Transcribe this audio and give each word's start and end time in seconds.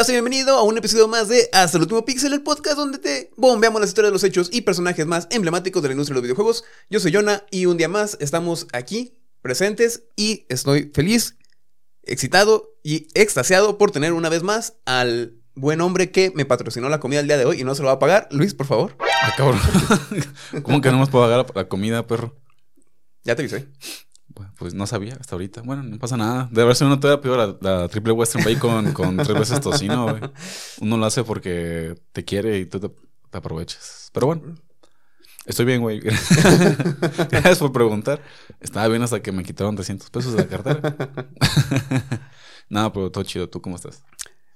Seas 0.00 0.12
bienvenido 0.12 0.56
a 0.56 0.62
un 0.62 0.78
episodio 0.78 1.08
más 1.08 1.28
de 1.28 1.50
Hasta 1.52 1.76
el 1.76 1.82
último 1.82 2.06
pixel, 2.06 2.32
el 2.32 2.40
podcast 2.40 2.78
donde 2.78 2.96
te 2.96 3.30
bombeamos 3.36 3.82
las 3.82 3.90
historias 3.90 4.08
de 4.08 4.14
los 4.14 4.24
hechos 4.24 4.48
y 4.50 4.62
personajes 4.62 5.04
más 5.04 5.28
emblemáticos 5.30 5.82
de 5.82 5.88
la 5.88 5.92
industria 5.92 6.14
de 6.14 6.20
los 6.20 6.22
videojuegos. 6.22 6.64
Yo 6.88 7.00
soy 7.00 7.12
Jonah 7.12 7.44
y 7.50 7.66
un 7.66 7.76
día 7.76 7.90
más 7.90 8.16
estamos 8.18 8.66
aquí 8.72 9.18
presentes 9.42 10.04
y 10.16 10.46
estoy 10.48 10.90
feliz, 10.94 11.36
excitado 12.02 12.78
y 12.82 13.08
extasiado 13.12 13.76
por 13.76 13.90
tener 13.90 14.14
una 14.14 14.30
vez 14.30 14.42
más 14.42 14.72
al 14.86 15.34
buen 15.54 15.82
hombre 15.82 16.10
que 16.10 16.32
me 16.34 16.46
patrocinó 16.46 16.88
la 16.88 16.98
comida 16.98 17.20
el 17.20 17.26
día 17.26 17.36
de 17.36 17.44
hoy 17.44 17.60
y 17.60 17.64
no 17.64 17.74
se 17.74 17.82
lo 17.82 17.88
va 17.88 17.94
a 17.96 17.98
pagar. 17.98 18.26
Luis, 18.30 18.54
por 18.54 18.68
favor. 18.68 18.96
Ah, 19.22 19.34
cabrón. 19.36 19.60
¿Cómo 20.62 20.80
que 20.80 20.90
no 20.90 20.98
más 20.98 21.10
puedo 21.10 21.26
pagar 21.26 21.44
la 21.54 21.68
comida, 21.68 22.06
perro? 22.06 22.40
Ya 23.22 23.36
te 23.36 23.42
avisé. 23.42 23.68
Pues 24.58 24.74
no 24.74 24.86
sabía 24.86 25.16
hasta 25.18 25.34
ahorita. 25.34 25.62
Bueno, 25.62 25.82
no 25.82 25.98
pasa 25.98 26.16
nada. 26.16 26.48
De 26.50 26.62
haber 26.62 26.76
sido 26.76 26.88
uno 26.88 27.00
todavía 27.00 27.22
peor 27.22 27.58
la, 27.60 27.80
la 27.80 27.88
triple 27.88 28.12
Western 28.12 28.44
Bacon 28.44 28.92
con 28.92 29.16
tres 29.16 29.38
veces 29.38 29.60
tocino, 29.60 30.08
güey. 30.08 30.20
Uno 30.80 30.96
lo 30.96 31.06
hace 31.06 31.24
porque 31.24 31.94
te 32.12 32.24
quiere 32.24 32.58
y 32.58 32.66
tú 32.66 32.80
te, 32.80 32.90
te 33.30 33.38
aprovechas. 33.38 34.10
Pero 34.12 34.26
bueno, 34.26 34.54
estoy 35.46 35.64
bien, 35.64 35.80
güey. 35.80 36.00
Gracias 37.30 37.58
por 37.58 37.72
preguntar. 37.72 38.22
Estaba 38.60 38.88
bien 38.88 39.02
hasta 39.02 39.20
que 39.20 39.32
me 39.32 39.42
quitaron 39.42 39.74
300 39.76 40.10
pesos 40.10 40.32
de 40.34 40.42
la 40.42 40.48
cartera. 40.48 40.96
Nada, 42.68 42.92
pero 42.92 43.10
todo 43.10 43.24
chido. 43.24 43.48
¿Tú 43.48 43.60
cómo 43.60 43.76
estás? 43.76 44.02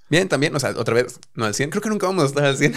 Bien, 0.09 0.29
también, 0.29 0.55
o 0.55 0.61
sea, 0.61 0.71
otra 0.71 0.95
vez, 0.95 1.19
no 1.35 1.45
al 1.45 1.55
100. 1.55 1.71
Creo 1.71 1.83
que 1.83 1.89
nunca 1.89 2.07
vamos 2.07 2.25
a 2.25 2.27
estar 2.27 2.45
al 2.45 2.57
100. 2.57 2.75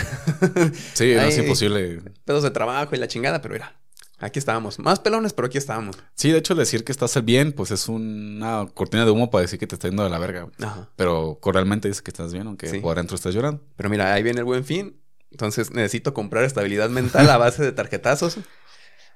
Sí, 0.93 1.13
no, 1.13 1.21
es 1.21 1.37
imposible. 1.37 2.01
Pedos 2.25 2.43
de 2.43 2.51
trabajo 2.51 2.95
y 2.95 2.97
la 2.97 3.07
chingada, 3.07 3.41
pero 3.41 3.53
mira, 3.53 3.77
aquí 4.19 4.39
estábamos. 4.39 4.79
Más 4.79 4.99
pelones, 4.99 5.33
pero 5.33 5.47
aquí 5.47 5.57
estábamos. 5.57 5.97
Sí, 6.15 6.31
de 6.31 6.37
hecho, 6.39 6.55
decir 6.55 6.83
que 6.83 6.91
estás 6.91 7.23
bien, 7.23 7.51
pues 7.53 7.71
es 7.71 7.87
una 7.89 8.67
cortina 8.73 9.05
de 9.05 9.11
humo 9.11 9.29
para 9.29 9.43
decir 9.43 9.59
que 9.59 9.67
te 9.67 9.75
está 9.75 9.87
yendo 9.87 10.03
de 10.03 10.09
la 10.09 10.19
verga. 10.19 10.47
Ajá. 10.61 10.89
Pero 10.95 11.39
realmente 11.43 11.87
dice 11.87 12.01
que 12.03 12.11
estás 12.11 12.33
bien, 12.33 12.47
aunque 12.47 12.67
Sí. 12.67 12.79
por 12.79 12.97
adentro 12.97 13.15
estás 13.15 13.33
llorando. 13.33 13.63
Pero 13.75 13.89
mira, 13.89 14.13
ahí 14.13 14.23
viene 14.23 14.39
el 14.39 14.45
buen 14.45 14.63
fin. 14.65 14.99
Entonces 15.31 15.71
necesito 15.71 16.13
comprar 16.13 16.43
estabilidad 16.45 16.89
mental 16.89 17.29
a 17.29 17.37
base 17.37 17.63
de 17.63 17.71
tarjetazos. 17.71 18.37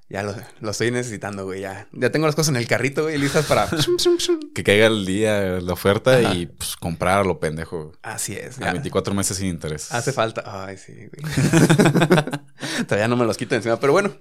Ya 0.09 0.23
lo, 0.23 0.35
lo 0.59 0.72
estoy 0.72 0.91
necesitando, 0.91 1.45
güey. 1.45 1.61
Ya, 1.61 1.88
ya 1.94 2.11
tengo 2.11 2.25
las 2.25 2.35
cosas 2.35 2.49
en 2.49 2.57
el 2.57 2.67
carrito, 2.67 3.03
güey, 3.03 3.17
listas 3.17 3.45
para. 3.45 3.69
Que 4.53 4.61
caiga 4.61 4.88
el 4.88 5.05
día 5.05 5.61
la 5.61 5.72
oferta 5.72 6.17
Ajá. 6.17 6.33
y 6.33 6.47
pues, 6.47 6.75
comprar 6.75 7.19
a 7.19 7.23
lo 7.23 7.39
pendejo. 7.39 7.85
güey. 7.85 7.95
Así 8.03 8.33
es. 8.33 8.57
A 8.57 8.66
ya. 8.66 8.72
24 8.73 9.13
meses 9.13 9.38
sin 9.38 9.47
interés. 9.47 9.89
Hace 9.94 10.12
falta. 10.12 10.44
Ay, 10.66 10.78
sí, 10.78 10.94
güey. 10.94 11.33
Todavía 12.88 13.07
no 13.07 13.16
me 13.16 13.25
los 13.25 13.38
quito 13.38 13.56
encima. 13.56 13.79
Pero 13.79 13.94
bueno, 13.94 14.13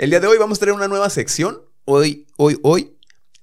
el 0.00 0.08
día 0.08 0.18
de 0.18 0.26
hoy 0.26 0.38
vamos 0.38 0.56
a 0.56 0.60
tener 0.60 0.74
una 0.74 0.88
nueva 0.88 1.10
sección. 1.10 1.60
Hoy, 1.84 2.26
hoy, 2.38 2.58
hoy. 2.62 2.96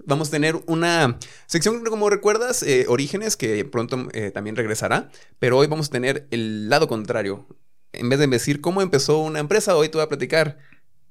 Vamos 0.05 0.29
a 0.29 0.31
tener 0.31 0.55
una 0.65 1.19
sección, 1.45 1.83
como 1.85 2.09
recuerdas, 2.09 2.63
eh, 2.63 2.85
Orígenes, 2.89 3.37
que 3.37 3.63
pronto 3.63 4.07
eh, 4.11 4.31
también 4.31 4.55
regresará. 4.55 5.11
Pero 5.37 5.59
hoy 5.59 5.67
vamos 5.67 5.89
a 5.89 5.91
tener 5.91 6.27
el 6.31 6.67
lado 6.67 6.87
contrario. 6.87 7.45
En 7.93 8.09
vez 8.09 8.17
de 8.17 8.25
decir 8.25 8.59
cómo 8.59 8.81
empezó 8.81 9.19
una 9.19 9.37
empresa, 9.37 9.75
hoy 9.75 9.89
te 9.89 9.99
voy 9.99 10.05
a 10.05 10.09
platicar 10.09 10.57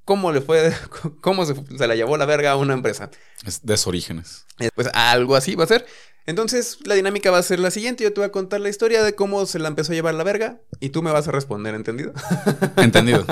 cómo 0.07 0.33
le 0.33 0.41
fue, 0.41 0.73
cómo 1.21 1.45
se, 1.45 1.55
se 1.77 1.87
la 1.87 1.95
llevó 1.95 2.17
la 2.17 2.25
verga 2.25 2.53
a 2.53 2.57
una 2.57 2.73
empresa. 2.73 3.11
Es 3.45 3.61
de 3.67 3.77
sus 3.77 3.89
orígenes. 3.89 4.47
Eh, 4.59 4.71
Pues 4.75 4.89
algo 4.95 5.37
así 5.37 5.55
va 5.55 5.65
a 5.65 5.67
ser. 5.67 5.85
Entonces, 6.25 6.79
la 6.85 6.95
dinámica 6.95 7.31
va 7.31 7.39
a 7.39 7.43
ser 7.43 7.61
la 7.61 7.71
siguiente. 7.71 8.03
Yo 8.03 8.13
te 8.13 8.21
voy 8.21 8.27
a 8.27 8.33
contar 8.33 8.61
la 8.61 8.69
historia 8.71 9.05
de 9.05 9.15
cómo 9.15 9.45
se 9.47 9.59
la 9.59 9.69
empezó 9.69 9.93
a 9.93 9.95
llevar 9.95 10.15
la 10.15 10.25
verga 10.25 10.61
y 10.81 10.89
tú 10.89 11.03
me 11.03 11.13
vas 11.13 11.29
a 11.29 11.33
responder, 11.33 11.75
¿entendido? 11.75 12.13
Entendido. 12.79 13.25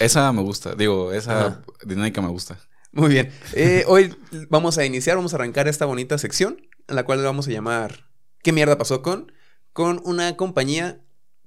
esa 0.00 0.32
me 0.32 0.42
gusta. 0.42 0.74
Digo, 0.74 1.12
esa 1.12 1.38
Ajá. 1.46 1.62
dinámica 1.84 2.20
me 2.22 2.28
gusta. 2.28 2.58
Muy 2.90 3.10
bien. 3.10 3.30
Eh, 3.52 3.84
hoy 3.86 4.16
vamos 4.48 4.78
a 4.78 4.84
iniciar, 4.84 5.16
vamos 5.16 5.32
a 5.34 5.36
arrancar 5.36 5.68
esta 5.68 5.84
bonita 5.84 6.16
sección, 6.18 6.60
en 6.88 6.96
la 6.96 7.04
cual 7.04 7.18
le 7.18 7.24
vamos 7.26 7.46
a 7.46 7.50
llamar 7.50 8.08
¿Qué 8.42 8.52
mierda 8.52 8.78
pasó 8.78 9.02
con? 9.02 9.30
Con 9.72 10.00
una 10.04 10.36
compañía 10.36 11.00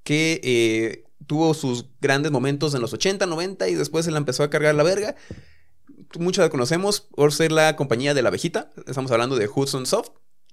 que 0.04 0.40
eh, 0.44 1.04
tuvo 1.28 1.54
sus 1.54 1.86
grandes 2.00 2.32
momentos 2.32 2.74
en 2.76 2.82
los 2.82 2.94
80, 2.94 3.26
90 3.26 3.70
y 3.70 3.76
después 3.76 4.06
se 4.06 4.12
la 4.12 4.18
empezó 4.18 4.44
a 4.44 4.50
cargar 4.50 4.76
la 4.76 4.84
verga. 4.84 5.16
Muchos 6.20 6.44
la 6.44 6.50
conocemos 6.50 7.02
por 7.02 7.32
ser 7.34 7.52
la 7.52 7.76
compañía 7.76 8.14
de 8.14 8.22
la 8.22 8.30
abejita. 8.30 8.72
Estamos 8.88 9.12
hablando 9.12 9.36
de 9.36 9.48
Hudson 9.54 9.86
Soft. 9.86 10.10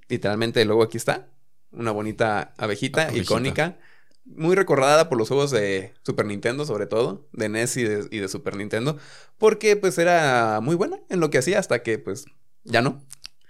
Literalmente 0.08 0.64
luego 0.64 0.82
aquí 0.82 0.96
está. 0.96 1.28
Una 1.70 1.90
bonita 1.90 2.54
abejita 2.56 3.02
Abejita. 3.02 3.22
icónica. 3.22 3.78
Muy 4.24 4.54
recordada 4.56 5.08
por 5.08 5.16
los 5.18 5.28
juegos 5.28 5.50
de 5.50 5.94
Super 6.04 6.26
Nintendo, 6.26 6.64
sobre 6.66 6.86
todo, 6.86 7.28
de 7.32 7.48
NES 7.48 7.76
y 7.78 7.84
de, 7.84 8.08
y 8.10 8.18
de 8.18 8.28
Super 8.28 8.56
Nintendo, 8.56 8.98
porque 9.38 9.74
pues 9.76 9.96
era 9.96 10.60
muy 10.62 10.74
buena 10.74 10.98
en 11.08 11.20
lo 11.20 11.30
que 11.30 11.38
hacía 11.38 11.58
hasta 11.58 11.82
que 11.82 11.98
pues 11.98 12.26
ya 12.64 12.82
no. 12.82 13.02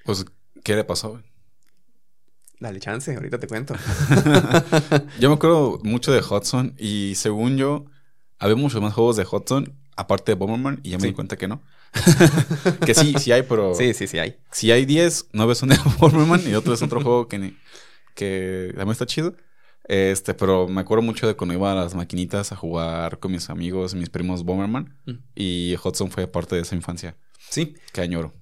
Pues, 0.04 0.24
¿qué 0.62 0.76
le 0.76 0.84
pasó? 0.84 1.20
Dale 2.60 2.80
chance, 2.80 3.14
ahorita 3.14 3.38
te 3.38 3.46
cuento. 3.46 3.74
Yo 5.20 5.28
me 5.28 5.34
acuerdo 5.36 5.78
mucho 5.84 6.12
de 6.12 6.20
Hudson 6.20 6.74
y 6.76 7.14
según 7.14 7.56
yo, 7.56 7.84
había 8.38 8.56
muchos 8.56 8.80
más 8.82 8.94
juegos 8.94 9.16
de 9.16 9.24
Hudson, 9.30 9.78
aparte 9.96 10.32
de 10.32 10.36
Bomberman, 10.36 10.80
y 10.82 10.90
ya 10.90 10.96
me 10.96 11.02
Sí. 11.02 11.08
di 11.08 11.14
cuenta 11.14 11.36
que 11.36 11.46
no. 11.46 11.62
que 12.84 12.94
sí, 12.94 13.14
sí 13.18 13.30
hay, 13.32 13.42
pero 13.42 13.74
Sí, 13.74 13.94
sí, 13.94 14.06
sí 14.08 14.18
hay. 14.18 14.36
si 14.50 14.72
hay 14.72 14.84
10, 14.86 15.28
9 15.32 15.54
son 15.54 15.68
de 15.70 15.78
Bomberman 16.00 16.42
y 16.48 16.54
otro 16.54 16.74
es 16.74 16.82
otro 16.82 17.00
juego 17.00 17.28
que, 17.28 17.38
ni- 17.38 17.56
que 18.14 18.68
también 18.76 18.90
está 18.92 19.06
chido. 19.06 19.36
Este, 19.84 20.34
pero 20.34 20.68
me 20.68 20.80
acuerdo 20.82 21.02
mucho 21.02 21.26
de 21.26 21.34
cuando 21.34 21.54
iba 21.54 21.72
a 21.72 21.74
las 21.76 21.94
maquinitas 21.94 22.52
a 22.52 22.56
jugar 22.56 23.18
con 23.20 23.32
mis 23.32 23.48
amigos, 23.50 23.94
mis 23.94 24.10
primos 24.10 24.42
Bomberman, 24.44 24.98
Mm. 25.06 25.12
y 25.36 25.76
Hudson 25.82 26.10
fue 26.10 26.26
parte 26.26 26.56
de 26.56 26.62
esa 26.62 26.74
infancia 26.74 27.16
Sí. 27.48 27.74
que 27.92 28.00
añoro. 28.00 28.32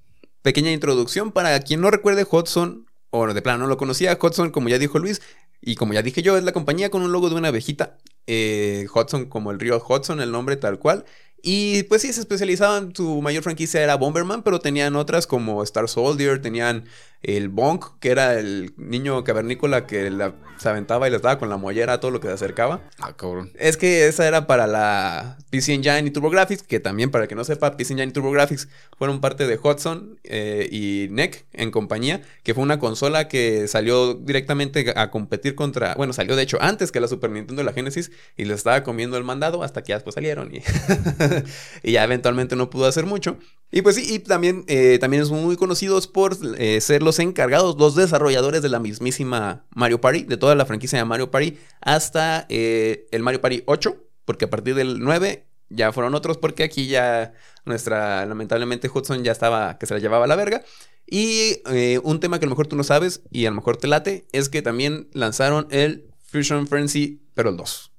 Pequeña 0.43 0.73
introducción 0.73 1.31
para 1.33 1.59
quien 1.61 1.81
no 1.83 1.91
recuerde 1.91 2.27
Hudson, 2.29 2.87
o 3.19 3.35
de 3.35 3.43
plano 3.43 3.65
no 3.65 3.67
lo 3.67 3.77
conocía, 3.77 4.19
Hudson, 4.21 4.51
como 4.51 4.69
ya 4.69 4.79
dijo 4.79 4.99
Luis, 4.99 5.23
y 5.61 5.75
como 5.77 5.93
ya 5.95 6.03
dije 6.03 6.23
yo, 6.23 6.37
es 6.37 6.45
la 6.45 6.53
compañía 6.53 6.91
con 6.91 7.03
un 7.03 7.13
logo 7.13 7.29
de 7.29 7.37
una 7.37 7.49
abejita. 7.49 7.99
Eh, 8.27 8.87
Hudson 8.95 9.27
como 9.27 9.51
el 9.51 9.61
río 9.61 9.83
Hudson, 9.87 10.21
el 10.21 10.33
nombre 10.33 10.57
tal 10.57 10.79
cual. 10.79 11.05
Y 11.43 11.85
pues 11.85 12.03
sí, 12.03 12.13
se 12.13 12.21
especializaban, 12.21 12.95
su 12.95 13.23
mayor 13.23 13.43
franquicia 13.43 13.83
era 13.83 13.97
Bomberman, 13.97 14.43
pero 14.43 14.59
tenían 14.59 14.97
otras 14.97 15.27
como 15.27 15.63
Star 15.63 15.89
Soldier, 15.89 16.41
tenían 16.43 16.87
el 17.23 17.49
Bonk, 17.49 17.99
que 18.01 18.11
era 18.11 18.39
el 18.39 18.73
niño 18.77 19.25
cavernícola 19.25 19.87
que 19.87 20.11
la- 20.11 20.35
se 20.59 20.69
aventaba 20.71 21.07
y 21.07 21.11
les 21.11 21.21
daba 21.21 21.39
con 21.39 21.51
la 21.51 21.59
mollera 21.59 21.95
a 21.95 22.01
todo 22.01 22.11
lo 22.11 22.19
que 22.21 22.29
se 22.29 22.33
acercaba. 22.35 22.81
Ah, 22.99 23.15
cabrón. 23.15 23.53
Es 23.59 23.77
que 23.77 24.07
esa 24.09 24.27
era 24.27 24.47
para 24.47 24.67
la 24.67 25.37
PC 25.51 25.75
Engine 25.75 26.01
y 26.07 26.11
TurboGrafx, 26.11 26.63
que 26.63 26.81
también, 26.81 27.11
para 27.11 27.25
el 27.25 27.29
que 27.29 27.35
no 27.35 27.45
sepa, 27.45 27.77
PC 27.77 27.93
Engine 27.93 28.09
y 28.09 28.13
TurboGrafx 28.13 28.69
fueron 28.97 29.21
parte 29.21 29.47
de 29.47 29.59
Hudson 29.63 30.19
eh, 30.25 30.67
y 30.73 31.09
NEC 31.11 31.45
en 31.53 31.71
compañía, 31.71 32.23
que 32.43 32.55
fue 32.55 32.63
una 32.63 32.79
consola 32.79 33.29
que 33.29 33.69
salió 33.69 34.15
directamente 34.15 34.95
a 34.97 35.11
competir 35.11 35.55
contra, 35.55 35.95
bueno, 35.95 36.15
salió 36.15 36.37
de 36.37 36.43
hecho 36.45 36.57
antes 36.63 36.91
que 36.91 37.01
la 37.01 37.09
Super 37.09 37.31
Nintendo 37.31 37.61
y 37.61 37.65
la 37.67 37.73
Genesis 37.75 38.11
y 38.37 38.47
le 38.47 38.55
estaba 38.55 38.83
comiendo 38.83 39.19
el 39.19 39.25
mandado 39.25 39.63
hasta 39.63 39.83
que 39.83 39.91
ya 39.91 39.97
después 39.97 40.15
salieron 40.15 40.55
y, 40.55 40.63
y 41.83 41.93
ya 41.93 42.05
eventualmente 42.05 42.57
no 42.57 42.71
pudo 42.71 42.87
hacer 42.87 43.05
mucho. 43.07 43.39
Y 43.73 43.83
pues 43.83 43.97
sí, 43.97 44.07
y 44.15 44.21
también, 44.21 44.65
eh, 44.69 44.99
también 45.01 45.27
son 45.27 45.43
muy 45.45 45.57
conocidos 45.57 46.07
por 46.07 46.37
eh, 46.57 46.81
ser 46.81 47.03
los 47.07 47.19
encargados, 47.21 47.79
los 47.79 47.95
desarrolladores 47.95 48.61
de 48.61 48.69
la 48.69 48.81
mismísima 48.81 49.65
Mario 49.71 50.01
Party, 50.01 50.25
de 50.25 50.37
toda 50.37 50.55
la 50.55 50.67
franquicia 50.67 50.99
de 50.99 51.05
Mario 51.05 51.31
Party, 51.31 51.57
hasta 51.81 52.47
eh, 52.49 53.07
el 53.13 53.23
Mario 53.23 53.41
Party 53.41 53.63
8, 53.65 53.97
porque 54.25 54.45
a 54.45 54.51
partir 54.51 54.75
del 54.75 54.99
9 54.99 55.47
ya 55.71 55.93
fueron 55.93 56.15
otros, 56.15 56.37
porque 56.37 56.65
aquí 56.65 56.89
ya 56.89 57.33
nuestra, 57.65 58.27
lamentablemente 58.27 58.91
Hudson 58.93 59.25
ya 59.25 59.33
estaba, 59.33 59.79
que 59.79 59.87
se 59.87 59.95
la 59.95 60.01
llevaba 60.01 60.25
a 60.25 60.29
la 60.29 60.37
verga. 60.37 60.63
Y 61.07 61.63
eh, 61.71 62.01
un 62.03 62.19
tema 62.19 62.41
que 62.41 62.45
a 62.45 62.49
lo 62.49 62.51
mejor 62.51 62.67
tú 62.67 62.75
no 62.75 62.83
sabes 62.83 63.23
y 63.31 63.47
a 63.47 63.51
lo 63.51 63.57
mejor 63.57 63.77
te 63.77 63.87
late, 63.87 64.27
es 64.33 64.49
que 64.49 64.61
también 64.61 65.09
lanzaron 65.13 65.69
el 65.71 66.11
Fusion 66.27 66.67
Frenzy, 66.67 67.23
pero 67.35 67.51
el 67.51 67.57
2. 67.57 67.93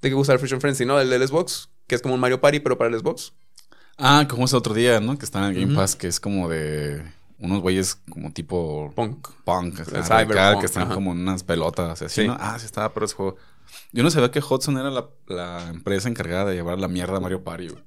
¿De 0.00 0.08
qué 0.08 0.14
gusta 0.14 0.32
el 0.32 0.38
Fusion 0.38 0.60
Frenzy, 0.60 0.86
no? 0.86 0.98
El 0.98 1.10
del 1.10 1.28
Xbox, 1.28 1.68
que 1.86 1.94
es 1.94 2.02
como 2.02 2.14
un 2.14 2.20
Mario 2.20 2.40
Party, 2.40 2.60
pero 2.60 2.78
para 2.78 2.90
el 2.90 2.98
Xbox. 2.98 3.34
Ah, 3.98 4.26
como 4.28 4.46
ese 4.46 4.56
otro 4.56 4.72
día, 4.72 5.00
¿no? 5.00 5.18
Que 5.18 5.26
está 5.26 5.38
en 5.40 5.54
el 5.54 5.60
Game. 5.60 5.74
Pass, 5.74 5.94
que 5.94 6.06
es 6.06 6.18
como 6.18 6.48
de 6.48 7.02
unos 7.42 7.60
güeyes 7.60 7.96
como 8.10 8.32
tipo 8.32 8.92
Punk. 8.94 9.28
punk, 9.44 9.80
o 9.80 9.84
sea, 9.84 10.02
cyberpunk, 10.02 10.60
que 10.60 10.66
están 10.66 10.84
ajá. 10.84 10.94
como 10.94 11.12
en 11.12 11.18
unas 11.20 11.42
pelotas 11.44 12.00
así, 12.02 12.22
Sí. 12.22 12.26
¿no? 12.28 12.36
Ah, 12.40 12.58
sí 12.58 12.66
estaba, 12.66 12.92
pero 12.94 13.06
ese 13.06 13.14
juego. 13.14 13.36
Yo 13.92 14.02
no 14.02 14.10
sabía 14.10 14.30
que 14.30 14.40
Hudson 14.40 14.76
era 14.78 14.90
la, 14.90 15.08
la 15.26 15.68
empresa 15.68 16.08
encargada 16.08 16.46
de 16.46 16.54
llevar 16.54 16.78
la 16.78 16.88
mierda 16.88 17.16
a 17.16 17.20
Mario 17.20 17.42
Party, 17.44 17.68
güey. 17.68 17.82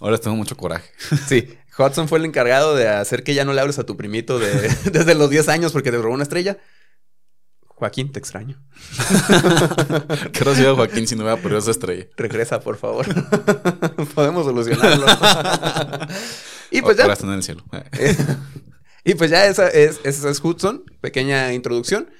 Ahora 0.00 0.18
tengo 0.18 0.36
mucho 0.36 0.56
coraje. 0.56 0.90
Sí, 1.28 1.56
Hudson 1.78 2.08
fue 2.08 2.18
el 2.18 2.24
encargado 2.24 2.74
de 2.74 2.88
hacer 2.88 3.22
que 3.24 3.34
ya 3.34 3.44
no 3.44 3.52
le 3.52 3.60
hables 3.60 3.78
a 3.78 3.84
tu 3.84 3.96
primito 3.96 4.38
de, 4.38 4.50
desde 4.92 5.14
los 5.14 5.30
10 5.30 5.48
años 5.48 5.72
porque 5.72 5.90
te 5.90 5.98
robó 5.98 6.14
una 6.14 6.24
estrella. 6.24 6.58
Joaquín, 7.66 8.12
te 8.12 8.20
extraño. 8.20 8.62
¿Qué 10.32 10.54
sido 10.54 10.76
Joaquín 10.76 11.08
si 11.08 11.16
no 11.16 11.22
hubiera 11.24 11.40
perdido 11.40 11.58
esa 11.58 11.72
estrella? 11.72 12.06
Regresa, 12.16 12.60
por 12.60 12.76
favor. 12.76 13.06
Podemos 14.14 14.46
solucionarlo. 14.46 15.04
y 16.70 16.80
pues 16.80 16.96
ya. 16.96 17.02
Ahora 17.02 17.14
está 17.14 17.26
en 17.26 17.32
el 17.32 17.42
cielo. 17.42 17.64
Y 19.04 19.14
pues 19.14 19.30
ya 19.30 19.46
esa 19.46 19.68
es, 19.68 20.00
esa 20.04 20.30
es 20.30 20.44
Hudson, 20.44 20.84
pequeña 21.00 21.52
introducción. 21.52 22.10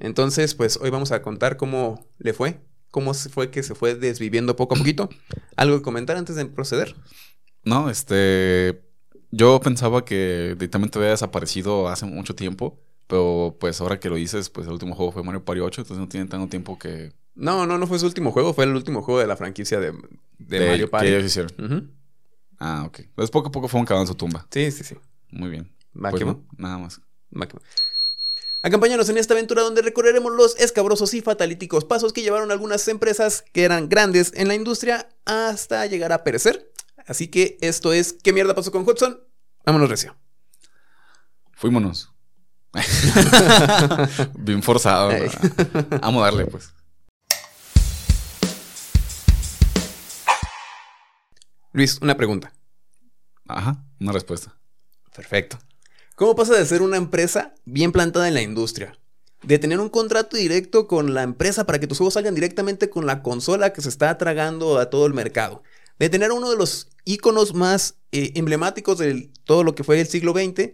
Entonces, 0.00 0.54
pues 0.54 0.78
hoy 0.82 0.90
vamos 0.90 1.12
a 1.12 1.22
contar 1.22 1.56
cómo 1.56 2.06
le 2.18 2.32
fue, 2.34 2.60
cómo 2.90 3.14
fue 3.14 3.50
que 3.50 3.62
se 3.62 3.74
fue 3.74 3.94
desviviendo 3.94 4.54
poco 4.56 4.74
a 4.74 4.78
poquito. 4.78 5.08
¿Algo 5.56 5.76
que 5.78 5.82
comentar 5.82 6.16
antes 6.16 6.36
de 6.36 6.46
proceder? 6.46 6.94
No, 7.64 7.88
este. 7.90 8.82
Yo 9.30 9.60
pensaba 9.60 10.04
que 10.04 10.54
directamente 10.58 10.98
había 10.98 11.10
desaparecido 11.10 11.88
hace 11.88 12.06
mucho 12.06 12.34
tiempo. 12.34 12.80
Pero 13.08 13.56
pues 13.60 13.80
ahora 13.80 14.00
que 14.00 14.08
lo 14.08 14.16
dices, 14.16 14.50
pues 14.50 14.66
el 14.66 14.72
último 14.72 14.96
juego 14.96 15.12
fue 15.12 15.22
Mario 15.22 15.44
Party 15.44 15.60
8, 15.60 15.82
entonces 15.82 16.00
no 16.00 16.08
tienen 16.08 16.28
tanto 16.28 16.48
tiempo 16.48 16.76
que... 16.76 17.12
No, 17.36 17.64
no, 17.64 17.78
no 17.78 17.86
fue 17.86 18.00
su 18.00 18.06
último 18.06 18.32
juego, 18.32 18.52
fue 18.52 18.64
el 18.64 18.74
último 18.74 19.00
juego 19.00 19.20
de 19.20 19.28
la 19.28 19.36
franquicia 19.36 19.78
de, 19.78 19.92
de 20.38 20.58
de- 20.58 20.66
Mario 20.68 20.90
Party. 20.90 21.06
Que 21.06 21.12
ellos 21.14 21.24
hicieron. 21.24 21.92
Ah, 22.58 22.82
ok. 22.84 22.98
Entonces 23.00 23.30
poco 23.30 23.48
a 23.48 23.52
poco 23.52 23.68
fueron 23.68 23.86
cavando 23.86 24.08
su 24.08 24.16
tumba. 24.16 24.48
Sí, 24.50 24.72
sí, 24.72 24.82
sí. 24.82 24.96
Muy 25.30 25.50
bien. 25.50 25.70
Pues 25.98 26.24
no, 26.24 26.46
nada 26.56 26.78
más. 26.78 27.00
Va 27.32 27.46
que 27.46 27.54
va. 27.54 27.62
Acompáñanos 28.62 29.08
en 29.08 29.18
esta 29.18 29.34
aventura 29.34 29.62
donde 29.62 29.82
recorreremos 29.82 30.32
los 30.32 30.58
escabrosos 30.58 31.14
y 31.14 31.20
fatalíticos 31.20 31.84
pasos 31.84 32.12
que 32.12 32.22
llevaron 32.22 32.50
algunas 32.50 32.88
empresas 32.88 33.44
que 33.52 33.62
eran 33.62 33.88
grandes 33.88 34.32
en 34.34 34.48
la 34.48 34.54
industria 34.54 35.08
hasta 35.24 35.86
llegar 35.86 36.12
a 36.12 36.24
perecer. 36.24 36.72
Así 37.06 37.28
que 37.28 37.58
esto 37.60 37.92
es 37.92 38.12
¿Qué 38.12 38.32
mierda 38.32 38.54
pasó 38.54 38.72
con 38.72 38.82
Hudson? 38.88 39.20
Vámonos 39.64 39.88
recio. 39.88 40.16
Fuímonos. 41.54 42.12
bien 44.34 44.62
forzado. 44.62 45.12
Vamos 46.02 46.22
a 46.22 46.24
darle, 46.24 46.46
pues. 46.46 46.74
Luis, 51.72 51.98
una 52.00 52.16
pregunta. 52.16 52.52
Ajá, 53.46 53.84
una 54.00 54.12
respuesta. 54.12 54.56
Perfecto. 55.14 55.58
¿Cómo 56.16 56.34
pasa 56.34 56.54
de 56.54 56.64
ser 56.64 56.80
una 56.80 56.96
empresa 56.96 57.52
bien 57.66 57.92
plantada 57.92 58.26
en 58.26 58.32
la 58.32 58.40
industria? 58.40 58.98
De 59.42 59.58
tener 59.58 59.80
un 59.80 59.90
contrato 59.90 60.38
directo 60.38 60.88
con 60.88 61.12
la 61.12 61.22
empresa 61.22 61.66
para 61.66 61.78
que 61.78 61.86
tus 61.86 61.98
juegos 61.98 62.14
salgan 62.14 62.34
directamente 62.34 62.88
con 62.88 63.04
la 63.04 63.22
consola 63.22 63.74
que 63.74 63.82
se 63.82 63.90
está 63.90 64.16
tragando 64.16 64.78
a 64.78 64.88
todo 64.88 65.04
el 65.04 65.12
mercado. 65.12 65.62
De 65.98 66.08
tener 66.08 66.32
uno 66.32 66.48
de 66.48 66.56
los 66.56 66.88
iconos 67.04 67.52
más 67.52 67.96
eh, 68.12 68.32
emblemáticos 68.34 68.96
de 68.96 69.28
todo 69.44 69.62
lo 69.62 69.74
que 69.74 69.84
fue 69.84 70.00
el 70.00 70.06
siglo 70.06 70.32
XX. 70.32 70.70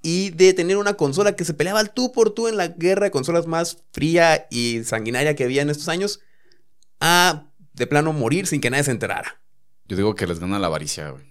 Y 0.00 0.30
de 0.30 0.54
tener 0.54 0.78
una 0.78 0.94
consola 0.94 1.36
que 1.36 1.44
se 1.44 1.52
peleaba 1.52 1.80
al 1.80 1.92
tú 1.92 2.10
por 2.10 2.30
tú 2.30 2.48
en 2.48 2.56
la 2.56 2.68
guerra 2.68 3.04
de 3.04 3.10
consolas 3.10 3.46
más 3.46 3.84
fría 3.92 4.46
y 4.50 4.82
sanguinaria 4.84 5.36
que 5.36 5.44
había 5.44 5.60
en 5.60 5.68
estos 5.68 5.90
años. 5.90 6.20
A 7.00 7.50
de 7.74 7.86
plano 7.86 8.14
morir 8.14 8.46
sin 8.46 8.62
que 8.62 8.70
nadie 8.70 8.84
se 8.84 8.92
enterara. 8.92 9.42
Yo 9.84 9.98
digo 9.98 10.14
que 10.14 10.26
les 10.26 10.40
gana 10.40 10.58
la 10.58 10.68
avaricia, 10.68 11.10
güey. 11.10 11.29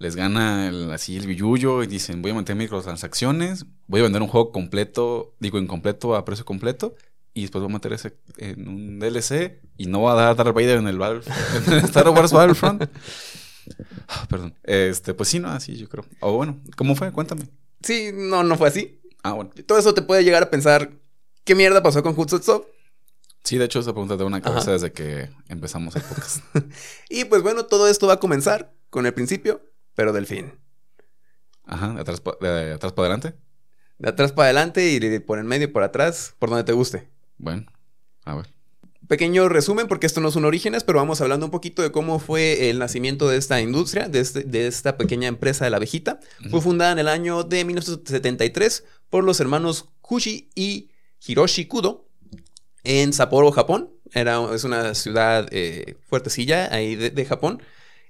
Les 0.00 0.16
gana 0.16 0.68
el- 0.68 0.90
así 0.90 1.16
el 1.16 1.26
billullo 1.28 1.82
y 1.84 1.86
dicen, 1.86 2.22
voy 2.22 2.32
a 2.32 2.34
mantener 2.34 2.64
microtransacciones, 2.64 3.66
voy 3.86 4.00
a 4.00 4.02
vender 4.04 4.22
un 4.22 4.28
juego 4.28 4.50
completo, 4.50 5.34
digo 5.38 5.58
incompleto 5.58 6.16
a 6.16 6.24
precio 6.24 6.44
completo, 6.44 6.94
y 7.34 7.42
después 7.42 7.62
voy 7.62 7.70
a 7.70 7.74
meter 7.74 7.92
ese 7.92 8.16
en 8.38 8.66
un 8.66 8.98
DLC 8.98 9.60
y 9.76 9.86
no 9.86 10.02
va 10.02 10.12
a 10.12 10.14
dar 10.16 10.36
Darth 10.36 10.52
Vader 10.54 10.78
en 10.78 10.88
el, 10.88 10.98
Battle- 10.98 11.22
en 11.66 11.72
el 11.74 11.84
Star 11.84 12.08
Wars 12.08 12.32
Battlefront. 12.32 12.82
Ah, 14.08 14.26
Perdón. 14.28 14.54
Este, 14.64 15.14
pues 15.14 15.28
sí, 15.28 15.38
no, 15.38 15.48
así 15.50 15.76
yo 15.76 15.88
creo. 15.88 16.04
O 16.20 16.32
bueno, 16.32 16.58
¿cómo 16.76 16.96
fue? 16.96 17.12
Cuéntame. 17.12 17.42
Sí, 17.82 18.10
no, 18.12 18.42
no 18.42 18.56
fue 18.56 18.68
así. 18.68 19.00
Ah, 19.22 19.32
bueno. 19.34 19.50
Todo 19.66 19.78
eso 19.78 19.94
te 19.94 20.02
puede 20.02 20.24
llegar 20.24 20.42
a 20.42 20.50
pensar, 20.50 20.90
¿qué 21.44 21.54
mierda 21.54 21.82
pasó 21.82 22.02
con 22.02 22.18
Hudson? 22.18 22.64
Sí, 23.44 23.58
de 23.58 23.66
hecho, 23.66 23.80
esa 23.80 23.92
pregunta 23.92 24.16
tengo 24.16 24.26
una 24.26 24.40
cabeza 24.42 24.62
Ajá. 24.62 24.72
desde 24.72 24.92
que 24.92 25.30
empezamos 25.48 25.94
el 25.96 26.02
podcast. 26.02 26.38
Y 27.10 27.26
pues 27.26 27.42
bueno, 27.42 27.66
todo 27.66 27.86
esto 27.88 28.06
va 28.06 28.14
a 28.14 28.20
comenzar 28.20 28.72
con 28.90 29.06
el 29.06 29.14
principio, 29.14 29.62
pero 30.00 30.14
del 30.14 30.24
fin. 30.24 30.54
Ajá, 31.66 31.92
de 31.92 32.00
atrás, 32.00 32.22
de 32.40 32.72
atrás 32.72 32.92
para 32.94 33.08
adelante. 33.08 33.34
De 33.98 34.08
atrás 34.08 34.32
para 34.32 34.46
adelante 34.46 34.90
y 34.90 35.18
por 35.18 35.38
en 35.38 35.44
medio 35.44 35.64
y 35.66 35.70
por 35.70 35.82
atrás, 35.82 36.34
por 36.38 36.48
donde 36.48 36.64
te 36.64 36.72
guste. 36.72 37.10
Bueno, 37.36 37.66
a 38.24 38.34
ver. 38.36 38.46
Pequeño 39.08 39.46
resumen, 39.50 39.88
porque 39.88 40.06
esto 40.06 40.22
no 40.22 40.30
son 40.30 40.46
orígenes, 40.46 40.84
pero 40.84 41.00
vamos 41.00 41.20
hablando 41.20 41.44
un 41.44 41.52
poquito 41.52 41.82
de 41.82 41.92
cómo 41.92 42.18
fue 42.18 42.70
el 42.70 42.78
nacimiento 42.78 43.28
de 43.28 43.36
esta 43.36 43.60
industria, 43.60 44.08
de, 44.08 44.20
este- 44.20 44.44
de 44.44 44.68
esta 44.68 44.96
pequeña 44.96 45.28
empresa 45.28 45.66
de 45.66 45.70
la 45.70 45.76
abejita. 45.76 46.18
Fue 46.48 46.62
fundada 46.62 46.92
en 46.92 46.98
el 47.00 47.08
año 47.08 47.42
de 47.44 47.62
1973 47.66 48.84
por 49.10 49.22
los 49.24 49.38
hermanos 49.38 49.90
Kushi 50.00 50.48
y 50.54 50.92
Hiroshi 51.26 51.66
Kudo 51.66 52.08
en 52.84 53.12
Sapporo, 53.12 53.52
Japón. 53.52 53.90
Era, 54.14 54.40
es 54.54 54.64
una 54.64 54.94
ciudad 54.94 55.46
eh, 55.50 55.98
fuertecilla 56.08 56.72
ahí 56.74 56.96
de, 56.96 57.10
de 57.10 57.24
Japón. 57.26 57.62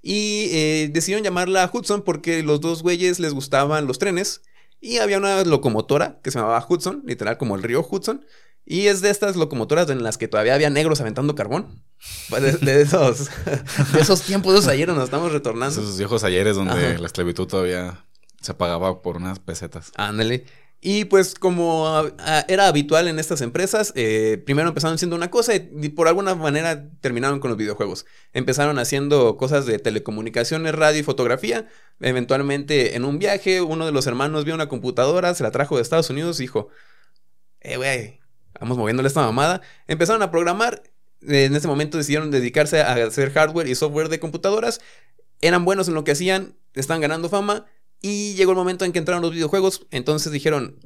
Y 0.02 0.48
eh, 0.52 0.90
decidieron 0.92 1.24
llamarla 1.24 1.70
Hudson 1.72 2.02
porque 2.02 2.42
los 2.42 2.60
dos 2.60 2.82
güeyes 2.82 3.20
les 3.20 3.34
gustaban 3.34 3.86
los 3.86 3.98
trenes. 3.98 4.42
Y 4.80 4.98
había 4.98 5.18
una 5.18 5.44
locomotora 5.44 6.20
que 6.22 6.30
se 6.30 6.38
llamaba 6.38 6.64
Hudson, 6.66 7.02
literal 7.04 7.36
como 7.36 7.54
el 7.56 7.62
río 7.62 7.86
Hudson. 7.88 8.24
Y 8.64 8.86
es 8.86 9.00
de 9.00 9.10
estas 9.10 9.36
locomotoras 9.36 9.90
en 9.90 10.02
las 10.02 10.16
que 10.16 10.28
todavía 10.28 10.54
había 10.54 10.70
negros 10.70 11.00
aventando 11.00 11.34
carbón. 11.34 11.82
Pues 12.28 12.42
De, 12.42 12.52
de 12.52 12.82
esos, 12.82 13.28
de 13.92 14.00
esos 14.00 14.22
tiempos 14.22 14.52
de 14.52 14.60
esos 14.60 14.70
ayer 14.70 14.88
nos 14.88 15.04
estamos 15.04 15.32
retornando. 15.32 15.80
Esos 15.80 15.98
viejos 15.98 16.24
ayeres 16.24 16.56
donde 16.56 16.72
Ajá. 16.72 16.98
la 16.98 17.06
esclavitud 17.06 17.46
todavía 17.46 18.04
se 18.40 18.54
pagaba 18.54 19.02
por 19.02 19.16
unas 19.16 19.38
pesetas. 19.38 19.92
Ándale. 19.96 20.46
Y 20.82 21.04
pues 21.04 21.34
como 21.34 21.86
ah, 21.88 22.10
ah, 22.20 22.44
era 22.48 22.66
habitual 22.66 23.06
en 23.06 23.18
estas 23.18 23.42
empresas, 23.42 23.92
eh, 23.96 24.42
primero 24.46 24.68
empezaron 24.68 24.94
haciendo 24.94 25.14
una 25.14 25.30
cosa 25.30 25.54
y, 25.54 25.60
por 25.90 26.08
alguna 26.08 26.34
manera 26.34 26.88
terminaron 27.02 27.38
con 27.38 27.50
los 27.50 27.58
videojuegos. 27.58 28.06
Empezaron 28.32 28.78
haciendo 28.78 29.36
cosas 29.36 29.66
de 29.66 29.78
telecomunicaciones, 29.78 30.74
radio 30.74 31.00
y 31.00 31.02
fotografía. 31.02 31.68
Eventualmente 32.00 32.96
en 32.96 33.04
un 33.04 33.18
viaje 33.18 33.60
uno 33.60 33.84
de 33.84 33.92
los 33.92 34.06
hermanos 34.06 34.46
vio 34.46 34.54
una 34.54 34.68
computadora, 34.68 35.34
se 35.34 35.42
la 35.42 35.50
trajo 35.50 35.76
de 35.76 35.82
Estados 35.82 36.08
Unidos 36.08 36.40
y 36.40 36.44
dijo, 36.44 36.68
eh, 37.60 37.76
güey, 37.76 38.20
vamos 38.58 38.78
moviéndole 38.78 39.08
esta 39.08 39.20
mamada. 39.20 39.60
Empezaron 39.86 40.22
a 40.22 40.30
programar. 40.30 40.82
En 41.22 41.54
ese 41.54 41.68
momento 41.68 41.98
decidieron 41.98 42.30
dedicarse 42.30 42.80
a 42.80 42.94
hacer 42.94 43.32
hardware 43.32 43.68
y 43.68 43.74
software 43.74 44.08
de 44.08 44.18
computadoras. 44.18 44.80
Eran 45.42 45.66
buenos 45.66 45.88
en 45.88 45.94
lo 45.94 46.04
que 46.04 46.12
hacían, 46.12 46.56
estaban 46.72 47.02
ganando 47.02 47.28
fama. 47.28 47.66
Y 48.02 48.34
llegó 48.34 48.52
el 48.52 48.56
momento 48.56 48.84
en 48.84 48.92
que 48.92 48.98
entraron 48.98 49.22
los 49.22 49.32
videojuegos. 49.32 49.86
Entonces 49.90 50.32
dijeron, 50.32 50.78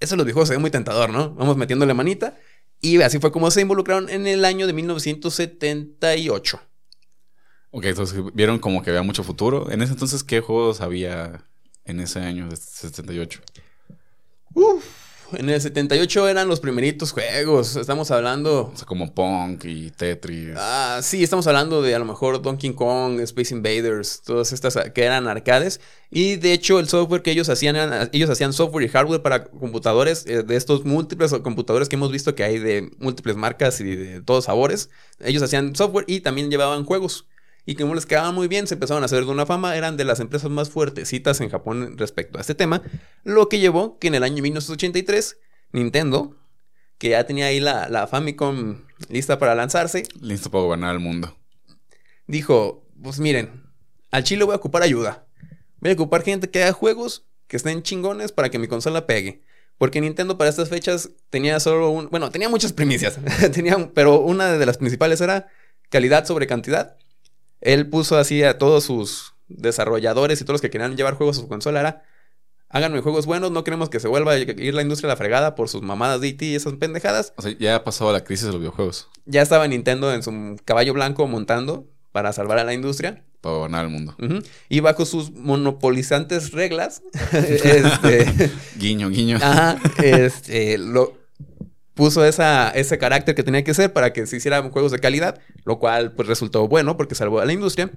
eso 0.00 0.14
de 0.14 0.18
los 0.18 0.26
videojuegos 0.26 0.48
se 0.48 0.54
ve 0.54 0.60
muy 0.60 0.70
tentador, 0.70 1.10
¿no? 1.10 1.34
Vamos 1.34 1.56
metiéndole 1.56 1.94
manita. 1.94 2.38
Y 2.80 3.00
así 3.00 3.18
fue 3.18 3.32
como 3.32 3.50
se 3.50 3.60
involucraron 3.62 4.08
en 4.08 4.26
el 4.26 4.44
año 4.44 4.66
de 4.66 4.72
1978. 4.72 6.60
Ok, 7.70 7.84
entonces 7.84 8.18
vieron 8.34 8.58
como 8.58 8.82
que 8.82 8.90
había 8.90 9.02
mucho 9.02 9.22
futuro. 9.24 9.70
En 9.70 9.82
ese 9.82 9.92
entonces, 9.92 10.24
¿qué 10.24 10.40
juegos 10.40 10.80
había 10.80 11.44
en 11.84 12.00
ese 12.00 12.20
año 12.20 12.48
de 12.48 12.56
78? 12.56 13.40
Uf, 14.54 14.84
en 15.32 15.48
el 15.50 15.60
78 15.60 16.28
eran 16.28 16.48
los 16.48 16.60
primeritos 16.60 17.12
juegos. 17.12 17.76
Estamos 17.76 18.10
hablando... 18.10 18.70
O 18.72 18.76
sea, 18.76 18.86
como 18.86 19.12
Punk 19.14 19.64
y 19.64 19.90
Tetris. 19.90 20.54
Ah, 20.56 21.00
sí, 21.02 21.22
estamos 21.22 21.46
hablando 21.46 21.82
de 21.82 21.94
a 21.94 21.98
lo 21.98 22.04
mejor 22.04 22.40
Donkey 22.42 22.72
Kong, 22.74 23.20
Space 23.20 23.54
Invaders, 23.54 24.22
todas 24.24 24.52
estas 24.52 24.76
ah, 24.76 24.92
que 24.92 25.04
eran 25.04 25.26
arcades. 25.28 25.80
Y 26.10 26.36
de 26.36 26.52
hecho, 26.52 26.78
el 26.78 26.88
software 26.88 27.22
que 27.22 27.30
ellos 27.32 27.48
hacían, 27.48 27.76
eran- 27.76 28.10
ellos 28.12 28.30
hacían 28.30 28.52
software 28.52 28.84
y 28.84 28.88
hardware 28.88 29.22
para 29.22 29.44
computadores, 29.44 30.24
eh, 30.26 30.42
de 30.42 30.56
estos 30.56 30.84
múltiples 30.84 31.32
computadores 31.42 31.88
que 31.88 31.96
hemos 31.96 32.12
visto 32.12 32.34
que 32.34 32.44
hay 32.44 32.58
de 32.58 32.90
múltiples 32.98 33.36
marcas 33.36 33.80
y 33.80 33.84
de 33.96 34.22
todos 34.22 34.44
sabores. 34.44 34.90
Ellos 35.20 35.42
hacían 35.42 35.74
software 35.76 36.04
y 36.08 36.20
también 36.20 36.50
llevaban 36.50 36.84
juegos. 36.84 37.26
Y 37.66 37.74
como 37.74 37.94
les 37.94 38.06
quedaba 38.06 38.30
muy 38.30 38.46
bien, 38.46 38.66
se 38.68 38.74
empezaron 38.74 39.02
a 39.02 39.06
hacer 39.06 39.24
de 39.24 39.30
una 39.30 39.44
fama, 39.44 39.76
eran 39.76 39.96
de 39.96 40.04
las 40.04 40.20
empresas 40.20 40.50
más 40.50 40.70
fuertecitas 40.70 41.40
en 41.40 41.50
Japón 41.50 41.98
respecto 41.98 42.38
a 42.38 42.40
este 42.40 42.54
tema, 42.54 42.80
lo 43.24 43.48
que 43.48 43.58
llevó 43.58 43.98
que 43.98 44.06
en 44.06 44.14
el 44.14 44.22
año 44.22 44.40
1983, 44.42 45.38
Nintendo, 45.72 46.36
que 46.96 47.10
ya 47.10 47.26
tenía 47.26 47.46
ahí 47.46 47.58
la, 47.58 47.88
la 47.88 48.06
Famicom 48.06 48.82
lista 49.08 49.38
para 49.38 49.54
lanzarse, 49.54 50.04
Listo 50.20 50.50
para 50.50 50.62
gobernar 50.62 50.94
el 50.94 51.00
mundo. 51.00 51.36
dijo, 52.28 52.86
pues 53.02 53.18
miren, 53.18 53.64
al 54.10 54.22
chile 54.24 54.44
voy 54.44 54.54
a 54.54 54.56
ocupar 54.56 54.82
ayuda. 54.82 55.26
Voy 55.80 55.90
a 55.90 55.94
ocupar 55.94 56.22
gente 56.22 56.48
que 56.48 56.62
haga 56.62 56.72
juegos 56.72 57.26
que 57.48 57.56
estén 57.56 57.82
chingones 57.82 58.32
para 58.32 58.48
que 58.48 58.58
mi 58.58 58.68
consola 58.68 59.06
pegue. 59.06 59.42
Porque 59.78 60.00
Nintendo 60.00 60.38
para 60.38 60.48
estas 60.48 60.70
fechas 60.70 61.10
tenía 61.28 61.60
solo 61.60 61.90
un... 61.90 62.08
Bueno, 62.08 62.30
tenía 62.30 62.48
muchas 62.48 62.72
primicias. 62.72 63.18
tenía, 63.52 63.90
pero 63.92 64.20
una 64.20 64.52
de 64.52 64.66
las 64.66 64.78
principales 64.78 65.20
era 65.20 65.48
calidad 65.90 66.24
sobre 66.24 66.46
cantidad. 66.46 66.96
Él 67.66 67.88
puso 67.88 68.16
así 68.16 68.42
a 68.44 68.58
todos 68.58 68.84
sus 68.84 69.34
desarrolladores 69.48 70.40
y 70.40 70.44
todos 70.44 70.54
los 70.54 70.60
que 70.60 70.70
querían 70.70 70.96
llevar 70.96 71.14
juegos 71.14 71.38
a 71.38 71.40
su 71.40 71.48
consola 71.48 71.80
era... 71.80 72.02
Háganme 72.68 73.00
juegos 73.00 73.26
buenos, 73.26 73.52
no 73.52 73.62
queremos 73.62 73.88
que 73.90 74.00
se 74.00 74.08
vuelva 74.08 74.32
a 74.32 74.38
ir 74.38 74.74
la 74.74 74.82
industria 74.82 75.08
a 75.08 75.12
la 75.12 75.16
fregada 75.16 75.54
por 75.54 75.68
sus 75.68 75.82
mamadas 75.82 76.20
de 76.20 76.28
IT 76.28 76.42
y 76.42 76.54
esas 76.56 76.72
pendejadas. 76.74 77.32
O 77.36 77.42
sea, 77.42 77.56
ya 77.58 77.76
ha 77.76 77.84
pasado 77.84 78.12
la 78.12 78.24
crisis 78.24 78.46
de 78.46 78.52
los 78.52 78.60
videojuegos 78.60 79.08
Ya 79.24 79.40
estaba 79.40 79.68
Nintendo 79.68 80.12
en 80.12 80.22
su 80.24 80.56
caballo 80.64 80.92
blanco 80.92 81.26
montando 81.28 81.86
para 82.10 82.32
salvar 82.32 82.58
a 82.58 82.64
la 82.64 82.74
industria. 82.74 83.22
para 83.40 83.54
gobernar 83.56 83.84
el 83.84 83.90
mundo. 83.90 84.16
Y 84.68 84.80
bajo 84.80 85.06
sus 85.06 85.30
monopolizantes 85.32 86.52
reglas, 86.52 87.02
este, 87.32 88.50
Guiño, 88.76 89.10
guiño. 89.10 89.36
ajá, 89.36 89.78
este, 90.02 90.76
lo, 90.78 91.14
puso 91.96 92.24
esa, 92.24 92.70
ese 92.70 92.98
carácter 92.98 93.34
que 93.34 93.42
tenía 93.42 93.64
que 93.64 93.72
ser 93.74 93.92
para 93.92 94.12
que 94.12 94.26
se 94.26 94.36
hicieran 94.36 94.70
juegos 94.70 94.92
de 94.92 94.98
calidad, 95.00 95.40
lo 95.64 95.78
cual 95.78 96.12
pues 96.12 96.28
resultó 96.28 96.68
bueno 96.68 96.96
porque 96.96 97.14
salvó 97.14 97.40
a 97.40 97.46
la 97.46 97.52
industria. 97.54 97.90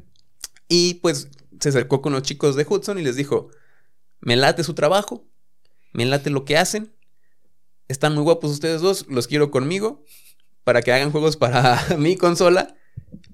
Y 0.69 0.95
pues 0.95 1.27
se 1.59 1.69
acercó 1.69 2.01
con 2.01 2.13
los 2.13 2.23
chicos 2.23 2.55
de 2.55 2.65
Hudson 2.67 2.97
y 2.97 3.03
les 3.03 3.17
dijo, 3.17 3.49
me 4.21 4.37
late 4.37 4.63
su 4.63 4.73
trabajo, 4.73 5.27
me 5.91 6.05
late 6.05 6.29
lo 6.29 6.45
que 6.45 6.57
hacen, 6.57 6.95
están 7.89 8.15
muy 8.15 8.23
guapos 8.23 8.51
ustedes 8.51 8.79
dos, 8.79 9.05
los 9.09 9.27
quiero 9.27 9.51
conmigo 9.51 10.05
para 10.63 10.81
que 10.81 10.93
hagan 10.93 11.11
juegos 11.11 11.35
para 11.35 11.77
mi 11.97 12.15
consola, 12.15 12.77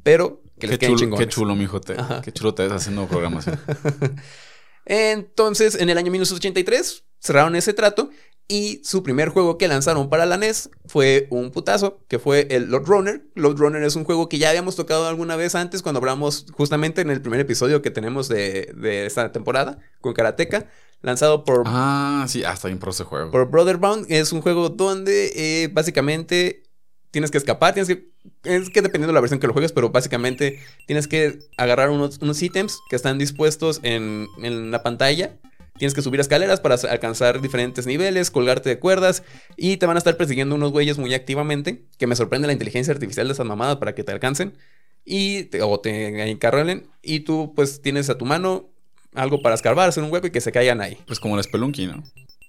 pero 0.01 0.41
que 0.59 0.65
les 0.67 0.79
Qué 0.79 0.79
queden 0.79 0.95
chulo, 0.95 0.99
chingones. 0.99 1.25
qué 1.27 1.31
chulo, 1.31 1.55
mijo. 1.55 1.79
Te, 1.81 1.93
Ajá. 1.93 2.21
qué 2.23 2.31
chulo 2.31 2.55
te 2.55 2.63
ves 2.63 2.71
haciendo 2.71 3.05
programación. 3.07 3.59
Entonces, 4.85 5.75
en 5.75 5.89
el 5.89 5.97
año 5.97 6.11
1983 6.11 7.03
cerraron 7.25 7.55
ese 7.55 7.73
trato 7.73 8.09
y 8.47 8.79
su 8.83 9.01
primer 9.01 9.29
juego 9.29 9.57
que 9.57 9.67
lanzaron 9.67 10.07
para 10.07 10.27
la 10.27 10.37
NES 10.37 10.69
fue 10.85 11.25
un 11.31 11.49
putazo, 11.49 11.99
que 12.07 12.19
fue 12.19 12.47
el 12.51 12.69
Lord 12.69 12.85
Runner. 12.85 13.25
Lord 13.33 13.57
Runner 13.57 13.81
es 13.81 13.95
un 13.95 14.03
juego 14.03 14.29
que 14.29 14.37
ya 14.37 14.49
habíamos 14.49 14.75
tocado 14.75 15.07
alguna 15.07 15.35
vez 15.35 15.55
antes 15.55 15.81
cuando 15.81 15.97
hablamos 15.97 16.45
justamente 16.53 17.01
en 17.01 17.09
el 17.09 17.21
primer 17.21 17.39
episodio 17.39 17.81
que 17.81 17.89
tenemos 17.89 18.27
de, 18.27 18.71
de 18.77 19.07
esta 19.07 19.31
temporada 19.31 19.79
con 19.99 20.13
Karateka. 20.13 20.67
Lanzado 21.01 21.43
por, 21.43 21.63
Ah, 21.65 22.25
sí, 22.27 22.43
hasta 22.43 22.67
bien 22.67 22.79
pro 22.79 22.91
ese 22.91 23.03
juego. 23.03 23.31
por 23.31 23.49
Brotherbound. 23.49 24.05
Es 24.09 24.31
un 24.31 24.41
juego 24.41 24.69
donde 24.69 25.31
eh, 25.35 25.67
básicamente 25.71 26.63
tienes 27.11 27.31
que 27.31 27.37
escapar. 27.39 27.73
Tienes 27.73 27.87
que. 27.87 28.11
Es 28.43 28.69
que 28.69 28.81
dependiendo 28.81 29.07
de 29.07 29.13
la 29.13 29.21
versión 29.21 29.39
que 29.39 29.45
lo 29.47 29.53
juegues, 29.53 29.71
pero 29.71 29.89
básicamente 29.89 30.59
tienes 30.87 31.07
que 31.07 31.39
agarrar 31.57 31.89
unos, 31.89 32.19
unos 32.21 32.41
ítems 32.41 32.79
que 32.89 32.95
están 32.95 33.17
dispuestos 33.19 33.79
en, 33.83 34.27
en 34.41 34.71
la 34.71 34.81
pantalla. 34.83 35.37
Tienes 35.77 35.93
que 35.93 36.01
subir 36.01 36.19
escaleras 36.21 36.61
para 36.61 36.75
alcanzar 36.75 37.41
diferentes 37.41 37.85
niveles, 37.85 38.31
colgarte 38.31 38.69
de 38.69 38.79
cuerdas 38.79 39.23
y 39.57 39.75
te 39.77 39.85
van 39.85 39.97
a 39.97 39.99
estar 39.99 40.15
persiguiendo 40.15 40.55
unos 40.55 40.71
güeyes 40.71 40.97
muy 40.97 41.13
activamente. 41.13 41.85
Que 41.97 42.07
me 42.07 42.15
sorprende 42.15 42.47
la 42.47 42.53
inteligencia 42.53 42.93
artificial 42.93 43.27
de 43.27 43.33
esas 43.33 43.45
mamadas 43.45 43.75
para 43.77 43.93
que 43.93 44.03
te 44.05 44.13
alcancen 44.13 44.57
y 45.03 45.43
te, 45.43 45.61
o 45.61 45.79
te 45.81 46.29
encarrelen. 46.31 46.87
Y 47.01 47.21
tú, 47.21 47.51
pues, 47.55 47.81
tienes 47.81 48.09
a 48.09 48.17
tu 48.17 48.25
mano 48.25 48.69
algo 49.13 49.41
para 49.41 49.55
escarbar, 49.55 49.89
hacer 49.89 50.03
un 50.03 50.11
hueco 50.13 50.27
y 50.27 50.31
que 50.31 50.39
se 50.41 50.51
caigan 50.53 50.79
ahí. 50.79 50.97
Pues 51.07 51.19
como 51.19 51.37
el 51.37 51.43
Spelunky, 51.43 51.87
¿no? 51.87 52.03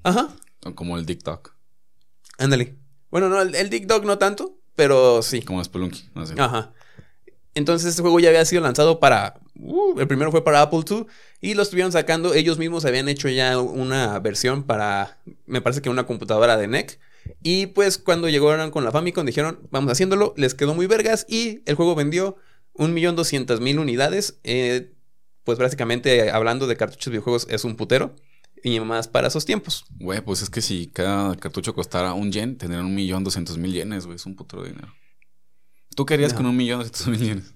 Ajá, 0.04 0.28
O 0.64 0.74
como 0.76 0.96
el 0.96 1.04
TikTok. 1.04 1.52
ándale. 2.38 2.76
Bueno, 3.10 3.28
no, 3.28 3.40
el, 3.40 3.54
el 3.56 3.70
Dick 3.70 3.86
Dog 3.86 4.04
no 4.04 4.18
tanto, 4.18 4.58
pero 4.76 5.20
sí. 5.22 5.42
Como 5.42 5.58
el 5.60 5.64
Spelunky. 5.64 6.10
No 6.14 6.26
sé. 6.26 6.34
Ajá. 6.38 6.72
Entonces 7.56 7.88
este 7.88 8.02
juego 8.02 8.20
ya 8.20 8.28
había 8.28 8.44
sido 8.44 8.60
lanzado 8.60 9.00
para... 9.00 9.40
uh, 9.54 9.98
el 9.98 10.06
primero 10.06 10.30
fue 10.30 10.44
para 10.44 10.60
Apple 10.60 10.82
II 10.88 11.06
y 11.40 11.54
lo 11.54 11.62
estuvieron 11.62 11.90
sacando. 11.90 12.34
Ellos 12.34 12.58
mismos 12.58 12.84
habían 12.84 13.08
hecho 13.08 13.30
ya 13.30 13.58
una 13.58 14.18
versión 14.20 14.62
para... 14.62 15.18
Me 15.46 15.62
parece 15.62 15.80
que 15.80 15.88
una 15.88 16.06
computadora 16.06 16.58
de 16.58 16.68
NEC. 16.68 17.00
Y 17.42 17.68
pues 17.68 17.96
cuando 17.96 18.28
llegaron 18.28 18.70
con 18.70 18.84
la 18.84 18.92
Famicom 18.92 19.24
dijeron, 19.24 19.66
vamos 19.70 19.90
haciéndolo. 19.90 20.34
Les 20.36 20.54
quedó 20.54 20.74
muy 20.74 20.86
vergas 20.86 21.24
y 21.30 21.62
el 21.64 21.76
juego 21.76 21.94
vendió 21.94 22.36
1.200.000 22.74 23.80
unidades. 23.80 24.38
Eh, 24.44 24.92
pues 25.42 25.58
básicamente 25.58 26.30
hablando 26.30 26.66
de 26.66 26.76
cartuchos 26.76 27.06
de 27.06 27.12
videojuegos 27.12 27.46
es 27.48 27.64
un 27.64 27.76
putero. 27.76 28.14
Y 28.62 28.78
más 28.80 29.08
para 29.08 29.28
esos 29.28 29.46
tiempos. 29.46 29.86
Güey, 29.98 30.20
pues 30.20 30.42
es 30.42 30.50
que 30.50 30.60
si 30.60 30.88
cada 30.88 31.34
cartucho 31.36 31.74
costara 31.74 32.12
un 32.12 32.32
yen, 32.32 32.58
tendrían 32.58 32.84
un 32.84 32.94
millón 32.94 33.24
doscientos 33.24 33.56
mil 33.56 33.72
yenes, 33.72 34.04
güey. 34.04 34.16
Es 34.16 34.26
un 34.26 34.36
puto 34.36 34.60
de 34.60 34.70
dinero. 34.70 34.92
¿Tú 35.96 36.06
querías 36.06 36.32
No. 36.32 36.36
con 36.38 36.46
un 36.46 36.56
millón 36.56 36.78
doscientos 36.78 37.08
mil 37.08 37.18
yenes? 37.20 37.54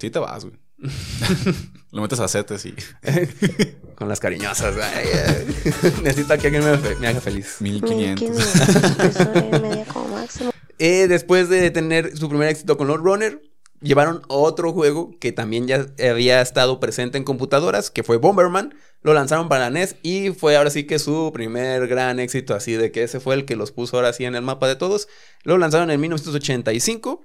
Sí 0.00 0.10
te 0.10 0.18
vas, 0.18 0.44
güey. 0.44 0.56
Lo 1.92 2.02
metes 2.02 2.18
a 2.18 2.26
setes 2.26 2.66
y 2.66 2.74
Con 3.94 4.08
las 4.08 4.18
cariñosas. 4.18 4.74
Necesito 6.02 6.36
que 6.38 6.46
alguien 6.48 6.64
me, 6.98 7.06
haga 7.06 7.20
feliz. 7.20 7.56
mil 7.60 7.80
quinientos. 7.82 8.28
1500 8.28 8.90
pesos 8.96 9.28
y 9.36 9.60
media 9.60 9.84
como 9.84 10.08
máximo. 10.08 10.50
Eh, 10.78 11.06
después 11.06 11.48
de 11.48 11.70
tener 11.70 12.16
su 12.16 12.28
primer 12.28 12.48
éxito 12.48 12.76
con 12.76 12.88
Lord 12.88 13.02
Runner, 13.02 13.40
llevaron 13.82 14.22
otro 14.28 14.72
juego 14.72 15.16
que 15.18 15.32
también 15.32 15.66
ya 15.66 15.86
había 16.10 16.40
estado 16.40 16.80
presente 16.80 17.18
en 17.18 17.24
computadoras, 17.24 17.90
que 17.90 18.02
fue 18.02 18.16
Bomberman. 18.16 18.74
Lo 19.02 19.14
lanzaron 19.14 19.48
para 19.48 19.70
NES 19.70 19.96
y 20.02 20.30
fue 20.30 20.56
ahora 20.56 20.70
sí 20.70 20.84
que 20.84 20.98
su 20.98 21.32
primer 21.34 21.88
gran 21.88 22.20
éxito, 22.20 22.54
así 22.54 22.72
de 22.72 22.92
que 22.92 23.02
ese 23.02 23.20
fue 23.20 23.34
el 23.34 23.44
que 23.44 23.56
los 23.56 23.72
puso 23.72 23.96
ahora 23.96 24.12
sí 24.12 24.24
en 24.24 24.34
el 24.34 24.42
mapa 24.42 24.68
de 24.68 24.76
todos. 24.76 25.08
Lo 25.42 25.58
lanzaron 25.58 25.90
en 25.90 26.00
1985 26.00 27.24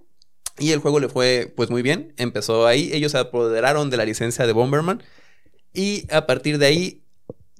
y 0.59 0.71
el 0.71 0.79
juego 0.79 0.99
le 0.99 1.09
fue 1.09 1.53
pues 1.55 1.69
muy 1.69 1.81
bien. 1.81 2.13
Empezó 2.17 2.65
ahí, 2.65 2.89
ellos 2.93 3.11
se 3.11 3.19
apoderaron 3.19 3.89
de 3.89 3.97
la 3.97 4.05
licencia 4.05 4.47
de 4.47 4.53
Bomberman 4.53 5.03
y 5.73 6.07
a 6.11 6.25
partir 6.25 6.57
de 6.57 6.65
ahí 6.65 7.03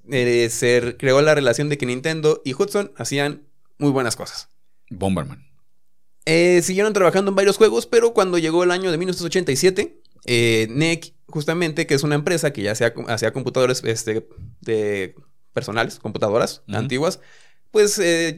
eh, 0.09 0.49
se 0.49 0.95
creó 0.97 1.21
la 1.21 1.35
relación 1.35 1.69
de 1.69 1.77
que 1.77 1.85
Nintendo 1.85 2.41
y 2.43 2.53
Hudson 2.53 2.91
hacían 2.97 3.47
muy 3.77 3.91
buenas 3.91 4.15
cosas. 4.15 4.49
Bomberman. 4.89 5.46
Eh, 6.29 6.62
siguieron 6.62 6.91
trabajando 6.91 7.29
en 7.29 7.36
varios 7.36 7.55
juegos, 7.55 7.86
pero 7.86 8.13
cuando 8.13 8.38
llegó 8.38 8.62
el 8.65 8.72
año 8.72 8.91
de 8.91 8.98
1987, 8.98 10.01
eh, 10.25 10.67
NEC, 10.69 11.13
justamente, 11.27 11.88
que 11.88 11.93
es 11.93 12.03
una 12.03 12.15
empresa 12.15 12.51
que 12.51 12.63
ya 12.63 12.74
hacía, 12.74 12.93
hacía 13.07 13.31
computadores 13.31 13.81
este, 13.86 14.27
de 14.60 15.15
personales, 15.53 16.00
computadoras 16.00 16.63
antiguas, 16.67 17.22
pues 17.72 17.98
eh, 18.00 18.36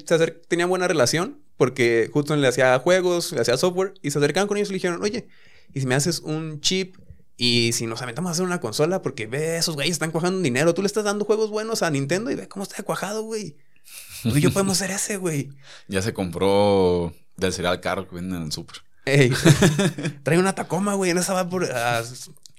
tenía 0.48 0.67
buena 0.67 0.88
relación 0.88 1.41
porque 1.58 2.12
Hudson 2.13 2.41
le 2.41 2.48
hacía 2.48 2.77
juegos, 2.77 3.31
le 3.31 3.41
hacía 3.41 3.58
software 3.58 3.96
y 4.03 4.12
se 4.12 4.19
acercaban 4.19 4.48
con 4.48 4.58
ellos 4.58 4.69
y 4.69 4.74
le 4.74 4.75
dijeron, 4.75 5.01
oye, 5.01 5.27
¿y 5.74 5.79
si 5.79 5.88
me 5.88 5.96
haces 5.96 6.19
un 6.19 6.62
chip? 6.62 6.96
Y 7.38 7.72
si 7.72 7.88
nos 7.88 8.03
aventamos 8.03 8.29
a 8.29 8.34
hacer 8.34 8.46
una 8.46 8.62
consola, 8.62 9.01
porque 9.01 9.25
ve, 9.25 9.58
esos 9.58 9.74
güeyes 9.74 9.93
están 9.93 10.12
cuajando 10.12 10.41
dinero, 10.41 10.75
tú 10.75 10.84
le 10.84 10.86
estás 10.86 11.05
dando 11.05 11.25
juegos 11.25 11.50
buenos 11.50 11.81
a 11.81 11.89
Nintendo 11.89 12.29
y 12.29 12.36
ve 12.36 12.48
cómo 12.48 12.62
está 12.62 12.84
cuajado, 12.84 13.24
güey. 13.24 13.58
Tú 14.22 14.38
y 14.38 14.41
yo 14.41 14.51
podemos 14.51 14.77
ser 14.77 14.91
ese, 14.91 15.17
güey. 15.17 15.50
Ya 15.88 16.03
se 16.03 16.13
compró 16.13 17.13
del 17.39 17.53
cereal 17.53 17.79
caro 17.81 18.08
que 18.08 18.15
venden 18.15 18.38
en 18.38 18.43
el 18.48 18.51
super. 18.51 18.77
Ey, 19.05 19.31
trae 20.24 20.38
una 20.38 20.53
Tacoma, 20.53 20.93
güey. 20.93 21.12
En 21.12 21.17
esa 21.17 21.34
va 21.34 21.50
por, 21.50 21.63
a- 21.72 22.03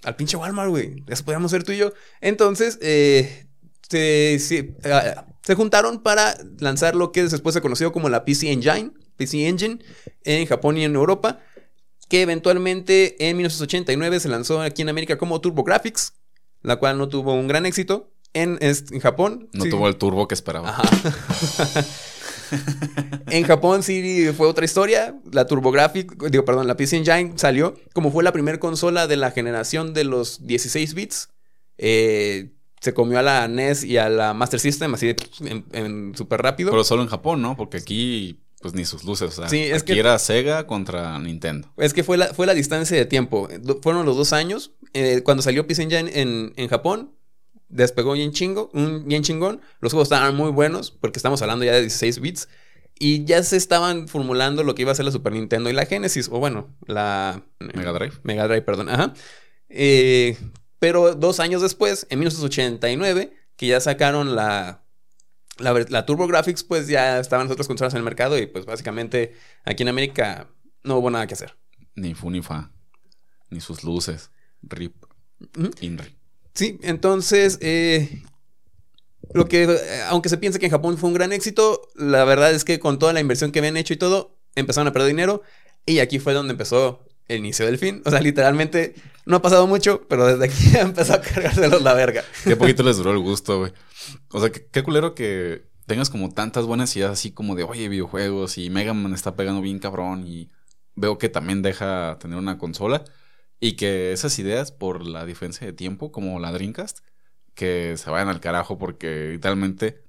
al 0.05 0.17
pinche 0.17 0.37
Walmart, 0.37 0.71
güey. 0.71 1.05
Eso 1.09 1.25
podíamos 1.25 1.51
ser 1.51 1.63
tú 1.65 1.73
y 1.73 1.79
yo. 1.79 1.93
Entonces, 2.21 2.79
eh, 2.83 3.47
se, 3.89 4.39
se, 4.41 4.75
se 5.43 5.55
juntaron 5.55 6.03
para 6.03 6.37
lanzar 6.59 6.95
lo 6.95 7.13
que 7.13 7.23
después 7.25 7.55
se 7.55 7.61
conoció 7.61 7.93
como 7.93 8.09
la 8.09 8.25
PC 8.25 8.51
Engine, 8.51 8.93
PC 9.17 9.47
Engine, 9.49 9.79
en 10.25 10.47
Japón 10.47 10.77
y 10.79 10.85
en 10.85 10.95
Europa. 10.95 11.41
Que 12.09 12.23
eventualmente 12.23 13.29
en 13.29 13.37
1989 13.37 14.19
se 14.19 14.29
lanzó 14.29 14.61
aquí 14.63 14.83
en 14.83 14.89
América 14.89 15.17
como 15.17 15.41
TurboGrafx, 15.41 16.15
la 16.63 16.75
cual 16.77 16.99
no 16.99 17.09
tuvo 17.09 17.35
un 17.35 17.47
gran 17.47 17.67
éxito. 17.67 18.11
En, 18.33 18.59
Japón. 19.01 19.49
No 19.53 19.65
sí. 19.65 19.71
tuvo 19.71 19.87
el 19.89 19.97
turbo 19.97 20.27
que 20.27 20.35
esperaba. 20.35 20.71
Ajá. 20.71 20.83
en 23.29 23.45
Japón 23.45 23.83
sí 23.83 24.29
fue 24.37 24.47
otra 24.47 24.65
historia. 24.65 25.15
La 25.33 25.47
TurboGrafx, 25.47 26.07
digo, 26.31 26.45
perdón, 26.45 26.67
la 26.67 26.77
PC 26.77 26.97
Engine 26.99 27.33
salió 27.37 27.75
como 27.93 28.11
fue 28.11 28.25
la 28.25 28.33
primera 28.33 28.59
consola 28.59 29.07
de 29.07 29.17
la 29.17 29.31
generación 29.31 29.95
de 29.95 30.05
los 30.05 30.47
16 30.47 30.95
bits. 30.95 31.29
eh, 31.79 32.51
se 32.81 32.95
comió 32.95 33.19
a 33.19 33.23
la 33.23 33.47
NES 33.47 33.85
y 33.85 33.99
a 33.99 34.09
la 34.09 34.33
Master 34.33 34.59
System 34.59 34.95
así 34.95 35.09
de, 35.09 35.17
en, 35.45 35.67
en 35.73 36.15
súper 36.17 36.41
rápido. 36.41 36.71
Pero 36.71 36.83
solo 36.83 37.03
en 37.03 37.09
Japón, 37.09 37.43
¿no? 37.43 37.55
Porque 37.55 37.77
aquí, 37.77 38.41
pues 38.63 38.73
ni 38.73 38.87
sus 38.87 39.05
luces. 39.05 39.29
O 39.29 39.33
sea, 39.43 39.51
Sí, 39.51 39.59
es 39.65 39.83
aquí 39.83 39.93
que- 39.93 39.99
era 40.01 40.19
Sega 40.19 40.67
contra 40.67 41.19
Nintendo. 41.19 41.69
Es 41.77 41.93
que 41.93 42.03
fue 42.05 42.17
la, 42.17 42.29
fue 42.33 42.47
la 42.47 42.55
distancia 42.55 42.97
de 42.97 43.05
tiempo. 43.05 43.49
Do- 43.61 43.81
Fueron 43.83 44.07
los 44.07 44.17
dos 44.17 44.33
años. 44.33 44.73
Eh, 44.95 45.21
cuando 45.23 45.43
salió 45.43 45.67
PC 45.67 45.83
Engine 45.83 46.11
en, 46.23 46.55
en 46.57 46.69
Japón, 46.69 47.11
despegó 47.71 48.13
bien 48.13 48.33
chingo, 48.33 48.71
un, 48.75 49.07
bien 49.07 49.23
chingón. 49.23 49.61
Los 49.81 49.93
juegos 49.93 50.07
estaban 50.07 50.37
muy 50.37 50.51
buenos, 50.51 50.91
porque 50.91 51.19
estamos 51.19 51.41
hablando 51.41 51.65
ya 51.65 51.73
de 51.73 51.81
16 51.81 52.21
bits. 52.21 52.49
Y 52.99 53.25
ya 53.25 53.43
se 53.43 53.57
estaban 53.57 54.09
formulando 54.09 54.63
lo 54.63 54.75
que 54.75 54.83
iba 54.83 54.93
a 54.93 54.95
ser 54.95 55.07
la 55.07 55.11
Super 55.11 55.33
Nintendo 55.33 55.71
y 55.71 55.73
la 55.73 55.87
Genesis, 55.87 56.29
o 56.31 56.39
bueno, 56.39 56.77
la 56.87 57.43
Mega 57.59 57.93
Drive. 57.93 58.15
Mega 58.25 58.47
Drive, 58.47 58.63
perdón. 58.63 58.91
Ajá. 58.91 59.15
Eh, 59.71 60.37
pero 60.79 61.15
dos 61.15 61.41
años 61.41 61.63
después, 61.63 62.07
en 62.11 62.19
1989, 62.19 63.33
que 63.57 63.67
ya 63.67 63.81
sacaron 63.81 64.35
la, 64.35 64.85
la, 65.59 65.73
la 65.89 66.05
TurboGrafx, 66.05 66.65
pues 66.65 66.89
ya 66.89 67.21
estaban 67.21 67.47
las 67.47 67.53
otras 67.53 67.69
consolas 67.69 67.95
en 67.95 67.99
el 67.99 68.05
mercado 68.05 68.39
y 68.39 68.47
pues 68.47 68.67
básicamente 68.67 69.35
aquí 69.65 69.83
en 69.83 69.89
América 69.89 70.49
no 70.83 70.97
hubo 70.99 71.11
nada 71.11 71.27
que 71.27 71.35
hacer. 71.35 71.57
Ni 71.95 72.15
fu 72.15 72.31
ni 72.31 72.43
fa. 72.43 72.73
Ni 73.51 73.61
sus 73.61 73.85
luces. 73.85 74.31
RIP. 74.63 74.95
Inri. 75.81 76.20
Sí, 76.55 76.79
entonces, 76.83 77.59
eh, 77.61 78.23
lo 79.33 79.47
que, 79.47 79.79
aunque 80.09 80.29
se 80.29 80.39
piense 80.39 80.59
que 80.59 80.67
en 80.67 80.73
Japón 80.73 80.99
fue 80.99 81.09
un 81.09 81.15
gran 81.15 81.33
éxito, 81.33 81.89
la 81.95 82.25
verdad 82.25 82.53
es 82.53 82.65
que 82.65 82.79
con 82.79 82.99
toda 82.99 83.13
la 83.13 83.21
inversión 83.21 83.53
que 83.53 83.61
habían 83.61 83.77
hecho 83.77 83.95
y 83.95 83.97
todo, 83.97 84.37
empezaron 84.55 84.89
a 84.89 84.93
perder 84.93 85.09
dinero 85.09 85.43
y 85.87 86.01
aquí 86.01 86.19
fue 86.19 86.35
donde 86.35 86.53
empezó 86.53 87.05
el 87.29 87.39
inicio 87.39 87.67
del 87.67 87.79
fin. 87.79 88.03
O 88.05 88.11
sea, 88.11 88.21
literalmente 88.21 88.95
no 89.27 89.37
ha 89.37 89.43
pasado 89.43 89.67
mucho, 89.67 90.07
pero 90.09 90.27
desde 90.27 90.45
aquí 90.45 90.77
empezó 90.79 91.15
a 91.15 91.21
cargárselos 91.21 91.83
la 91.83 91.95
verga. 91.95 92.25
Qué 92.45 92.57
poquito 92.57 92.83
les 92.83 92.97
duró 92.99 93.13
el 93.13 93.19
gusto, 93.19 93.61
güey. 93.61 93.73
O 94.33 94.41
sea, 94.41 94.51
qué, 94.51 94.67
qué 94.67 94.83
culero 94.83 95.15
que 95.15 95.69
tengas 95.87 96.11
como 96.11 96.31
tantas 96.31 96.67
buenas 96.67 96.95
ideas 96.97 97.13
así 97.13 97.31
como 97.31 97.55
de, 97.55 97.65
oye, 97.65 97.89
videojuegos 97.89 98.59
y 98.59 98.71
Mega 98.71 98.95
Man 98.95 99.15
está 99.15 99.37
pegando 99.37 99.61
bien 99.61 99.79
cabrón 99.79 100.27
y 100.27 100.51
veo 100.97 101.19
que 101.19 101.29
también 101.29 101.63
deja 101.63 102.19
tener 102.21 102.39
una 102.39 102.59
consola 102.59 103.05
y 103.61 103.77
que 103.77 104.13
esas 104.13 104.39
ideas 104.39 104.73
por 104.73 105.05
la 105.07 105.27
diferencia 105.27 105.67
de 105.67 105.73
tiempo, 105.73 106.13
como 106.13 106.39
la 106.41 106.53
Dreamcast, 106.53 107.01
que 107.55 107.97
se 107.97 108.11
vayan 108.11 108.29
al 108.29 108.41
carajo 108.41 108.79
porque 108.79 109.29
literalmente 109.33 110.03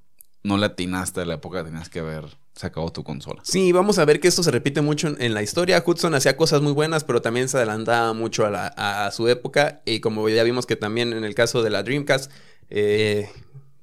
no 0.44 0.58
le 0.58 0.66
atinaste 0.68 1.22
a 1.22 1.26
la 1.26 1.36
época 1.36 1.60
que 1.60 1.70
tenías 1.70 1.90
que 1.90 2.00
haber 2.00 2.38
sacado 2.56 2.90
tu 2.92 3.04
consola. 3.04 3.42
Sí, 3.44 3.72
vamos 3.72 3.98
a 4.00 4.06
ver 4.06 4.20
que 4.20 4.28
esto 4.28 4.44
se 4.44 4.52
repite 4.52 4.82
mucho 4.82 5.08
en, 5.08 5.22
en 5.22 5.34
la 5.34 5.44
historia. 5.44 5.84
Hudson 5.86 6.16
hacía 6.16 6.38
cosas 6.38 6.62
muy 6.62 6.72
buenas, 6.74 7.04
pero 7.04 7.22
también 7.22 7.50
se 7.50 7.58
adelantaba 7.58 8.14
mucho 8.14 8.46
a, 8.46 8.50
la- 8.50 8.68
a- 8.68 9.12
su 9.12 9.28
época. 9.28 9.82
Y 9.86 10.00
como 10.00 10.28
ya 10.30 10.44
vimos 10.44 10.66
que 10.66 10.76
también 10.76 11.14
en 11.14 11.24
el 11.24 11.36
caso 11.36 11.62
de 11.64 11.70
la 11.70 11.84
Dreamcast, 11.84 12.32
eh, 12.70 13.30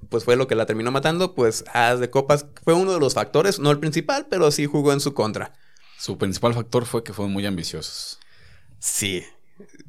pues 0.09 0.25
fue 0.25 0.37
lo 0.37 0.47
que 0.47 0.55
la 0.55 0.67
terminó 0.67 0.91
matando, 0.91 1.35
pues 1.35 1.65
Haz 1.73 2.01
de 2.01 2.11
Copas 2.11 2.47
fue 2.65 2.75
uno 2.75 2.93
de 2.93 3.01
los 3.01 3.15
factores, 3.15 3.59
no 3.59 3.71
el 3.71 3.79
principal, 3.79 4.27
pero 4.31 4.51
sí 4.51 4.67
jugó 4.67 4.93
en 4.93 5.01
su 5.01 5.15
contra. 5.15 5.53
Su 5.99 6.17
principal 6.19 6.55
factor 6.55 6.87
fue 6.87 7.03
que 7.05 7.13
fueron 7.13 7.33
muy 7.33 7.45
ambiciosos. 7.47 8.19
Sí, 8.79 9.25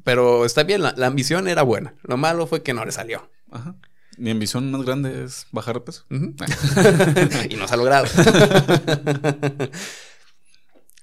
pero 0.04 0.44
está 0.44 0.62
bien, 0.64 0.82
la, 0.82 0.94
la 0.96 1.06
ambición 1.06 1.48
era 1.48 1.62
buena. 1.62 1.94
Lo 2.02 2.16
malo 2.16 2.46
fue 2.46 2.62
que 2.62 2.74
no 2.74 2.84
le 2.84 2.92
salió. 2.92 3.30
Ajá. 3.50 3.76
Mi 4.20 4.30
ambición 4.30 4.70
más 4.70 4.82
grande 4.82 5.24
es 5.24 5.46
bajar 5.50 5.76
de 5.76 5.80
peso. 5.80 6.04
Ujú. 6.10 6.34
y 7.48 7.56
no 7.56 7.66
se 7.66 7.74
ha 7.74 7.76
logrado. 7.76 8.06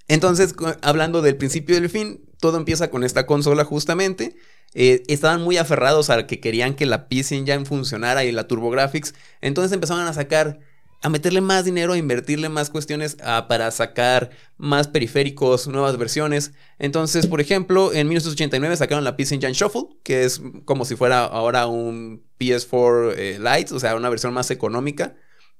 Entonces, 0.07 0.55
hablando 0.81 1.21
del 1.21 1.35
principio 1.35 1.75
y 1.75 1.81
del 1.81 1.89
fin, 1.89 2.21
todo 2.39 2.57
empieza 2.57 2.89
con 2.89 3.03
esta 3.03 3.25
consola 3.25 3.65
justamente. 3.65 4.35
Eh, 4.73 5.03
estaban 5.07 5.41
muy 5.41 5.57
aferrados 5.57 6.09
a 6.09 6.27
que 6.27 6.39
querían 6.39 6.75
que 6.75 6.85
la 6.85 7.07
PC 7.07 7.37
Engine 7.37 7.65
funcionara 7.65 8.23
y 8.23 8.31
la 8.31 8.47
TurboGrafx. 8.47 9.15
Entonces 9.41 9.71
empezaron 9.71 10.05
a 10.05 10.13
sacar, 10.13 10.59
a 11.01 11.09
meterle 11.09 11.41
más 11.41 11.65
dinero, 11.65 11.93
a 11.93 11.97
invertirle 11.97 12.49
más 12.49 12.69
cuestiones 12.69 13.17
ah, 13.23 13.45
para 13.47 13.69
sacar 13.71 14.31
más 14.57 14.87
periféricos, 14.87 15.67
nuevas 15.67 15.97
versiones. 15.97 16.53
Entonces, 16.79 17.27
por 17.27 17.39
ejemplo, 17.39 17.93
en 17.93 18.07
1989 18.07 18.77
sacaron 18.77 19.03
la 19.03 19.15
PC 19.15 19.35
Engine 19.35 19.53
Shuffle, 19.53 19.87
que 20.03 20.23
es 20.23 20.41
como 20.65 20.85
si 20.85 20.95
fuera 20.95 21.23
ahora 21.25 21.67
un 21.67 22.23
PS4 22.39 23.13
eh, 23.15 23.39
Lite, 23.39 23.73
o 23.73 23.79
sea, 23.79 23.95
una 23.95 24.09
versión 24.09 24.33
más 24.33 24.49
económica 24.49 25.15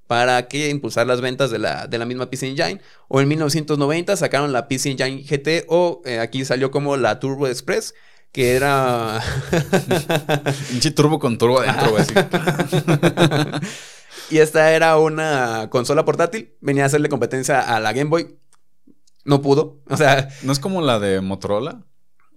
para 0.08 0.48
que 0.48 0.70
impulsar 0.70 1.06
las 1.06 1.22
ventas 1.22 1.51
de 1.51 1.60
la, 1.60 1.86
de 1.88 1.98
la 1.98 2.06
misma 2.06 2.29
PC 2.29 2.48
Engine. 2.48 2.82
O 3.08 3.22
en 3.22 3.27
1990 3.27 4.15
sacaron 4.15 4.53
la 4.53 4.67
PC 4.67 4.91
Engine 4.91 5.24
GT 5.24 5.65
o 5.67 6.01
eh, 6.06 6.20
aquí 6.20 6.46
salió 6.46 6.72
como 6.72 6.98
la 6.98 7.20
Turbo 7.20 7.48
Express, 7.48 7.94
que 8.32 8.56
era... 8.56 9.22
Pinche 10.70 10.91
turbo 10.91 11.20
con 11.20 11.38
turbo 11.38 11.60
adentro, 11.60 11.91
güey. 11.91 12.06
y 14.29 14.39
esta 14.39 14.72
era 14.74 14.98
una 14.98 15.69
consola 15.69 16.05
portátil, 16.05 16.55
venía 16.62 16.84
a 16.84 16.88
hacerle 16.88 17.10
competencia 17.10 17.62
a 17.62 17.79
la 17.79 17.93
Game 17.93 18.10
Boy. 18.10 18.38
No 19.25 19.41
pudo, 19.41 19.81
o 19.89 19.98
sea, 19.98 20.29
¿No 20.43 20.53
es 20.53 20.60
como 20.60 20.81
la 20.81 21.00
de 21.00 21.19
Motorola? 21.22 21.84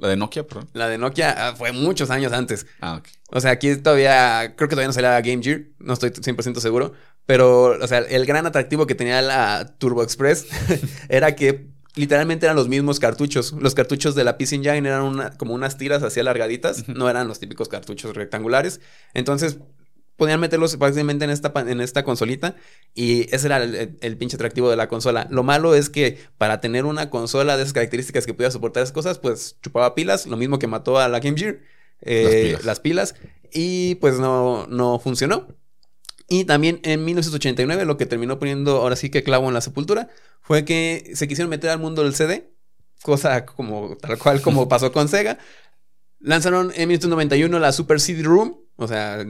La 0.00 0.09
de 0.09 0.16
Nokia, 0.16 0.47
perdón. 0.47 0.68
la 0.73 0.88
de 0.88 0.97
Nokia 0.97 1.35
ah, 1.37 1.54
fue 1.54 1.73
muchos 1.73 2.11
años 2.11 2.32
antes. 2.32 2.66
Ah, 2.80 2.97
ok. 2.97 3.09
O 3.32 3.40
sea, 3.40 3.50
aquí 3.50 3.76
todavía, 3.76 4.54
creo 4.56 4.68
que 4.68 4.75
todavía 4.75 4.88
no 4.88 4.92
salía 4.94 5.11
la 5.11 5.20
Game 5.20 5.42
Gear, 5.42 5.64
no 5.78 5.92
estoy 5.92 6.11
100% 6.11 6.59
seguro, 6.59 6.94
pero, 7.26 7.78
o 7.80 7.87
sea, 7.87 7.99
el 7.99 8.25
gran 8.26 8.47
atractivo 8.47 8.87
que 8.87 8.94
tenía 8.94 9.20
la 9.20 9.75
Turbo 9.78 10.02
Express 10.02 10.47
era 11.09 11.37
que 11.37 11.68
literalmente 11.94 12.47
eran 12.47 12.56
los 12.56 12.68
mismos 12.68 12.99
cartuchos. 12.99 13.52
Los 13.52 13.75
cartuchos 13.75 14.14
de 14.14 14.25
la 14.25 14.38
PC 14.38 14.56
Engine 14.56 14.88
eran 14.88 15.02
una, 15.02 15.30
como 15.37 15.54
unas 15.54 15.76
tiras 15.76 16.02
así 16.02 16.18
alargaditas, 16.18 16.88
no 16.88 17.09
eran 17.09 17.28
los 17.28 17.38
típicos 17.38 17.68
cartuchos 17.68 18.16
rectangulares. 18.16 18.80
Entonces, 19.14 19.59
podían 20.20 20.38
meterlos 20.38 20.76
fácilmente 20.76 21.24
en 21.24 21.30
esta, 21.30 21.52
pa- 21.52 21.62
en 21.68 21.80
esta 21.80 22.04
consolita 22.04 22.54
y 22.94 23.22
ese 23.34 23.46
era 23.48 23.56
el, 23.62 23.74
el- 23.74 23.96
el 24.00 24.16
pinche 24.16 24.37
atractivo 24.37 24.70
de 24.70 24.76
la 24.76 24.87
consola. 24.87 25.26
Lo 25.30 25.42
malo 25.42 25.74
es 25.74 25.88
que 25.90 26.18
para 26.38 26.61
tener 26.61 26.85
una 26.85 27.11
consola 27.11 27.56
de 27.56 27.62
esas 27.64 27.72
características 27.72 28.26
que 28.26 28.35
pudiera 28.35 28.50
soportar 28.52 28.83
esas 28.83 28.92
cosas, 28.92 29.18
pues 29.18 29.56
chupaba 29.62 29.94
pilas, 29.94 30.26
lo 30.26 30.37
mismo 30.37 30.59
que 30.59 30.66
mató 30.68 30.98
a 30.98 31.09
la 31.09 31.20
Game 31.20 31.37
Gear. 31.38 31.59
eh, 32.02 32.48
pilas. 32.50 32.64
las 32.64 32.80
pilas 32.80 33.14
y 33.52 33.94
pues 33.96 34.18
no, 34.20 34.66
no 34.68 34.98
funcionó. 35.00 35.48
Y 36.28 36.44
también 36.44 36.80
en 36.85 37.04
1989 37.04 37.85
lo 37.87 37.96
que 37.96 38.06
terminó 38.06 38.38
poniendo 38.38 38.76
ahora 38.76 38.94
sí 38.94 39.11
que 39.11 39.24
clavo 39.24 39.48
en 39.48 39.54
la 39.54 39.61
sepultura 39.61 40.09
fue 40.42 40.64
que 40.64 41.11
se 41.14 41.26
quisieron 41.26 41.50
meter 41.50 41.70
al 41.70 41.80
mundo 41.80 42.04
del 42.04 42.14
CD, 42.14 42.52
cosa 43.02 43.44
como 43.46 43.96
tal 43.96 44.16
cual 44.18 44.40
como 44.42 44.68
pasó 44.68 44.92
con 44.92 45.09
Sega. 45.09 45.38
Lanzaron 46.20 46.66
en 46.76 46.88
1991 46.88 47.59
la 47.59 47.72
Super 47.72 47.98
CD 47.98 48.22
Room, 48.22 48.59
o 48.76 48.87
sea, 48.87 49.24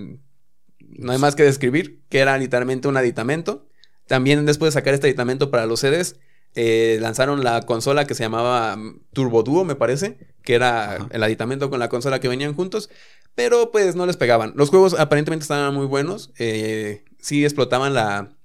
no 1.00 1.12
hay 1.12 1.18
más 1.18 1.34
que 1.36 1.42
describir, 1.42 2.02
que 2.08 2.18
era 2.18 2.36
literalmente 2.38 2.88
un 2.88 2.96
aditamento. 2.96 3.66
También 4.06 4.44
después 4.46 4.72
de 4.74 4.80
sacar 4.80 4.94
este 4.94 5.06
aditamento 5.08 5.50
para 5.50 5.66
los 5.66 5.80
CDs, 5.80 6.16
eh, 6.54 6.98
lanzaron 7.00 7.44
la 7.44 7.62
consola 7.62 8.06
que 8.06 8.14
se 8.14 8.24
llamaba 8.24 8.76
mm, 8.76 9.02
Turbo 9.12 9.42
Duo, 9.42 9.64
me 9.64 9.76
parece, 9.76 10.18
que 10.42 10.54
era 10.54 10.94
Ajá. 10.94 11.08
el 11.10 11.22
aditamento 11.22 11.70
con 11.70 11.78
la 11.78 11.88
consola 11.88 12.18
que 12.20 12.28
venían 12.28 12.54
juntos, 12.54 12.90
pero 13.34 13.70
pues 13.70 13.94
no 13.94 14.06
les 14.06 14.16
pegaban. 14.16 14.52
Los 14.56 14.70
juegos 14.70 14.94
aparentemente 14.98 15.44
estaban 15.44 15.74
muy 15.74 15.86
buenos, 15.86 16.32
eh, 16.38 17.04
sí 17.20 17.44
explotaban 17.44 17.94
la, 17.94 18.36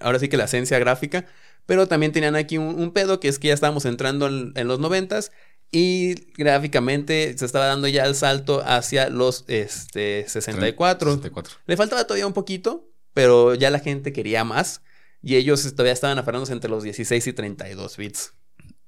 ahora 0.00 0.18
sí 0.18 0.28
que 0.28 0.36
la 0.36 0.44
esencia 0.44 0.78
gráfica, 0.80 1.26
pero 1.66 1.86
también 1.86 2.10
tenían 2.12 2.34
aquí 2.34 2.58
un, 2.58 2.80
un 2.80 2.92
pedo 2.92 3.20
que 3.20 3.28
es 3.28 3.38
que 3.38 3.48
ya 3.48 3.54
estábamos 3.54 3.84
entrando 3.84 4.26
en, 4.26 4.52
en 4.56 4.66
los 4.66 4.80
noventas 4.80 5.30
y 5.72 6.14
gráficamente 6.34 7.36
se 7.36 7.46
estaba 7.46 7.64
dando 7.64 7.88
ya 7.88 8.04
el 8.04 8.14
salto 8.14 8.62
hacia 8.64 9.08
los 9.08 9.44
este, 9.48 10.28
64. 10.28 11.12
64. 11.12 11.56
Le 11.66 11.76
faltaba 11.78 12.04
todavía 12.04 12.26
un 12.26 12.34
poquito, 12.34 12.90
pero 13.14 13.54
ya 13.54 13.70
la 13.70 13.78
gente 13.78 14.12
quería 14.12 14.44
más. 14.44 14.82
Y 15.22 15.36
ellos 15.36 15.62
todavía 15.72 15.94
estaban 15.94 16.18
aferrándose 16.18 16.52
entre 16.52 16.68
los 16.68 16.82
16 16.82 17.26
y 17.26 17.32
32 17.32 17.96
bits. 17.96 18.34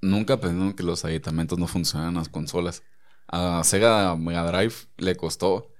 Nunca 0.03 0.39
pensaron 0.39 0.75
que 0.75 0.83
los 0.83 1.07
aditamentos 1.07 1.59
no 1.59 1.67
funcionan 1.67 2.11
en 2.11 2.15
las 2.17 2.29
consolas. 2.29 2.83
A 3.29 3.63
Sega 3.65 4.15
Mega 4.17 4.45
Drive 4.47 4.75
le 4.99 5.17
costó 5.17 5.74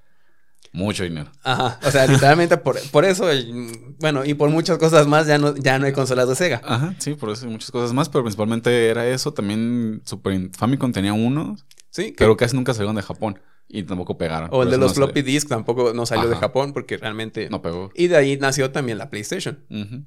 mucho 0.75 1.05
dinero. 1.05 1.31
Ajá. 1.43 1.79
O 1.87 1.91
sea, 1.91 2.07
literalmente 2.07 2.57
por, 2.59 2.79
por 2.91 3.05
eso, 3.05 3.33
y, 3.33 3.95
bueno, 4.01 4.25
y 4.25 4.35
por 4.35 4.51
muchas 4.51 4.77
cosas 4.77 5.07
más 5.07 5.27
ya 5.27 5.39
no, 5.39 5.55
ya 5.57 5.79
no 5.79 5.87
hay 5.87 5.93
consolas 5.93 6.29
de 6.29 6.35
Sega. 6.35 6.61
Ajá, 6.65 6.95
sí, 6.99 7.15
por 7.15 7.31
eso 7.31 7.47
hay 7.47 7.53
muchas 7.53 7.71
cosas 7.71 7.93
más, 7.95 8.09
pero 8.09 8.25
principalmente 8.25 8.89
era 8.89 9.07
eso. 9.09 9.33
También 9.33 10.03
Super 10.05 10.51
Famicom 10.57 10.93
tenía 10.93 11.13
uno, 11.15 11.57
Sí, 11.91 12.07
que- 12.07 12.17
pero 12.19 12.37
casi 12.37 12.57
nunca 12.57 12.75
salieron 12.75 12.97
de 12.97 13.03
Japón 13.03 13.39
y 13.69 13.85
tampoco 13.85 14.19
pegaron. 14.19 14.49
o 14.53 14.63
el 14.65 14.71
de 14.71 14.77
los 14.79 14.91
no 14.91 14.95
floppy 14.97 15.23
disk 15.23 15.49
tampoco 15.49 15.95
no 15.95 16.05
salió 16.07 16.29
de. 16.29 16.37
Japón 16.37 16.73
porque 16.73 16.97
realmente... 16.99 17.49
No 17.51 17.63
pegó. 17.63 17.91
Y 17.95 18.09
de 18.09 18.17
ahí 18.17 18.37
nació 18.37 18.71
también 18.73 18.99
la 18.99 19.09
PlayStation. 19.11 19.61
Ujú. 19.71 20.05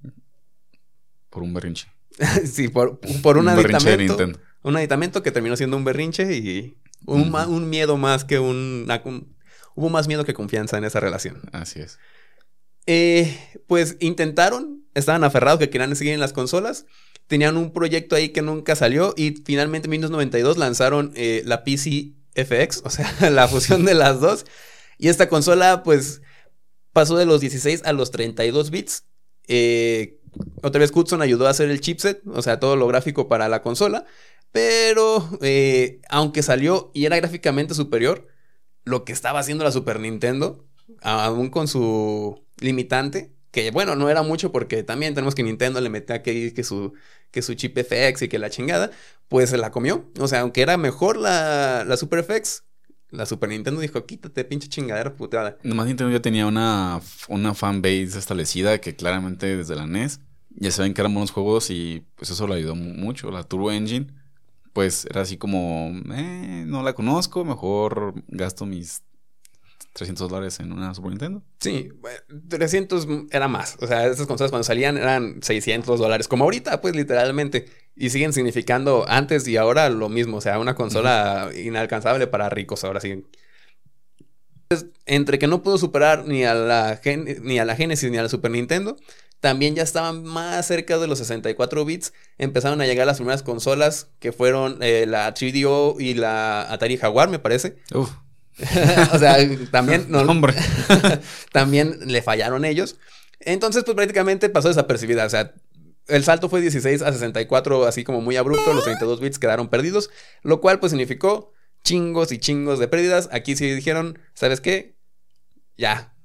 Por 1.30 1.44
un 1.44 1.54
berrinche. 1.54 1.88
sí, 2.46 2.68
por, 2.68 3.00
por 3.22 3.38
un, 3.38 3.48
Un 3.48 3.56
berrinche 3.56 3.88
de 3.90 3.94
aditamento. 3.96 4.18
Nintendo. 4.26 4.40
Un 4.64 4.76
aditamento 4.76 5.24
que 5.24 5.32
terminó 5.32 5.56
siendo 5.56 5.78
un 5.78 5.86
berrinche 5.86 6.36
y 6.36 6.78
un, 7.06 7.32
ma- 7.32 7.48
un 7.48 7.70
miedo 7.70 7.96
más 7.98 8.26
que 8.26 8.40
un, 8.40 8.84
una- 8.86 9.02
un- 9.06 9.37
Hubo 9.78 9.90
más 9.90 10.08
miedo 10.08 10.26
que 10.26 10.34
confianza 10.34 10.76
en 10.80 10.86
esa 10.86 11.00
relación. 11.00 11.40
Así 11.52 11.80
es. 11.80 12.00
Eh, 12.88 13.38
pues 13.68 13.96
intentaron, 14.00 14.84
estaban 14.96 15.24
aferrados 15.24 15.60
que 15.60 15.70
querían 15.70 15.96
seguir 15.96 16.14
en 16.14 16.20
las 16.20 16.34
consolas. 16.34 16.88
Tenían 17.28 17.58
un 17.58 17.72
proyecto 17.72 18.16
ahí 18.16 18.30
que 18.30 18.42
nunca 18.42 18.76
salió 18.76 19.14
y 19.16 19.36
finalmente 19.46 19.86
en 19.86 19.92
1992 19.92 20.58
lanzaron 20.58 21.12
eh, 21.16 21.44
la 21.46 21.64
PC 21.64 22.14
FX, 22.34 22.82
o 22.86 22.90
sea, 22.90 23.14
la 23.30 23.48
fusión 23.48 23.86
de 23.86 23.94
las 23.94 24.20
dos. 24.20 24.48
Y 24.98 25.10
esta 25.10 25.30
consola 25.30 25.84
pues 25.84 26.24
pasó 26.92 27.16
de 27.16 27.28
los 27.28 27.40
16 27.40 27.84
a 27.86 27.94
los 27.94 28.10
32 28.10 28.72
bits. 28.72 29.04
Eh, 29.48 30.20
otra 30.64 30.80
vez 30.80 30.92
Hudson 30.92 31.22
ayudó 31.22 31.46
a 31.46 31.52
hacer 31.52 31.70
el 31.70 31.82
chipset, 31.82 32.22
o 32.26 32.42
sea, 32.42 32.60
todo 32.60 32.76
lo 32.76 32.88
gráfico 32.88 33.28
para 33.28 33.48
la 33.48 33.62
consola. 33.62 34.08
Pero 34.52 35.38
eh, 35.44 36.02
aunque 36.10 36.42
salió 36.42 36.90
y 36.96 37.06
era 37.06 37.18
gráficamente 37.18 37.76
superior, 37.76 38.28
lo 38.88 39.04
que 39.06 39.14
estaba 39.14 39.40
haciendo 39.40 39.64
la 39.64 39.72
Super 39.72 40.00
Nintendo, 40.00 40.66
aún 41.02 41.50
con 41.50 41.68
su 41.68 42.44
limitante, 42.60 43.34
que 43.52 43.72
bueno, 43.72 43.96
no 43.96 44.10
era 44.10 44.24
mucho 44.24 44.52
porque 44.52 44.84
también 44.84 45.14
tenemos 45.14 45.36
que 45.36 45.44
Nintendo 45.44 45.82
le 45.82 45.90
metía 45.90 46.22
que, 46.24 46.54
que, 46.54 46.64
su, 46.64 46.94
que 47.32 47.42
su 47.42 47.54
chip 47.56 47.78
FX 47.78 48.24
y 48.24 48.28
que 48.28 48.40
la 48.40 48.50
chingada, 48.50 48.92
pues 49.28 49.50
se 49.50 49.58
la 49.58 49.72
comió. 49.72 50.06
O 50.20 50.28
sea, 50.28 50.42
aunque 50.42 50.62
era 50.62 50.78
mejor 50.78 51.18
la, 51.18 51.84
la 51.88 51.98
Super 51.98 52.24
FX, 52.24 52.64
la 53.10 53.26
Super 53.26 53.50
Nintendo 53.50 53.80
dijo, 53.82 54.06
quítate 54.06 54.44
pinche 54.44 54.68
chingadera 54.68 55.16
puteada. 55.16 55.58
Nomás 55.64 55.88
Nintendo 55.88 56.12
ya 56.12 56.22
tenía 56.22 56.46
una, 56.46 57.00
una 57.30 57.54
fanbase 57.54 58.18
establecida 58.20 58.80
que 58.80 58.96
claramente 58.96 59.56
desde 59.58 59.76
la 59.76 59.86
NES 59.88 60.20
ya 60.60 60.72
saben 60.72 60.94
que 60.94 61.02
eran 61.02 61.14
buenos 61.14 61.32
juegos 61.32 61.70
y 61.70 62.04
pues 62.16 62.32
eso 62.32 62.48
le 62.48 62.56
ayudó 62.56 62.76
mu- 62.76 62.94
mucho. 62.96 63.32
La 63.32 63.44
Turbo 63.44 63.72
Engine, 63.72 64.08
pues 64.78 65.06
era 65.10 65.22
así 65.22 65.38
como, 65.38 65.90
eh, 66.14 66.64
no 66.68 66.84
la 66.84 66.94
conozco, 66.94 67.44
mejor 67.44 68.14
gasto 68.28 68.68
mis 68.68 69.02
300 69.94 70.30
dólares 70.30 70.60
en 70.60 70.72
una 70.72 70.94
Super 70.94 71.10
Nintendo. 71.10 71.42
Sí, 71.60 71.90
bueno, 72.00 72.20
300 72.48 73.08
era 73.32 73.48
más. 73.48 73.76
O 73.82 73.88
sea, 73.88 74.06
esas 74.06 74.28
consolas 74.28 74.52
cuando 74.52 74.66
salían 74.66 74.96
eran 74.98 75.42
600 75.42 76.00
dólares, 76.00 76.28
como 76.28 76.44
ahorita, 76.44 76.80
pues 76.80 76.96
literalmente. 76.96 77.66
Y 77.96 78.12
siguen 78.12 78.34
significando 78.34 79.06
antes 79.08 79.48
y 79.48 79.58
ahora 79.58 79.90
lo 79.90 80.10
mismo. 80.10 80.38
O 80.38 80.42
sea, 80.42 80.60
una 80.60 80.76
consola 80.76 81.50
inalcanzable 81.56 82.28
para 82.28 82.48
ricos 82.52 82.84
ahora 82.84 83.00
sí. 83.00 83.24
Entonces, 84.70 84.90
entre 85.06 85.40
que 85.40 85.48
no 85.48 85.64
pudo 85.64 85.78
superar 85.80 86.26
ni 86.28 86.44
a 86.44 86.54
la, 86.54 86.98
Gen- 87.02 87.42
ni 87.44 87.58
a 87.58 87.66
la 87.66 87.76
Genesis 87.76 88.12
ni 88.12 88.18
a 88.18 88.24
la 88.24 88.30
Super 88.30 88.52
Nintendo, 88.52 88.98
también 89.40 89.76
ya 89.76 89.84
estaban 89.84 90.24
más 90.24 90.66
cerca 90.66 90.98
de 90.98 91.08
los 91.08 91.20
64 91.20 91.86
bits. 91.86 92.14
Empezaron 92.38 92.82
a 92.82 92.86
llegar 92.86 93.06
las 93.06 93.18
primeras 93.18 93.44
consolas 93.44 94.10
que 94.20 94.32
fueron 94.32 94.80
eh, 94.82 95.06
la 95.08 95.34
3DO 95.34 95.96
y 96.00 96.16
la 96.16 96.72
Atari 96.72 96.98
Jaguar, 96.98 97.30
me 97.30 97.40
parece. 97.40 97.78
Uf, 97.94 98.12
o 99.14 99.20
sea, 99.20 99.38
también 99.72 100.06
no, 100.10 100.22
hombre. 100.22 100.54
también 101.52 102.00
le 102.06 102.22
fallaron 102.22 102.66
ellos. 102.66 102.98
Entonces, 103.40 103.84
pues 103.84 103.96
prácticamente 103.96 104.50
pasó 104.50 104.68
desapercibida. 104.70 105.26
O 105.26 105.30
sea, 105.30 105.54
el 106.08 106.24
salto 106.24 106.50
fue 106.50 106.62
16 106.62 107.02
a 107.02 107.12
64, 107.12 107.86
así 107.86 108.04
como 108.04 108.22
muy 108.22 108.36
abrupto. 108.36 108.74
Los 108.74 108.86
32 108.86 109.20
bits 109.20 109.40
quedaron 109.40 109.70
perdidos, 109.70 110.10
lo 110.42 110.60
cual 110.62 110.80
pues 110.80 110.92
significó 110.92 111.54
chingos 111.84 112.32
y 112.32 112.40
chingos 112.40 112.80
de 112.80 112.88
pérdidas. 112.88 113.30
Aquí 113.32 113.56
sí 113.56 113.70
dijeron, 113.74 114.20
¿sabes 114.34 114.62
qué? 114.62 114.98
Ya. 115.78 116.17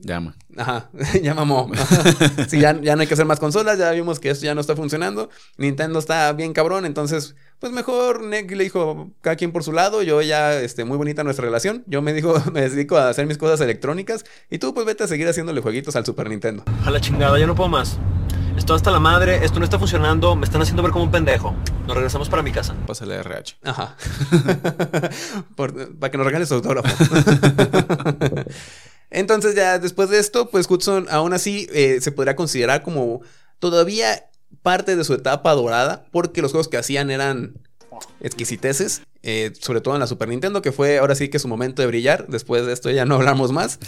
Llama. 0.00 0.36
Ajá, 0.56 0.90
ya 1.22 1.34
mamó. 1.34 1.70
sí, 2.48 2.60
ya, 2.60 2.80
ya 2.80 2.94
no 2.94 3.02
hay 3.02 3.06
que 3.08 3.14
hacer 3.14 3.26
más 3.26 3.40
consolas, 3.40 3.78
ya 3.78 3.90
vimos 3.90 4.20
que 4.20 4.30
esto 4.30 4.44
ya 4.46 4.54
no 4.54 4.60
está 4.60 4.76
funcionando. 4.76 5.28
Nintendo 5.56 5.98
está 5.98 6.32
bien 6.32 6.52
cabrón, 6.52 6.86
entonces, 6.86 7.34
pues 7.58 7.72
mejor 7.72 8.22
Nick 8.22 8.50
le 8.52 8.64
dijo, 8.64 9.10
cada 9.20 9.36
quien 9.36 9.50
por 9.52 9.64
su 9.64 9.72
lado, 9.72 10.02
yo 10.02 10.22
ya, 10.22 10.54
este, 10.60 10.84
muy 10.84 10.96
bonita 10.96 11.24
nuestra 11.24 11.44
relación. 11.44 11.82
Yo 11.86 12.00
me 12.02 12.12
dijo, 12.12 12.40
me 12.52 12.68
dedico 12.68 12.96
a 12.96 13.08
hacer 13.08 13.26
mis 13.26 13.38
cosas 13.38 13.60
electrónicas 13.60 14.24
y 14.50 14.58
tú 14.58 14.72
pues 14.72 14.86
vete 14.86 15.04
a 15.04 15.08
seguir 15.08 15.28
haciéndole 15.28 15.60
jueguitos 15.60 15.96
al 15.96 16.06
Super 16.06 16.28
Nintendo. 16.30 16.62
A 16.84 16.90
la 16.90 17.00
chingada, 17.00 17.38
ya 17.38 17.46
no 17.46 17.54
puedo 17.54 17.68
más. 17.68 17.98
Esto 18.56 18.74
hasta 18.74 18.90
la 18.90 18.98
madre, 18.98 19.44
esto 19.44 19.60
no 19.60 19.64
está 19.64 19.78
funcionando, 19.78 20.34
me 20.34 20.44
están 20.44 20.60
haciendo 20.62 20.82
ver 20.82 20.90
como 20.90 21.04
un 21.04 21.12
pendejo. 21.12 21.54
Nos 21.86 21.94
regresamos 21.96 22.28
para 22.28 22.42
mi 22.42 22.50
casa. 22.50 22.74
Pásale 22.86 23.14
a 23.14 23.20
RH. 23.20 23.56
Ajá. 23.62 23.96
Por- 25.54 25.96
para 25.96 26.10
que 26.10 26.18
nos 26.18 26.26
regales 26.26 26.48
su 26.48 26.54
autógrafo. 26.56 26.88
Entonces 29.10 29.54
ya 29.54 29.78
después 29.78 30.10
de 30.10 30.18
esto, 30.18 30.50
pues 30.50 30.68
Hudson 30.68 31.06
aún 31.10 31.32
así 31.32 31.68
eh, 31.72 32.00
se 32.00 32.12
podría 32.12 32.36
considerar 32.36 32.82
como 32.82 33.22
todavía 33.58 34.28
parte 34.62 34.96
de 34.96 35.04
su 35.04 35.14
etapa 35.14 35.54
dorada, 35.54 36.06
porque 36.10 36.42
los 36.42 36.52
juegos 36.52 36.68
que 36.68 36.76
hacían 36.76 37.10
eran 37.10 37.54
exquisiteces, 38.20 39.02
eh, 39.22 39.52
sobre 39.60 39.80
todo 39.80 39.94
en 39.94 40.00
la 40.00 40.06
Super 40.06 40.28
Nintendo, 40.28 40.62
que 40.62 40.72
fue 40.72 40.98
ahora 40.98 41.14
sí 41.14 41.28
que 41.28 41.38
su 41.38 41.48
momento 41.48 41.82
de 41.82 41.88
brillar. 41.88 42.26
Después 42.28 42.64
de 42.66 42.72
esto 42.72 42.90
ya 42.90 43.04
no 43.04 43.16
hablamos 43.16 43.52
más. 43.52 43.78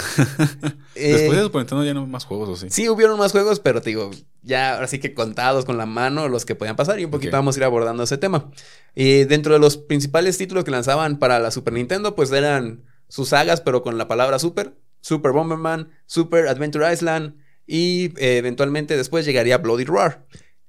Eh, 0.94 1.12
Después 1.12 1.37
de 1.38 1.42
Super 1.44 1.61
Nintendo 1.61 1.85
ya 1.85 1.94
no 1.94 2.00
hay 2.00 2.06
más 2.06 2.24
juegos, 2.24 2.48
¿o 2.48 2.56
sí? 2.56 2.66
Sí, 2.70 2.88
hubieron 2.88 3.18
más 3.18 3.33
juegos, 3.33 3.61
pero 3.61 3.80
te 3.80 3.90
digo, 3.90 4.11
ya 4.42 4.74
ahora 4.74 4.87
sí 4.87 4.98
que 4.98 5.14
contados 5.14 5.64
con 5.64 5.78
la 5.78 5.87
mano 5.87 6.28
los 6.28 6.44
que 6.44 6.54
podían 6.54 6.76
pasar 6.76 6.98
y 6.98 7.04
un 7.04 7.11
poquito 7.11 7.33
vamos 7.33 7.56
a 7.56 7.59
ir 7.61 7.64
abordando 7.64 8.02
ese 8.02 8.18
tema. 8.18 8.50
Dentro 8.94 9.54
de 9.54 9.61
los 9.61 9.76
principales 9.76 10.37
títulos 10.38 10.64
que 10.64 10.70
lanzaban 10.70 11.18
para 11.18 11.38
la 11.38 11.50
Super 11.50 11.74
Nintendo, 11.74 12.14
pues 12.14 12.33
eran 12.33 12.85
sus 13.09 13.28
sagas, 13.28 13.61
pero 13.61 13.83
con 13.83 13.98
la 13.98 14.09
palabra 14.09 14.38
Super, 14.38 14.74
Super 15.01 15.33
Bomberman, 15.33 15.91
Super 16.07 16.49
Adventure 16.49 16.93
Island 16.93 17.37
y 17.67 18.07
eh, 18.19 18.39
eventualmente 18.39 18.97
después 18.97 19.25
llegaría 19.25 19.59
Bloody 19.59 19.85
Roar. 19.85 20.27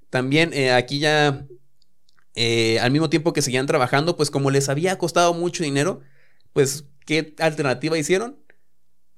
También 0.09 0.53
eh, 0.53 0.71
aquí 0.71 0.99
ya, 0.99 1.47
eh, 2.35 2.79
al 2.79 2.91
mismo 2.91 3.09
tiempo 3.09 3.33
que 3.33 3.41
seguían 3.41 3.65
trabajando, 3.65 4.15
pues 4.17 4.29
como 4.31 4.51
les 4.51 4.69
había 4.69 4.97
costado 4.97 5.33
mucho 5.33 5.63
dinero, 5.63 6.01
pues 6.53 6.85
¿qué 7.05 7.35
alternativa 7.39 7.97
hicieron? 7.97 8.41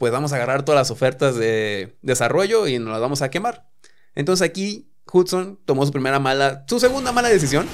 pues 0.04 0.12
vamos 0.12 0.34
a 0.34 0.36
agarrar 0.36 0.66
todas 0.66 0.82
las 0.82 0.92
ofertas 0.92 1.38
de 1.38 1.98
desarrollo 2.02 2.68
y 2.68 2.78
nos 2.78 2.90
las 2.90 3.00
vamos 3.00 3.22
a 3.22 3.30
quemar. 3.30 3.70
Entonces 4.16 4.46
aquí 4.46 4.92
Hudson 5.10 5.58
tomó 5.64 5.86
su 5.86 5.94
primera 5.94 6.20
mala, 6.20 6.66
su 6.68 6.78
segunda 6.78 7.14
mala 7.14 7.30
decisión, 7.30 7.68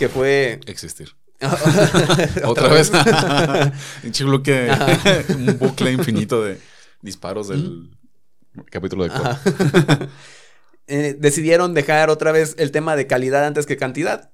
que 0.00 0.08
fue... 0.08 0.58
Existir. 0.66 1.10
Otra 2.44 2.66
vez. 2.66 2.90
un 4.02 4.10
chico 4.10 4.42
que 4.42 4.68
un 5.28 5.58
bucle 5.60 5.92
infinito 5.92 6.42
de 6.42 6.58
disparos 7.02 7.48
del 7.48 7.90
capítulo 8.70 9.04
de. 9.04 9.10
Eh, 10.88 11.16
decidieron 11.18 11.74
dejar 11.74 12.10
otra 12.10 12.30
vez 12.30 12.54
el 12.58 12.70
tema 12.70 12.94
de 12.94 13.06
calidad 13.08 13.44
antes 13.44 13.66
que 13.66 13.76
cantidad. 13.76 14.30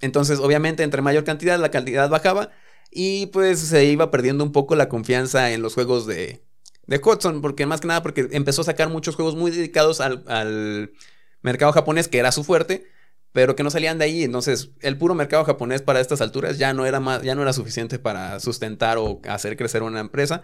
Entonces, 0.00 0.38
obviamente, 0.38 0.82
entre 0.82 1.02
mayor 1.02 1.24
cantidad, 1.24 1.58
la 1.58 1.70
cantidad 1.70 2.08
bajaba. 2.08 2.50
Y 2.90 3.26
pues 3.26 3.58
se 3.58 3.84
iba 3.86 4.10
perdiendo 4.10 4.44
un 4.44 4.52
poco 4.52 4.76
la 4.76 4.88
confianza 4.88 5.50
en 5.52 5.62
los 5.62 5.74
juegos 5.74 6.06
de, 6.06 6.44
de 6.86 7.00
Hudson. 7.02 7.40
Porque 7.40 7.66
más 7.66 7.80
que 7.80 7.88
nada, 7.88 8.02
porque 8.02 8.28
empezó 8.32 8.62
a 8.62 8.66
sacar 8.66 8.90
muchos 8.90 9.16
juegos 9.16 9.34
muy 9.34 9.50
dedicados 9.50 10.00
al, 10.00 10.24
al 10.28 10.92
mercado 11.40 11.72
japonés, 11.72 12.08
que 12.08 12.18
era 12.18 12.32
su 12.32 12.44
fuerte. 12.44 12.86
Pero 13.32 13.56
que 13.56 13.62
no 13.62 13.70
salían 13.70 13.98
de 13.98 14.04
ahí. 14.04 14.22
Entonces, 14.24 14.72
el 14.82 14.98
puro 14.98 15.14
mercado 15.14 15.44
japonés 15.44 15.82
para 15.82 16.00
estas 16.00 16.20
alturas 16.20 16.58
ya 16.58 16.74
no 16.74 16.84
era 16.84 17.00
más, 17.00 17.22
ya 17.22 17.34
no 17.34 17.42
era 17.42 17.52
suficiente 17.52 17.98
para 17.98 18.38
sustentar 18.40 18.98
o 18.98 19.20
hacer 19.28 19.56
crecer 19.56 19.82
una 19.82 20.00
empresa. 20.00 20.42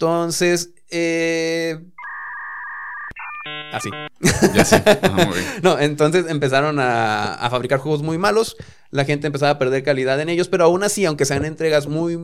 Entonces, 0.00 0.70
eh, 0.90 1.76
así. 3.72 3.90
Ya 4.54 4.64
sí. 4.64 4.76
No, 5.62 5.76
entonces 5.80 6.26
empezaron 6.28 6.78
a, 6.78 7.34
a 7.34 7.50
fabricar 7.50 7.80
juegos 7.80 8.02
muy 8.02 8.16
malos. 8.16 8.56
La 8.92 9.04
gente 9.04 9.26
empezaba 9.26 9.50
a 9.50 9.58
perder 9.58 9.82
calidad 9.82 10.20
en 10.20 10.28
ellos, 10.28 10.46
pero 10.46 10.64
aún 10.64 10.84
así, 10.84 11.04
aunque 11.04 11.24
sean 11.24 11.44
entregas 11.44 11.88
muy 11.88 12.16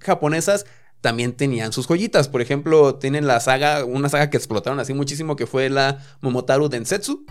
japonesas, 0.00 0.66
también 1.00 1.32
tenían 1.32 1.72
sus 1.72 1.86
joyitas. 1.86 2.28
Por 2.28 2.42
ejemplo, 2.42 2.96
tienen 2.96 3.26
la 3.26 3.40
saga, 3.40 3.86
una 3.86 4.10
saga 4.10 4.28
que 4.28 4.36
explotaron 4.36 4.78
así 4.78 4.92
muchísimo, 4.92 5.34
que 5.34 5.46
fue 5.46 5.70
la 5.70 6.00
Momotaru 6.20 6.68
Densetsu, 6.68 7.24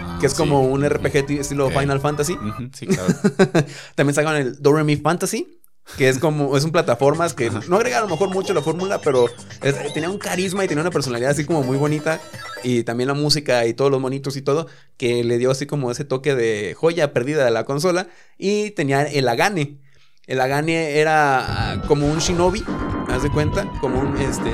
Ah, 0.00 0.18
que 0.20 0.26
es 0.26 0.32
sí. 0.32 0.38
como 0.38 0.62
un 0.62 0.88
RPG 0.88 1.40
estilo. 1.40 1.68
Final 1.70 1.98
Fantasy. 2.00 2.38
Sí, 2.72 2.86
claro. 2.86 3.12
También 3.96 4.14
sacaron 4.14 4.40
el 4.40 4.62
Doremi 4.62 4.96
Fantasy, 4.96 5.57
que 5.96 6.08
es 6.08 6.18
como, 6.18 6.56
es 6.56 6.64
un 6.64 6.70
plataformas 6.72 7.34
que 7.34 7.50
no 7.68 7.76
agrega 7.76 7.98
a 7.98 8.02
lo 8.02 8.08
mejor 8.08 8.28
mucho 8.30 8.52
la 8.54 8.62
fórmula, 8.62 9.00
pero 9.00 9.26
es- 9.62 9.92
tenía 9.94 10.10
un 10.10 10.18
carisma 10.18 10.64
y 10.64 10.68
tenía 10.68 10.82
una 10.82 10.90
personalidad 10.90 11.30
así 11.30 11.44
como 11.44 11.62
muy 11.62 11.76
bonita. 11.76 12.20
Y 12.62 12.82
también 12.82 13.08
la 13.08 13.14
música 13.14 13.66
y 13.66 13.74
todos 13.74 13.90
los 13.90 14.00
monitos 14.00 14.36
y 14.36 14.42
todo, 14.42 14.66
que 14.96 15.22
le 15.24 15.38
dio 15.38 15.50
así 15.50 15.66
como 15.66 15.90
ese 15.90 16.04
toque 16.04 16.34
de 16.34 16.74
joya 16.76 17.12
perdida 17.12 17.44
de 17.44 17.50
la 17.52 17.64
consola. 17.64 18.08
Y 18.36 18.70
tenía 18.72 19.02
el 19.04 19.28
Agane. 19.28 19.78
El 20.26 20.40
Agane 20.40 20.98
era 20.98 21.82
como 21.88 22.06
un 22.06 22.18
shinobi, 22.18 22.62
haz 23.08 23.22
de 23.22 23.30
cuenta, 23.30 23.70
como 23.80 24.00
un 24.00 24.16
este, 24.20 24.50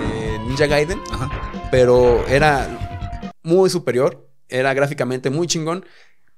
Ninja 0.46 0.66
Gaiden 0.66 1.00
Ajá. 1.10 1.30
pero 1.72 2.24
era 2.28 3.02
muy 3.42 3.68
superior, 3.70 4.28
era 4.48 4.72
gráficamente 4.72 5.30
muy 5.30 5.46
chingón, 5.48 5.84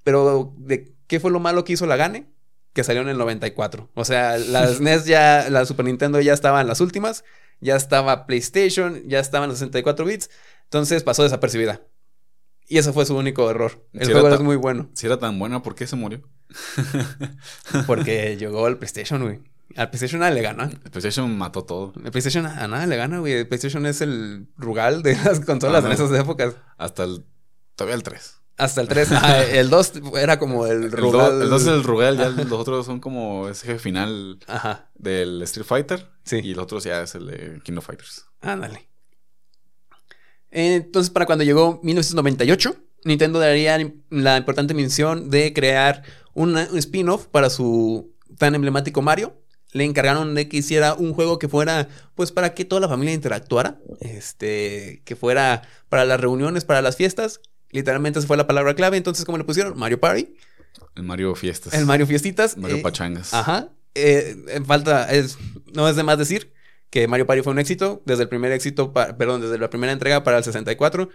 pero 0.04 0.54
¿de 0.56 0.94
qué 1.06 1.20
fue 1.20 1.30
lo 1.30 1.38
malo 1.40 1.64
que 1.64 1.74
hizo 1.74 1.84
la 1.84 1.96
Gane? 1.96 2.30
Que 2.76 2.84
salió 2.84 3.00
en 3.00 3.08
el 3.08 3.16
94. 3.16 3.88
O 3.94 4.04
sea, 4.04 4.36
las 4.36 4.80
NES 4.82 5.06
ya, 5.06 5.48
la 5.48 5.64
Super 5.64 5.86
Nintendo 5.86 6.20
ya 6.20 6.34
estaba 6.34 6.60
en 6.60 6.66
las 6.66 6.82
últimas, 6.82 7.24
ya 7.58 7.74
estaba 7.74 8.26
PlayStation, 8.26 9.02
ya 9.08 9.18
estaban 9.18 9.48
los 9.48 9.60
64 9.60 10.04
bits, 10.04 10.28
entonces 10.64 11.02
pasó 11.02 11.22
desapercibida. 11.22 11.80
Y 12.68 12.76
ese 12.76 12.92
fue 12.92 13.06
su 13.06 13.16
único 13.16 13.50
error. 13.50 13.88
El 13.94 14.12
juego 14.12 14.26
era 14.26 14.36
es 14.36 14.42
muy 14.42 14.56
bueno, 14.56 14.90
Si 14.92 15.06
era 15.06 15.18
tan 15.18 15.38
buena, 15.38 15.62
¿por 15.62 15.74
qué 15.74 15.86
se 15.86 15.96
murió? 15.96 16.20
porque 17.86 18.36
llegó 18.36 18.66
al 18.66 18.76
PlayStation, 18.76 19.22
güey. 19.22 19.40
Al 19.74 19.88
PlayStation 19.88 20.20
nada 20.20 20.32
le 20.32 20.42
gana. 20.42 20.64
El 20.64 20.90
PlayStation 20.90 21.34
mató 21.38 21.64
todo. 21.64 21.94
El 22.04 22.10
PlayStation 22.10 22.44
a 22.44 22.68
nada 22.68 22.84
le 22.84 22.96
gana, 22.96 23.20
güey. 23.20 23.32
El 23.32 23.48
PlayStation 23.48 23.86
es 23.86 24.02
el 24.02 24.48
rugal 24.58 25.02
de 25.02 25.16
las 25.24 25.40
consolas 25.40 25.78
Ajá. 25.78 25.86
en 25.86 25.92
esas 25.94 26.12
épocas. 26.20 26.56
Hasta 26.76 27.04
el. 27.04 27.24
Todavía 27.74 27.94
el 27.94 28.02
3. 28.02 28.42
Hasta 28.58 28.80
el 28.80 28.88
3. 28.88 29.08
Ah, 29.12 29.42
el 29.42 29.68
2 29.70 29.92
era 30.18 30.38
como 30.38 30.66
el 30.66 30.84
El 30.84 30.92
rugal. 30.92 31.48
2 31.50 31.62
es 31.62 31.68
el 31.68 31.82
Rugal, 31.84 32.16
ya 32.16 32.28
los 32.30 32.52
otros 32.52 32.86
son 32.86 33.00
como 33.00 33.48
ese 33.48 33.66
jefe 33.66 33.78
final 33.78 34.38
Ajá. 34.46 34.90
del 34.94 35.42
Street 35.42 35.66
Fighter. 35.66 36.08
Sí. 36.24 36.40
Y 36.42 36.52
el 36.52 36.58
otro 36.58 36.78
ya 36.80 37.02
es 37.02 37.14
el 37.14 37.26
de 37.26 37.60
King 37.64 37.76
of 37.76 37.86
Fighters. 37.86 38.26
Ándale. 38.40 38.88
Entonces, 40.50 41.10
para 41.10 41.26
cuando 41.26 41.44
llegó 41.44 41.80
1998, 41.82 42.76
Nintendo 43.04 43.38
daría 43.38 43.78
la 44.10 44.36
importante 44.36 44.74
misión 44.74 45.30
de 45.30 45.52
crear 45.52 46.02
un 46.34 46.56
spin-off 46.56 47.26
para 47.26 47.50
su 47.50 48.14
tan 48.38 48.54
emblemático 48.54 49.02
Mario. 49.02 49.42
Le 49.72 49.84
encargaron 49.84 50.34
de 50.34 50.48
que 50.48 50.58
hiciera 50.58 50.94
un 50.94 51.12
juego 51.12 51.38
que 51.38 51.48
fuera, 51.48 51.88
pues, 52.14 52.32
para 52.32 52.54
que 52.54 52.64
toda 52.64 52.80
la 52.80 52.88
familia 52.88 53.12
interactuara. 53.12 53.78
Este, 54.00 55.02
que 55.04 55.16
fuera 55.16 55.62
para 55.88 56.04
las 56.06 56.20
reuniones, 56.20 56.64
para 56.64 56.80
las 56.80 56.96
fiestas. 56.96 57.40
Literalmente 57.70 58.18
esa 58.18 58.28
fue 58.28 58.36
la 58.36 58.46
palabra 58.46 58.74
clave. 58.74 58.96
Entonces, 58.96 59.24
¿cómo 59.24 59.38
le 59.38 59.44
pusieron? 59.44 59.78
Mario 59.78 60.00
Party. 60.00 60.34
El 60.94 61.02
Mario 61.02 61.34
Fiestas. 61.34 61.74
El 61.74 61.86
Mario 61.86 62.06
Fiestitas. 62.06 62.56
Mario 62.56 62.76
eh, 62.78 62.82
Pachangas. 62.82 63.32
Ajá. 63.34 63.70
Eh, 63.94 64.36
falta, 64.66 65.10
es, 65.12 65.38
no 65.74 65.88
es 65.88 65.96
de 65.96 66.02
más 66.02 66.18
decir 66.18 66.52
que 66.90 67.08
Mario 67.08 67.26
Party 67.26 67.42
fue 67.42 67.52
un 67.52 67.58
éxito. 67.58 68.02
Desde 68.06 68.22
el 68.24 68.28
primer 68.28 68.52
éxito, 68.52 68.92
pa- 68.92 69.16
perdón, 69.16 69.40
desde 69.40 69.58
la 69.58 69.70
primera 69.70 69.92
entrega 69.92 70.22
para 70.22 70.38
el 70.38 70.44
64. 70.44 71.08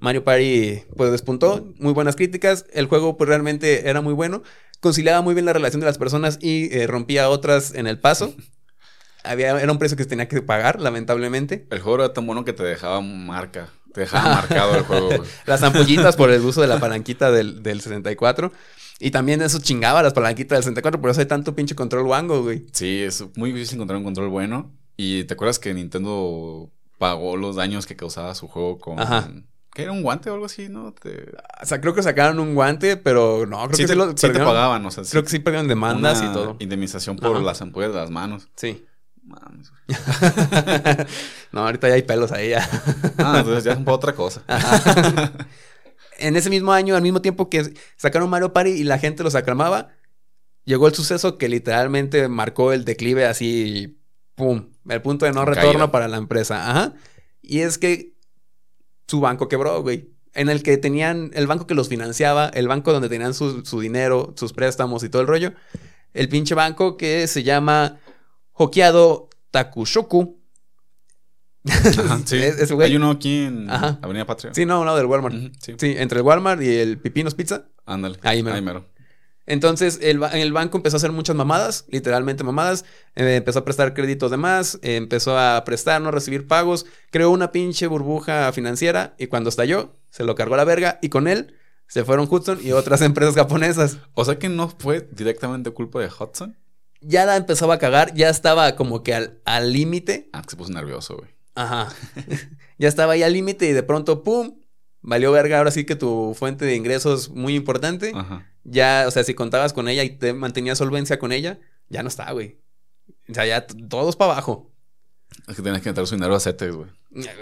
Mario 0.00 0.24
Party 0.24 0.82
pues 0.96 1.10
despuntó, 1.10 1.72
muy 1.78 1.92
buenas 1.94 2.16
críticas. 2.16 2.66
El 2.72 2.86
juego 2.86 3.16
pues 3.16 3.28
realmente 3.28 3.88
era 3.88 4.00
muy 4.02 4.12
bueno. 4.12 4.42
Conciliaba 4.80 5.22
muy 5.22 5.32
bien 5.34 5.46
la 5.46 5.54
relación 5.54 5.80
de 5.80 5.86
las 5.86 5.96
personas 5.98 6.38
y 6.40 6.68
eh, 6.76 6.86
rompía 6.86 7.28
otras 7.30 7.74
en 7.74 7.86
el 7.86 7.98
paso. 7.98 8.34
Había, 9.24 9.60
era 9.60 9.72
un 9.72 9.78
precio 9.78 9.96
que 9.96 10.04
se 10.04 10.08
tenía 10.08 10.28
que 10.28 10.40
pagar, 10.42 10.80
lamentablemente. 10.80 11.66
El 11.70 11.80
juego 11.80 12.04
era 12.04 12.12
tan 12.12 12.26
bueno 12.26 12.44
que 12.44 12.52
te 12.52 12.62
dejaba 12.62 13.00
marca. 13.00 13.70
Te 13.96 14.02
dejaba 14.02 14.34
marcado 14.34 14.76
el 14.76 14.82
juego, 14.82 15.06
güey. 15.06 15.20
Las 15.46 15.62
ampollitas 15.62 16.16
por 16.16 16.30
el 16.30 16.42
uso 16.42 16.60
de 16.60 16.66
la 16.66 16.78
palanquita 16.78 17.30
del, 17.30 17.62
del 17.62 17.80
64. 17.80 18.52
Y 19.00 19.10
también 19.10 19.40
eso 19.40 19.58
chingaba 19.58 20.02
las 20.02 20.12
palanquitas 20.12 20.58
del 20.58 20.64
64, 20.64 21.00
por 21.00 21.10
eso 21.10 21.20
hay 21.20 21.26
tanto 21.26 21.54
pinche 21.54 21.74
control 21.74 22.06
wango, 22.06 22.42
güey. 22.42 22.66
Sí, 22.72 23.02
es 23.02 23.24
muy 23.36 23.52
difícil 23.52 23.76
encontrar 23.76 23.96
un 23.96 24.04
control 24.04 24.28
bueno. 24.28 24.70
Y 24.98 25.24
te 25.24 25.32
acuerdas 25.32 25.58
que 25.58 25.72
Nintendo 25.72 26.70
pagó 26.98 27.38
los 27.38 27.56
daños 27.56 27.86
que 27.86 27.96
causaba 27.96 28.34
su 28.34 28.48
juego 28.48 28.78
con. 28.78 29.00
Ajá. 29.00 29.30
¿Qué 29.72 29.82
era 29.82 29.92
un 29.92 30.02
guante 30.02 30.28
o 30.28 30.34
algo 30.34 30.44
así, 30.44 30.68
no? 30.68 30.92
Te... 30.92 31.32
O 31.62 31.64
sea, 31.64 31.80
creo 31.80 31.94
que 31.94 32.02
sacaron 32.02 32.38
un 32.38 32.54
guante, 32.54 32.98
pero 32.98 33.46
no, 33.46 33.64
creo 33.64 33.76
sí, 33.76 33.82
que 33.82 33.86
te, 33.86 33.92
sí 33.94 33.98
lo 33.98 34.10
sí 34.10 34.28
te 34.30 34.38
pagaban, 34.40 34.84
o 34.84 34.90
sea, 34.90 35.04
Creo 35.04 35.22
que 35.22 35.30
sí 35.30 35.38
perdieron 35.38 35.68
demandas 35.68 36.22
y 36.22 36.32
todo. 36.34 36.56
Indemnización 36.58 37.16
por 37.16 37.34
Ajá. 37.36 37.44
las 37.44 37.62
ampollas 37.62 37.94
de 37.94 38.00
las 38.00 38.10
manos. 38.10 38.48
Sí. 38.56 38.84
Mames, 39.26 39.70
güey. 39.70 39.98
no, 41.52 41.66
ahorita 41.66 41.88
ya 41.88 41.94
hay 41.94 42.02
pelos 42.02 42.30
ahí 42.30 42.50
ya. 42.50 42.68
Ah, 43.18 43.38
entonces 43.38 43.64
ya 43.64 43.72
es 43.72 43.78
un 43.78 43.84
poco 43.84 43.96
otra 43.96 44.14
cosa. 44.14 44.42
en 46.18 46.36
ese 46.36 46.48
mismo 46.48 46.72
año, 46.72 46.94
al 46.94 47.02
mismo 47.02 47.20
tiempo 47.20 47.50
que 47.50 47.74
sacaron 47.96 48.30
Mario 48.30 48.52
Party 48.52 48.70
y 48.70 48.84
la 48.84 48.98
gente 48.98 49.24
los 49.24 49.34
aclamaba, 49.34 49.90
llegó 50.64 50.86
el 50.86 50.94
suceso 50.94 51.38
que 51.38 51.48
literalmente 51.48 52.28
marcó 52.28 52.72
el 52.72 52.84
declive 52.84 53.26
así, 53.26 53.98
¡pum! 54.36 54.70
El 54.88 55.02
punto 55.02 55.26
de 55.26 55.32
no 55.32 55.44
Caída. 55.44 55.60
retorno 55.62 55.90
para 55.90 56.06
la 56.06 56.18
empresa. 56.18 56.70
Ajá. 56.70 56.94
Y 57.42 57.60
es 57.60 57.78
que 57.78 58.14
su 59.08 59.20
banco 59.20 59.48
quebró, 59.48 59.82
güey. 59.82 60.12
En 60.34 60.48
el 60.48 60.62
que 60.62 60.76
tenían, 60.76 61.30
el 61.34 61.46
banco 61.46 61.66
que 61.66 61.74
los 61.74 61.88
financiaba, 61.88 62.48
el 62.48 62.68
banco 62.68 62.92
donde 62.92 63.08
tenían 63.08 63.34
su, 63.34 63.64
su 63.64 63.80
dinero, 63.80 64.34
sus 64.36 64.52
préstamos 64.52 65.02
y 65.02 65.08
todo 65.08 65.22
el 65.22 65.28
rollo, 65.28 65.52
el 66.12 66.28
pinche 66.28 66.54
banco 66.54 66.96
que 66.96 67.26
se 67.26 67.42
llama 67.42 67.98
Hokiado 68.56 69.28
Takushoku. 69.50 70.40
Ajá, 71.68 72.20
sí. 72.24 72.36
Es- 72.36 72.58
ese 72.60 72.74
güey. 72.74 72.88
Hay 72.90 72.96
uno 72.96 73.10
aquí 73.10 73.44
en 73.44 73.68
Ajá. 73.70 73.98
Avenida 74.02 74.24
Patria. 74.26 74.52
Sí, 74.54 74.64
no, 74.66 74.84
no, 74.84 74.96
del 74.96 75.06
Walmart. 75.06 75.34
Sí. 75.60 75.74
Sí, 75.78 75.94
entre 75.96 76.20
el 76.20 76.24
Walmart 76.26 76.62
y 76.62 76.68
el 76.76 76.98
Pipinos 76.98 77.34
Pizza. 77.34 77.66
Ándale. 77.84 78.18
Ahí 78.22 78.42
mero. 78.42 78.56
Ahí 78.56 78.62
mero. 78.62 78.86
Entonces, 79.48 80.00
el 80.02 80.18
banco 80.52 80.76
empezó 80.76 80.96
a 80.96 80.98
hacer 80.98 81.12
muchas 81.12 81.36
mamadas, 81.36 81.84
literalmente 81.88 82.42
mamadas. 82.42 82.84
eh, 83.14 83.36
empezó 83.36 83.60
a 83.60 83.64
prestar 83.64 83.94
créditos 83.94 84.32
de 84.32 84.36
más, 84.36 84.80
eh, 84.82 84.96
empezó 84.96 85.38
a 85.38 85.62
prestar, 85.64 86.02
no 86.02 86.10
recibir 86.10 86.48
pagos. 86.48 86.84
Creó 87.12 87.30
una 87.30 87.52
pinche 87.52 87.86
burbuja 87.86 88.52
financiera 88.52 89.14
y 89.18 89.28
cuando 89.28 89.48
estalló, 89.48 89.94
se 90.10 90.24
lo 90.24 90.34
cargó 90.34 90.54
a 90.54 90.56
la 90.56 90.64
verga 90.64 90.98
y 91.00 91.10
con 91.10 91.28
él 91.28 91.54
se 91.86 92.04
fueron 92.04 92.26
Hudson 92.28 92.58
y 92.60 92.72
otras 92.72 93.00
empresas 93.02 93.36
japonesas. 93.36 93.98
O 94.14 94.24
sea 94.24 94.36
que 94.36 94.48
no 94.48 94.68
fue 94.68 95.08
directamente 95.12 95.70
culpa 95.70 96.00
de 96.00 96.08
Hudson. 96.08 96.56
Ya 97.08 97.24
la 97.24 97.36
empezaba 97.36 97.74
a 97.74 97.78
cagar, 97.78 98.14
ya 98.14 98.28
estaba 98.28 98.74
como 98.74 99.02
que 99.02 99.14
al 99.14 99.40
al 99.44 99.72
límite. 99.72 100.28
Ah, 100.32 100.42
que 100.42 100.50
se 100.50 100.56
puso 100.56 100.72
nervioso, 100.72 101.16
güey. 101.16 101.30
Ajá. 101.54 101.94
ya 102.78 102.88
estaba 102.88 103.12
ahí 103.12 103.22
al 103.22 103.32
límite 103.32 103.66
y 103.66 103.72
de 103.72 103.82
pronto, 103.82 104.22
¡pum! 104.22 104.58
Valió 105.02 105.30
verga, 105.30 105.58
ahora 105.58 105.70
sí 105.70 105.84
que 105.84 105.94
tu 105.94 106.34
fuente 106.36 106.64
de 106.64 106.74
ingresos 106.74 107.30
muy 107.30 107.54
importante. 107.54 108.12
Ajá. 108.14 108.50
Ya, 108.64 109.04
o 109.06 109.10
sea, 109.12 109.22
si 109.22 109.34
contabas 109.34 109.72
con 109.72 109.88
ella 109.88 110.02
y 110.02 110.10
te 110.10 110.32
mantenías 110.32 110.78
solvencia 110.78 111.20
con 111.20 111.30
ella, 111.30 111.60
ya 111.88 112.02
no 112.02 112.08
está, 112.08 112.30
güey. 112.32 112.58
O 113.28 113.34
sea, 113.34 113.46
ya 113.46 113.66
todos 113.66 114.16
para 114.16 114.32
abajo. 114.32 114.72
Es 115.46 115.54
que 115.54 115.62
tenías 115.62 115.82
que 115.82 115.90
meter 115.90 116.06
su 116.06 116.16
dinero 116.16 116.34
a 116.34 116.40
CETES, 116.40 116.74
güey. 116.74 116.90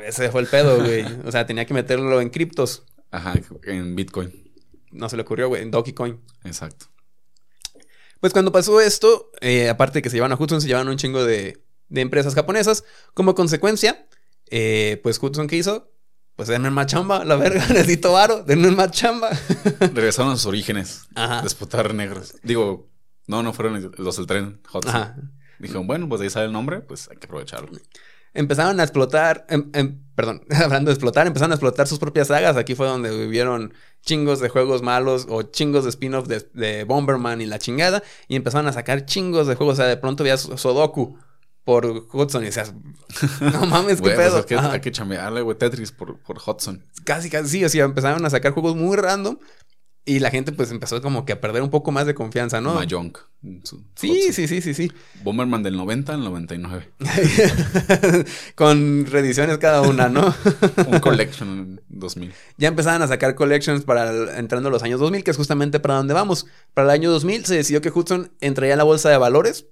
Ese 0.07 0.31
fue 0.31 0.43
el 0.43 0.47
pedo, 0.47 0.77
güey. 0.77 1.05
O 1.25 1.33
sea, 1.33 1.47
tenía 1.47 1.65
que 1.65 1.73
meterlo 1.73 2.21
en 2.21 2.29
criptos. 2.29 2.85
Ajá, 3.11 3.35
en 3.65 3.97
Bitcoin. 3.97 4.53
No 4.93 5.09
se 5.09 5.17
le 5.17 5.23
ocurrió, 5.23 5.49
güey, 5.49 5.63
en 5.63 5.71
Dogecoin. 5.71 6.21
Exacto. 6.45 6.87
Pues 8.25 8.33
cuando 8.33 8.53
pasó 8.53 8.81
esto, 8.81 9.31
eh, 9.43 9.69
aparte 9.69 9.99
de 9.99 10.03
que 10.03 10.09
se 10.09 10.17
llevaban 10.17 10.33
a 10.33 10.43
Hudson, 10.43 10.63
se 10.63 10.67
llevaban 10.67 10.89
un 10.89 10.97
chingo 10.97 11.27
de, 11.27 11.63
de 11.91 12.01
empresas 12.01 12.35
japonesas. 12.35 12.83
Como 13.13 13.35
consecuencia, 13.35 14.09
eh, 14.47 14.99
pues 15.03 15.23
Hudson, 15.23 15.47
¿qué 15.47 15.57
hizo? 15.57 15.93
Pues 16.35 16.49
denme 16.49 16.71
más 16.71 16.87
chamba, 16.87 17.23
la 17.27 17.37
verga, 17.37 17.67
necesito 17.69 18.15
varo, 18.15 18.43
denme 18.43 18.71
más 18.71 18.93
chamba. 18.93 19.29
Regresaron 19.81 20.33
a 20.33 20.37
sus 20.37 20.47
orígenes. 20.47 21.03
Ajá. 21.15 21.43
Disputar 21.43 21.93
negros. 21.93 22.37
Digo, 22.43 22.89
no, 23.27 23.43
no 23.43 23.53
fueron 23.53 23.93
los 23.99 24.17
del 24.17 24.27
tren 24.27 24.63
Hudson. 24.73 24.89
Ajá. 24.89 25.17
Dijeron, 25.59 25.87
bueno, 25.87 26.09
pues 26.09 26.21
de 26.21 26.25
ahí 26.25 26.31
sale 26.31 26.47
el 26.47 26.53
nombre, 26.53 26.81
pues 26.81 27.11
hay 27.11 27.19
que 27.19 27.27
aprovecharlo. 27.27 27.79
Empezaron 28.35 28.81
a 28.81 28.83
explotar, 28.83 29.47
em- 29.49 29.71
em- 29.73 30.03
perdón, 30.15 30.43
hablando 30.51 30.91
de 30.91 30.95
explotar, 30.95 31.27
empezaron 31.27 31.53
a 31.53 31.55
explotar 31.55 31.87
sus 31.87 31.99
propias 31.99 32.29
sagas. 32.29 32.57
Aquí 32.57 32.75
fue 32.75 32.87
donde 32.87 33.17
vivieron 33.17 33.73
chingos 34.03 34.41
de 34.41 34.49
juegos 34.49 34.83
malos 34.83 35.27
o 35.31 35.43
chingos 35.43 35.85
de 35.85 35.91
spin-off 35.91 36.27
de, 36.27 36.49
de 36.53 36.85
Bomberman 36.85 37.41
y 37.41 37.47
la 37.47 37.59
chingada. 37.59 38.03
Y 38.29 38.37
empezaron 38.37 38.67
a 38.67 38.73
sacar 38.73 39.07
chingos 39.07 39.47
de 39.47 39.55
juegos. 39.55 39.75
O 39.75 39.77
sea, 39.77 39.87
de 39.87 39.97
pronto 39.97 40.25
veías 40.25 40.43
Sodoku 40.57 41.17
por 41.65 41.87
Hudson 42.13 42.43
y 42.43 42.47
decías, 42.47 42.75
no 43.41 43.67
mames, 43.67 43.97
qué 43.97 44.03
pues 44.03 44.17
pedo. 44.17 44.45
que 44.45 44.57
hay 44.57 44.81
que 44.81 44.91
güey, 45.43 45.57
Tetris 45.57 45.93
por, 45.93 46.19
por 46.21 46.39
Hudson. 46.45 46.85
Casi, 47.05 47.31
casi 47.31 47.49
sí. 47.49 47.65
O 47.65 47.69
sea, 47.69 47.85
empezaron 47.85 48.25
a 48.27 48.31
sacar 48.31 48.53
juegos 48.53 48.77
muy 48.77 48.97
random. 48.97 49.39
Y 50.07 50.19
la 50.19 50.31
gente 50.31 50.53
pues 50.53 50.71
empezó 50.71 51.01
como 51.01 51.25
que 51.25 51.33
a 51.33 51.41
perder 51.41 51.63
un 51.63 51.71
poco 51.71 51.91
más 51.91 52.07
de 52.07 52.15
confianza, 52.15 52.61
¿no? 52.61 52.75
Mahjong. 52.75 53.13
Sí, 53.95 54.33
sí, 54.33 54.47
sí, 54.47 54.61
sí, 54.61 54.75
sí. 54.75 54.93
Bomberman 55.23 55.63
del 55.63 55.77
90 55.79 56.13
al 56.15 56.21
99. 56.25 56.91
Con 58.55 59.07
reediciones 59.07 59.59
cada 59.59 59.83
una, 59.83 60.09
¿no? 60.09 60.35
Un 60.89 60.99
collection 61.01 61.49
en 61.49 61.81
2000. 61.89 62.33
ya 62.59 62.69
empezaban 62.69 63.03
a 63.03 63.09
sacar 63.09 63.35
collections 63.35 63.85
para 63.85 64.11
el- 64.11 64.29
entrando 64.37 64.71
los 64.71 64.83
años 64.83 65.01
2000, 65.01 65.25
que 65.25 65.31
es 65.31 65.37
justamente 65.37 65.81
para 65.81 65.95
donde 65.95 66.15
vamos. 66.15 66.47
Para 66.75 66.87
el 66.87 66.91
año 67.01 67.11
2000 67.11 67.45
se 67.47 67.57
decidió 67.57 67.81
que 67.81 67.91
Hudson 67.91 68.31
entraría 68.41 68.75
a 68.75 68.79
la 68.79 68.85
bolsa 68.85 69.11
de 69.11 69.17
valores. 69.17 69.67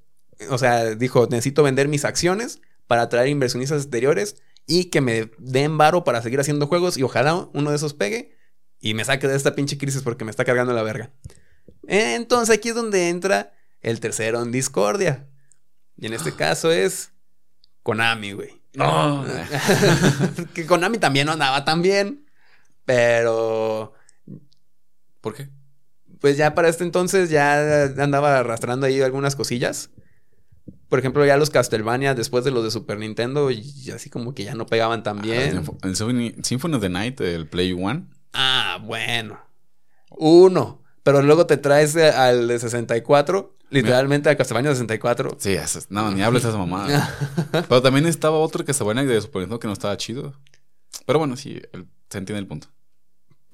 O 0.51 0.59
sea, 0.59 0.95
dijo, 0.95 1.29
necesito 1.31 1.63
vender 1.63 1.89
mis 1.89 2.05
acciones 2.05 2.61
para 2.87 3.03
atraer 3.03 3.29
inversionistas 3.29 3.83
exteriores 3.83 4.37
y 4.67 4.85
que 4.87 5.01
me 5.01 5.31
den 5.39 5.77
varo 5.79 6.05
para 6.05 6.23
seguir 6.23 6.41
haciendo 6.41 6.67
juegos 6.67 6.97
y 6.97 7.03
ojalá 7.03 7.49
uno 7.53 7.71
de 7.71 7.77
esos 7.77 7.95
pegue 7.95 8.33
y 8.83 8.93
me 8.95 9.05
saque 9.05 9.29
de 9.29 9.37
esta 9.37 9.55
pinche 9.55 9.79
crisis 9.79 10.03
porque 10.03 10.25
me 10.25 10.31
está 10.31 10.45
cargando 10.45 10.75
la 10.75 10.83
verga. 10.83 11.11
Entonces 11.87 12.55
aquí 12.55 12.69
es 12.71 12.75
donde 12.75 13.09
entra 13.09 13.55
el 13.81 14.01
tercero 14.01 14.43
en 14.43 14.53
discordia. 14.53 15.29
Y 15.97 16.07
en 16.07 16.13
este 16.13 16.33
caso 16.37 16.71
es 16.71 17.13
Konami, 17.83 18.33
güey. 18.33 18.61
No. 18.75 19.25
que 20.55 20.67
Konami 20.67 20.99
también 20.99 21.27
no 21.27 21.33
andaba 21.33 21.65
tan 21.65 21.81
bien. 21.81 22.27
Pero 22.85 23.95
¿Por 25.21 25.35
qué? 25.35 25.49
pues 26.21 26.37
ya 26.37 26.55
para 26.55 26.69
este 26.69 26.85
entonces 26.85 27.31
ya 27.31 27.85
andaba 27.99 28.39
arrastrando 28.39 28.87
ahí 28.87 29.01
algunas 29.01 29.35
cosillas. 29.35 29.91
Por 30.89 31.01
ejemplo, 31.01 31.25
ya 31.27 31.37
los 31.37 31.51
Castlevania 31.51 32.15
después 32.15 32.45
de 32.45 32.53
los 32.53 32.63
de 32.63 32.71
Super 32.71 32.99
Nintendo 32.99 33.51
y 33.51 33.91
así 33.93 34.09
como 34.09 34.33
que 34.35 34.45
ya 34.45 34.55
no 34.55 34.67
pegaban 34.67 35.03
tan 35.03 35.21
bien. 35.21 35.65
Ah, 35.67 35.77
El 35.83 35.97
Symphony, 35.97 36.35
Symphony 36.43 36.75
of 36.75 36.81
the 36.81 36.89
Night, 36.89 37.21
el 37.21 37.49
Play 37.49 37.73
One. 37.73 38.07
Ah, 38.33 38.79
bueno. 38.83 39.39
Uno. 40.11 40.83
Pero 41.03 41.23
luego 41.23 41.47
te 41.47 41.57
traes 41.57 41.97
eh, 41.97 42.11
al 42.11 42.47
de 42.49 42.59
64, 42.59 43.57
literalmente 43.71 44.29
al 44.29 44.37
Castlevania 44.37 44.71
64. 44.71 45.37
Sí, 45.39 45.53
es- 45.53 45.91
no, 45.91 46.11
ni 46.13 46.23
hables 46.23 46.45
de 46.45 46.51
esa 46.51 46.59
mamada. 46.59 47.13
Pero 47.53 47.83
también 47.83 48.07
estaba 48.07 48.39
otro 48.39 48.65
Castlevania 48.65 49.03
de 49.05 49.21
Super 49.21 49.41
Nintendo 49.41 49.59
que 49.59 49.67
no 49.67 49.73
estaba 49.73 49.97
chido. 49.97 50.35
Pero 51.07 51.19
bueno, 51.19 51.37
sí, 51.37 51.61
el- 51.73 51.89
se 52.09 52.19
entiende 52.19 52.39
el 52.41 52.47
punto. 52.47 52.69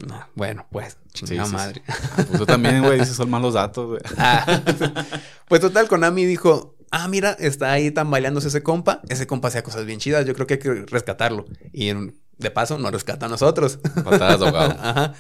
No, 0.07 0.29
bueno, 0.35 0.67
pues, 0.71 0.97
chingada 1.13 1.45
sí, 1.45 1.51
sí. 1.51 1.57
madre. 1.57 1.83
Ah, 1.89 1.97
Pues 2.17 2.39
tú 2.39 2.47
también, 2.47 2.83
güey, 2.85 3.01
dices 3.01 3.17
son 3.17 3.31
malos 3.31 3.55
datos, 3.55 3.87
güey. 3.89 4.01
Ah. 4.19 4.45
pues 5.49 5.61
total, 5.61 5.89
Konami 5.89 6.25
dijo, 6.27 6.77
ah, 6.91 7.09
mira, 7.09 7.33
está 7.33 7.73
ahí 7.73 7.91
tambaleándose 7.91 8.49
ese 8.49 8.63
compa. 8.63 9.01
Ese 9.09 9.27
compa 9.27 9.49
hacía 9.49 9.63
cosas 9.65 9.87
bien 9.87 9.99
chidas, 10.01 10.25
yo 10.27 10.35
creo 10.35 10.47
que 10.47 10.55
hay 10.55 10.61
que 10.61 10.73
rescatarlo. 10.87 11.47
Y 11.73 11.89
en- 11.89 12.15
de 12.39 12.51
paso 12.51 12.79
nos 12.79 12.93
rescata 12.93 13.27
a 13.27 13.29
nosotros. 13.29 13.79
Patadas 14.05 14.41
de 14.41 14.47
ahogado. 14.47 14.77
Ajá. 14.81 15.15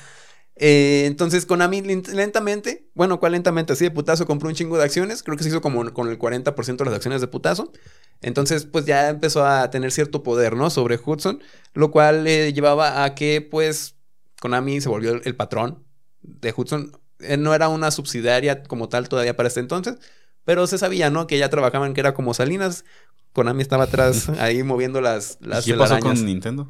Eh, 0.61 1.04
entonces 1.07 1.46
Konami 1.46 1.83
lent- 1.83 2.09
lentamente, 2.09 2.88
bueno, 2.94 3.20
¿cuál 3.20 3.33
lentamente? 3.33 3.74
Así 3.74 3.85
de 3.85 3.90
putazo 3.92 4.26
compró 4.26 4.48
un 4.48 4.54
chingo 4.57 4.76
de 4.76 4.85
acciones. 4.85 5.22
Creo 5.22 5.37
que 5.37 5.44
se 5.44 5.50
hizo 5.50 5.61
como 5.61 5.92
con 5.92 6.09
el 6.09 6.18
40% 6.18 6.78
de 6.78 6.90
las 6.90 6.94
acciones 6.94 7.20
de 7.20 7.28
putazo. 7.28 7.72
Entonces, 8.22 8.64
pues 8.64 8.85
ya 8.85 9.09
empezó 9.09 9.46
a 9.46 9.70
tener 9.70 9.92
cierto 9.92 10.24
poder, 10.24 10.57
¿no? 10.57 10.70
Sobre 10.70 10.98
Hudson, 11.04 11.40
lo 11.74 11.92
cual 11.92 12.24
le 12.24 12.52
llevaba 12.52 13.04
a 13.04 13.14
que, 13.14 13.40
pues, 13.48 13.94
Konami 14.40 14.81
se 14.81 14.88
volvió 14.88 15.12
el, 15.12 15.22
el 15.24 15.37
patrón 15.37 15.85
de 16.22 16.52
Hudson. 16.57 16.90
Eh, 17.20 17.37
no 17.37 17.54
era 17.54 17.68
una 17.68 17.92
subsidiaria 17.92 18.64
como 18.64 18.88
tal 18.88 19.09
todavía 19.09 19.37
para 19.37 19.46
este 19.46 19.61
entonces, 19.61 19.96
pero 20.44 20.66
se 20.66 20.78
sabía, 20.78 21.11
¿no? 21.11 21.28
Que 21.28 21.38
ya 21.38 21.48
trabajaban, 21.50 21.94
que 21.94 22.00
era 22.00 22.14
como 22.14 22.35
Salinas. 22.35 22.85
Konami 23.33 23.62
estaba 23.62 23.85
atrás 23.85 24.28
ahí 24.40 24.64
moviendo 24.64 25.00
las, 25.00 25.38
las 25.40 25.68
¿Y 25.68 25.72
¿Qué 25.72 25.78
pasó 25.78 26.00
con 26.00 26.24
Nintendo? 26.24 26.68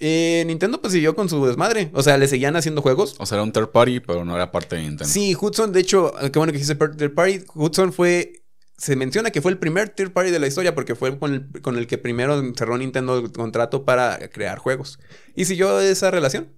Eh, 0.00 0.44
Nintendo 0.46 0.80
pues 0.80 0.92
siguió 0.92 1.14
con 1.14 1.28
su 1.28 1.44
desmadre. 1.46 1.90
O 1.94 2.02
sea, 2.02 2.18
le 2.18 2.28
seguían 2.28 2.56
haciendo 2.56 2.82
juegos. 2.82 3.16
O 3.18 3.26
sea, 3.26 3.36
era 3.36 3.42
un 3.42 3.52
third 3.52 3.70
party, 3.70 4.00
pero 4.00 4.24
no 4.24 4.34
era 4.34 4.50
parte 4.52 4.76
de 4.76 4.82
Nintendo. 4.82 5.06
Sí, 5.12 5.36
Hudson, 5.40 5.72
de 5.72 5.80
hecho, 5.80 6.12
eh, 6.20 6.30
qué 6.30 6.38
bueno 6.38 6.52
que 6.52 6.58
dijiste 6.58 6.74
third 6.74 7.14
party. 7.14 7.44
Hudson 7.54 7.92
fue. 7.92 8.40
Se 8.76 8.96
menciona 8.96 9.30
que 9.30 9.40
fue 9.40 9.52
el 9.52 9.58
primer 9.58 9.90
third 9.90 10.12
party 10.12 10.32
de 10.32 10.40
la 10.40 10.48
historia 10.48 10.74
porque 10.74 10.96
fue 10.96 11.16
con 11.16 11.32
el, 11.32 11.62
con 11.62 11.78
el 11.78 11.86
que 11.86 11.96
primero 11.96 12.42
cerró 12.56 12.76
Nintendo 12.76 13.18
el 13.18 13.30
contrato 13.32 13.84
para 13.84 14.18
crear 14.30 14.58
juegos. 14.58 14.98
Y 15.36 15.44
siguió 15.44 15.80
esa 15.80 16.10
relación. 16.10 16.48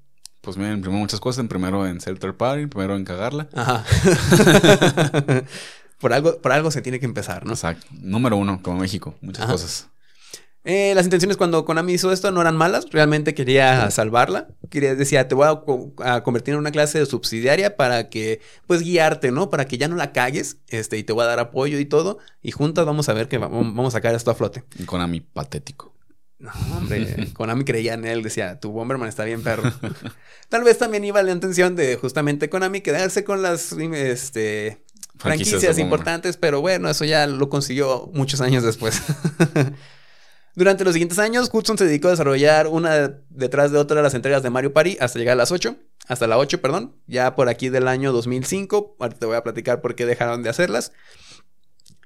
Pues 0.40 0.56
miren, 0.56 0.80
primero 0.80 1.00
muchas 1.00 1.20
cosas. 1.20 1.46
Primero 1.46 1.86
en 1.86 2.00
ser 2.00 2.18
third 2.18 2.36
party, 2.36 2.66
primero 2.66 2.96
en 2.96 3.04
cagarla. 3.04 3.48
Ajá. 3.52 3.84
por, 6.00 6.12
algo, 6.14 6.40
por 6.40 6.52
algo 6.52 6.70
se 6.70 6.80
tiene 6.80 7.00
que 7.00 7.06
empezar, 7.06 7.44
¿no? 7.44 7.52
Exacto. 7.52 7.86
Número 8.00 8.36
uno, 8.36 8.60
como 8.62 8.78
México. 8.78 9.14
Muchas 9.20 9.44
Ajá. 9.44 9.52
cosas. 9.52 9.88
Eh, 10.68 10.92
las 10.96 11.04
intenciones 11.04 11.36
cuando 11.36 11.64
Konami 11.64 11.92
hizo 11.92 12.10
esto 12.10 12.32
no 12.32 12.40
eran 12.40 12.56
malas, 12.56 12.86
realmente 12.90 13.34
quería 13.34 13.88
salvarla. 13.92 14.48
Quería, 14.68 14.96
decía, 14.96 15.28
te 15.28 15.36
voy 15.36 15.46
a, 15.46 15.60
co- 15.60 15.92
a 16.04 16.24
convertir 16.24 16.54
en 16.54 16.58
una 16.60 16.72
clase 16.72 16.98
de 16.98 17.06
subsidiaria 17.06 17.76
para 17.76 18.08
que, 18.10 18.40
pues, 18.66 18.80
guiarte, 18.82 19.30
¿no? 19.30 19.48
Para 19.48 19.66
que 19.66 19.78
ya 19.78 19.86
no 19.86 19.94
la 19.94 20.12
cagues, 20.12 20.56
este, 20.68 20.98
y 20.98 21.04
te 21.04 21.12
voy 21.12 21.22
a 21.22 21.28
dar 21.28 21.38
apoyo 21.38 21.78
y 21.78 21.84
todo. 21.84 22.18
Y 22.42 22.50
juntas 22.50 22.84
vamos 22.84 23.08
a 23.08 23.12
ver 23.12 23.28
que 23.28 23.38
va- 23.38 23.46
vamos 23.46 23.94
a 23.94 23.96
sacar 23.98 24.14
esto 24.16 24.32
a 24.32 24.34
flote. 24.34 24.64
Konami 24.86 25.20
patético. 25.20 25.94
No, 26.40 26.50
hombre, 26.76 27.30
Konami 27.32 27.64
creía 27.64 27.94
en 27.94 28.04
él, 28.04 28.22
decía, 28.24 28.58
tu 28.60 28.72
Bomberman 28.72 29.08
está 29.08 29.22
bien, 29.24 29.42
perro. 29.44 29.62
Tal 30.48 30.64
vez 30.64 30.78
también 30.78 31.04
iba 31.04 31.22
la 31.22 31.30
intención 31.30 31.76
de 31.76 31.94
justamente 31.96 32.50
Konami 32.50 32.80
quedarse 32.80 33.22
con 33.22 33.40
las, 33.40 33.70
este, 33.72 34.82
Franquicias 35.18 35.60
importantes, 35.78 36.36
pero 36.36 36.60
bueno, 36.60 36.90
eso 36.90 37.04
ya 37.04 37.26
lo 37.26 37.48
consiguió 37.48 38.10
muchos 38.12 38.40
años 38.40 38.64
después. 38.64 39.00
Durante 40.56 40.82
los 40.84 40.94
siguientes 40.94 41.18
años, 41.20 41.48
Hudson 41.52 41.78
se 41.78 41.84
dedicó 41.84 42.08
a 42.08 42.12
desarrollar 42.12 42.66
una 42.66 43.20
detrás 43.30 43.70
de 43.70 43.78
otra 43.78 44.02
las 44.02 44.14
entregas 44.14 44.42
de 44.42 44.50
Mario 44.50 44.72
Party 44.72 44.96
hasta 45.00 45.18
llegar 45.18 45.34
a 45.34 45.36
las 45.36 45.52
8, 45.52 45.76
hasta 46.08 46.26
la 46.26 46.38
8, 46.38 46.60
perdón, 46.60 46.96
ya 47.06 47.36
por 47.36 47.48
aquí 47.48 47.68
del 47.68 47.86
año 47.88 48.10
2005. 48.12 48.96
Ahorita 48.98 49.20
te 49.20 49.26
voy 49.26 49.36
a 49.36 49.42
platicar 49.44 49.80
por 49.82 49.94
qué 49.94 50.06
dejaron 50.06 50.42
de 50.42 50.48
hacerlas. 50.48 50.92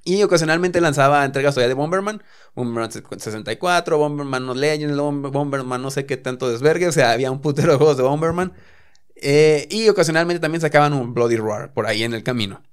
Y 0.03 0.21
ocasionalmente 0.23 0.81
lanzaba 0.81 1.23
entregas 1.23 1.53
todavía 1.53 1.69
de 1.69 1.75
Bomberman, 1.75 2.23
Bomberman 2.55 2.91
64, 2.91 3.97
Bomberman 3.97 4.45
No 4.45 4.53
Legends, 4.55 4.97
Bomber- 4.97 5.31
Bomberman 5.31 5.81
no 5.81 5.91
sé 5.91 6.05
qué 6.05 6.17
tanto 6.17 6.49
desvergue, 6.49 6.87
o 6.87 6.91
sea, 6.91 7.11
había 7.11 7.31
un 7.31 7.39
putero 7.39 7.71
de 7.71 7.77
juegos 7.77 7.97
de 7.97 8.03
Bomberman. 8.03 8.51
Eh, 9.15 9.67
y 9.69 9.87
ocasionalmente 9.89 10.39
también 10.39 10.59
sacaban 10.61 10.93
un 10.93 11.13
Bloody 11.13 11.35
Roar 11.37 11.73
por 11.73 11.85
ahí 11.85 12.01
en 12.03 12.13
el 12.15 12.23
camino. 12.23 12.63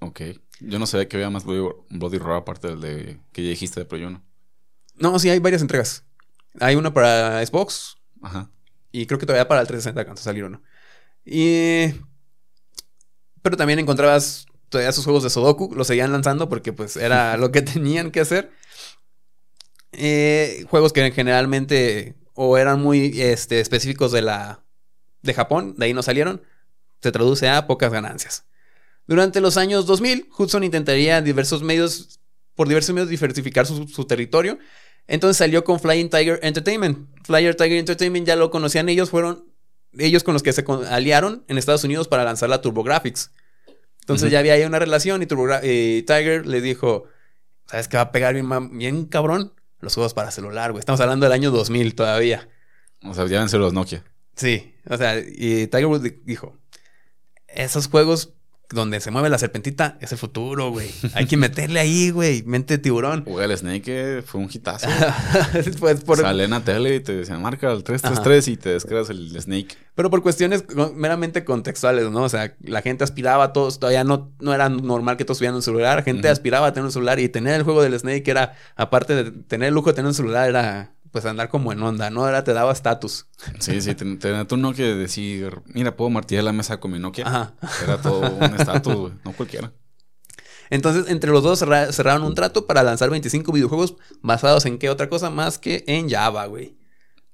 Ok. 0.00 0.20
Yo 0.60 0.78
no 0.78 0.86
sabía 0.86 1.06
que 1.08 1.16
había 1.18 1.28
más 1.30 1.44
Bloody, 1.44 2.18
Roar 2.18 2.38
aparte 2.38 2.68
del 2.68 2.80
de 2.80 3.20
que 3.32 3.42
ya 3.44 3.50
dijiste 3.50 3.84
de 3.84 4.06
1. 4.06 4.22
No, 4.98 5.18
sí, 5.18 5.30
hay 5.30 5.38
varias 5.38 5.62
entregas. 5.62 6.04
Hay 6.60 6.76
una 6.76 6.92
para 6.92 7.44
Xbox 7.44 7.96
Ajá. 8.22 8.50
y 8.90 9.06
creo 9.06 9.18
que 9.18 9.26
todavía 9.26 9.48
para 9.48 9.60
el 9.60 9.66
360 9.66 10.04
cuando 10.04 10.22
salieron, 10.22 10.52
¿no? 10.52 10.62
Y... 11.24 11.94
Pero 13.42 13.56
también 13.56 13.78
encontrabas 13.78 14.46
todavía 14.68 14.92
sus 14.92 15.04
juegos 15.04 15.22
de 15.22 15.30
Sudoku, 15.30 15.74
los 15.74 15.86
seguían 15.86 16.12
lanzando 16.12 16.48
porque 16.48 16.72
pues 16.72 16.96
era 16.96 17.36
lo 17.38 17.52
que 17.52 17.62
tenían 17.62 18.10
que 18.10 18.20
hacer. 18.20 18.50
Eh, 19.92 20.66
juegos 20.68 20.92
que 20.92 21.10
generalmente 21.12 22.14
o 22.34 22.58
eran 22.58 22.80
muy 22.80 23.20
este, 23.20 23.60
específicos 23.60 24.12
de 24.12 24.22
la 24.22 24.62
de 25.22 25.34
Japón, 25.34 25.74
de 25.76 25.86
ahí 25.86 25.92
no 25.92 26.02
salieron, 26.02 26.42
se 27.02 27.10
traduce 27.10 27.48
a 27.48 27.66
pocas 27.66 27.90
ganancias. 27.90 28.44
Durante 29.06 29.40
los 29.40 29.56
años 29.56 29.86
2000, 29.86 30.28
Hudson 30.36 30.62
intentaría 30.62 31.20
diversos 31.20 31.62
medios, 31.62 32.20
por 32.54 32.68
diversos 32.68 32.94
medios 32.94 33.08
diversificar 33.08 33.66
su, 33.66 33.88
su 33.88 34.04
territorio. 34.04 34.58
Entonces 35.08 35.36
salió 35.38 35.64
con 35.64 35.80
Flying 35.80 36.08
Tiger 36.10 36.38
Entertainment. 36.42 37.08
Flyer 37.24 37.54
Tiger 37.56 37.78
Entertainment 37.78 38.26
ya 38.26 38.36
lo 38.36 38.50
conocían 38.50 38.88
ellos, 38.88 39.10
fueron 39.10 39.44
ellos 39.98 40.22
con 40.22 40.34
los 40.34 40.42
que 40.42 40.52
se 40.52 40.64
aliaron 40.90 41.44
en 41.48 41.58
Estados 41.58 41.82
Unidos 41.82 42.06
para 42.08 42.22
lanzar 42.24 42.48
la 42.50 42.60
TurboGrafx. 42.60 43.32
Entonces 44.00 44.30
ya 44.30 44.38
había 44.38 44.52
ahí 44.54 44.62
una 44.64 44.78
relación 44.78 45.22
y, 45.22 45.26
Turbogra- 45.26 45.60
y 45.64 46.02
Tiger 46.02 46.46
le 46.46 46.60
dijo, 46.60 47.04
¿sabes 47.66 47.88
qué 47.88 47.96
va 47.96 48.04
a 48.04 48.12
pegar 48.12 48.34
bien, 48.34 48.78
bien 48.78 49.04
cabrón? 49.06 49.52
Los 49.80 49.94
juegos 49.94 50.12
para 50.14 50.30
celular, 50.30 50.72
güey. 50.72 50.80
Estamos 50.80 51.00
hablando 51.00 51.24
del 51.26 51.32
año 51.32 51.50
2000 51.50 51.94
todavía. 51.94 52.48
O 53.02 53.14
sea, 53.14 53.26
ya 53.26 53.44
los 53.44 53.72
Nokia. 53.72 54.04
Sí, 54.34 54.74
o 54.88 54.96
sea, 54.96 55.18
y 55.18 55.66
Tiger 55.68 55.86
Woods 55.86 56.02
di- 56.02 56.20
dijo, 56.24 56.56
esos 57.48 57.88
juegos 57.88 58.34
donde 58.70 59.00
se 59.00 59.10
mueve 59.10 59.30
la 59.30 59.38
serpentita 59.38 59.96
es 60.00 60.12
el 60.12 60.18
futuro, 60.18 60.70
güey. 60.70 60.90
Hay 61.14 61.26
que 61.26 61.36
meterle 61.36 61.80
ahí, 61.80 62.10
güey, 62.10 62.42
mente 62.42 62.76
de 62.76 62.78
tiburón. 62.78 63.24
Jugué 63.24 63.44
al 63.44 63.56
Snake, 63.56 63.82
que 63.82 64.22
fue 64.24 64.40
un 64.40 64.50
hitazo. 64.52 64.88
pues 65.80 66.02
por, 66.02 66.18
Sale 66.18 66.44
en 66.44 66.50
la 66.50 66.60
tele 66.60 66.96
y 66.96 67.00
te 67.00 67.14
decían, 67.16 67.40
marca 67.40 67.72
el 67.72 67.82
333 67.82 68.48
y 68.48 68.56
te 68.56 68.70
descargas 68.70 69.08
el 69.10 69.40
Snake. 69.40 69.76
pero 69.94 70.10
por 70.10 70.22
cuestiones 70.22 70.64
meramente 70.94 71.44
contextuales, 71.44 72.10
¿no? 72.10 72.22
O 72.22 72.28
sea, 72.28 72.54
la 72.60 72.82
gente 72.82 73.04
aspiraba 73.04 73.44
a 73.44 73.52
todos, 73.52 73.78
todavía 73.78 74.04
no, 74.04 74.32
no 74.40 74.52
era 74.52 74.68
normal 74.68 75.16
que 75.16 75.24
todos 75.24 75.38
tuvieran 75.38 75.56
un 75.56 75.62
celular, 75.62 75.98
la 75.98 76.02
gente 76.02 76.28
aspiraba 76.28 76.66
a 76.66 76.72
tener 76.72 76.84
un 76.84 76.92
celular 76.92 77.18
y 77.20 77.28
tener 77.28 77.54
el 77.54 77.62
juego 77.62 77.82
del 77.82 77.98
Snake 77.98 78.30
era, 78.30 78.54
aparte 78.76 79.14
de 79.14 79.30
tener 79.30 79.68
el 79.68 79.74
lujo 79.74 79.90
de 79.90 79.94
tener 79.94 80.08
un 80.08 80.14
celular, 80.14 80.48
era 80.48 80.92
pues 81.20 81.30
andar 81.30 81.48
como 81.48 81.72
en 81.72 81.82
onda, 81.82 82.10
¿no? 82.10 82.28
Era, 82.28 82.44
te 82.44 82.52
daba 82.52 82.72
estatus. 82.72 83.26
Sí, 83.58 83.80
sí, 83.80 83.94
te- 83.94 84.44
tu 84.44 84.56
Nokia 84.56 84.86
y 84.90 84.96
decir, 84.96 85.60
mira, 85.66 85.96
puedo 85.96 86.10
martillar 86.10 86.44
la 86.44 86.52
mesa 86.52 86.78
con 86.80 86.90
mi 86.92 86.98
Nokia. 86.98 87.26
Ajá. 87.26 87.54
Era 87.84 88.00
todo 88.00 88.20
un 88.30 88.42
estatus, 88.54 88.94
güey. 88.94 89.12
No 89.24 89.32
cualquiera. 89.32 89.72
Entonces, 90.70 91.06
entre 91.08 91.30
los 91.30 91.42
dos 91.42 91.58
cerra- 91.58 91.92
cerraron 91.92 92.22
un 92.24 92.34
trato 92.34 92.66
para 92.66 92.82
lanzar 92.82 93.10
25 93.10 93.52
videojuegos 93.52 93.96
basados 94.20 94.66
en 94.66 94.78
qué 94.78 94.90
otra 94.90 95.08
cosa 95.08 95.30
más 95.30 95.58
que 95.58 95.84
en 95.86 96.10
Java, 96.10 96.46
güey. 96.46 96.76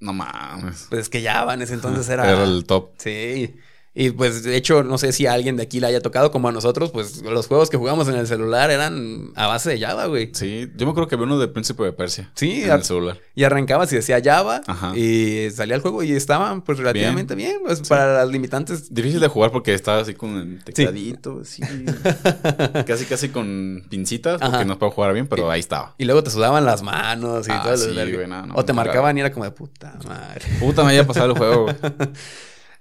No 0.00 0.12
mames. 0.12 0.86
Pues 0.88 1.02
es 1.02 1.08
que 1.08 1.22
Java 1.22 1.54
en 1.54 1.62
ese 1.62 1.74
entonces 1.74 2.08
era... 2.08 2.30
Era 2.30 2.44
el 2.44 2.64
top. 2.64 2.90
Sí. 2.98 3.54
Y 3.96 4.10
pues 4.10 4.42
de 4.42 4.56
hecho, 4.56 4.82
no 4.82 4.98
sé 4.98 5.12
si 5.12 5.26
a 5.26 5.32
alguien 5.34 5.56
de 5.56 5.62
aquí 5.62 5.78
le 5.78 5.86
haya 5.86 6.00
tocado 6.00 6.32
como 6.32 6.48
a 6.48 6.52
nosotros, 6.52 6.90
pues 6.90 7.22
los 7.22 7.46
juegos 7.46 7.70
que 7.70 7.76
jugamos 7.76 8.08
en 8.08 8.16
el 8.16 8.26
celular 8.26 8.72
eran 8.72 9.30
a 9.36 9.46
base 9.46 9.70
de 9.70 9.78
Java, 9.78 10.06
güey. 10.06 10.30
Sí, 10.34 10.68
yo 10.74 10.84
me 10.86 10.90
acuerdo 10.90 11.08
que 11.08 11.14
había 11.14 11.26
uno 11.26 11.38
de 11.38 11.46
Príncipe 11.46 11.84
de 11.84 11.92
Persia. 11.92 12.28
Sí, 12.34 12.64
en 12.64 12.72
el 12.72 12.82
celular. 12.82 13.18
Y 13.36 13.44
arrancabas 13.44 13.92
y 13.92 13.96
decía 13.96 14.20
Java 14.22 14.62
Ajá. 14.66 14.96
y 14.98 15.48
salía 15.52 15.76
el 15.76 15.80
juego 15.80 16.02
y 16.02 16.10
estaban 16.12 16.62
pues 16.62 16.78
relativamente 16.78 17.36
bien, 17.36 17.58
pues 17.64 17.82
para 17.88 18.14
las 18.14 18.28
limitantes. 18.30 18.92
Difícil 18.92 19.20
de 19.20 19.28
jugar 19.28 19.52
porque 19.52 19.72
estaba 19.74 20.00
así 20.00 20.14
con 20.14 20.36
el 20.38 20.64
tecladito, 20.64 21.40
así. 21.42 21.62
casi, 22.86 23.04
casi 23.04 23.28
con 23.28 23.84
pincitas, 23.88 24.40
porque 24.40 24.56
Ajá. 24.56 24.64
no 24.64 24.76
puedo 24.78 24.90
jugar 24.90 25.12
bien, 25.12 25.28
pero 25.28 25.48
ahí 25.50 25.60
estaba. 25.60 25.94
Y 25.98 26.04
luego 26.04 26.22
te 26.24 26.30
sudaban 26.30 26.64
las 26.64 26.82
manos 26.82 27.46
y 27.46 27.52
Ah, 27.52 27.62
todo. 27.62 27.76
sí, 27.76 27.92
güey, 27.94 28.26
no, 28.26 28.46
no, 28.46 28.54
o 28.56 28.64
te 28.64 28.72
marcaban 28.72 29.16
y 29.16 29.20
era 29.20 29.30
como 29.32 29.44
de 29.44 29.52
puta 29.52 29.96
madre. 30.06 30.44
Puta, 30.58 30.82
me 30.82 30.88
había 30.90 31.06
pasado 31.06 31.26
el 31.32 31.38
juego, 31.38 31.62
güey. 31.64 31.76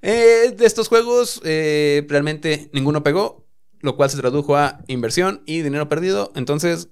Eh, 0.03 0.53
de 0.55 0.65
estos 0.65 0.89
juegos, 0.89 1.41
eh, 1.45 2.05
realmente 2.09 2.69
ninguno 2.73 3.03
pegó, 3.03 3.47
lo 3.79 3.95
cual 3.95 4.09
se 4.09 4.17
tradujo 4.17 4.57
a 4.57 4.81
inversión 4.87 5.41
y 5.45 5.61
dinero 5.61 5.87
perdido. 5.87 6.31
Entonces 6.35 6.89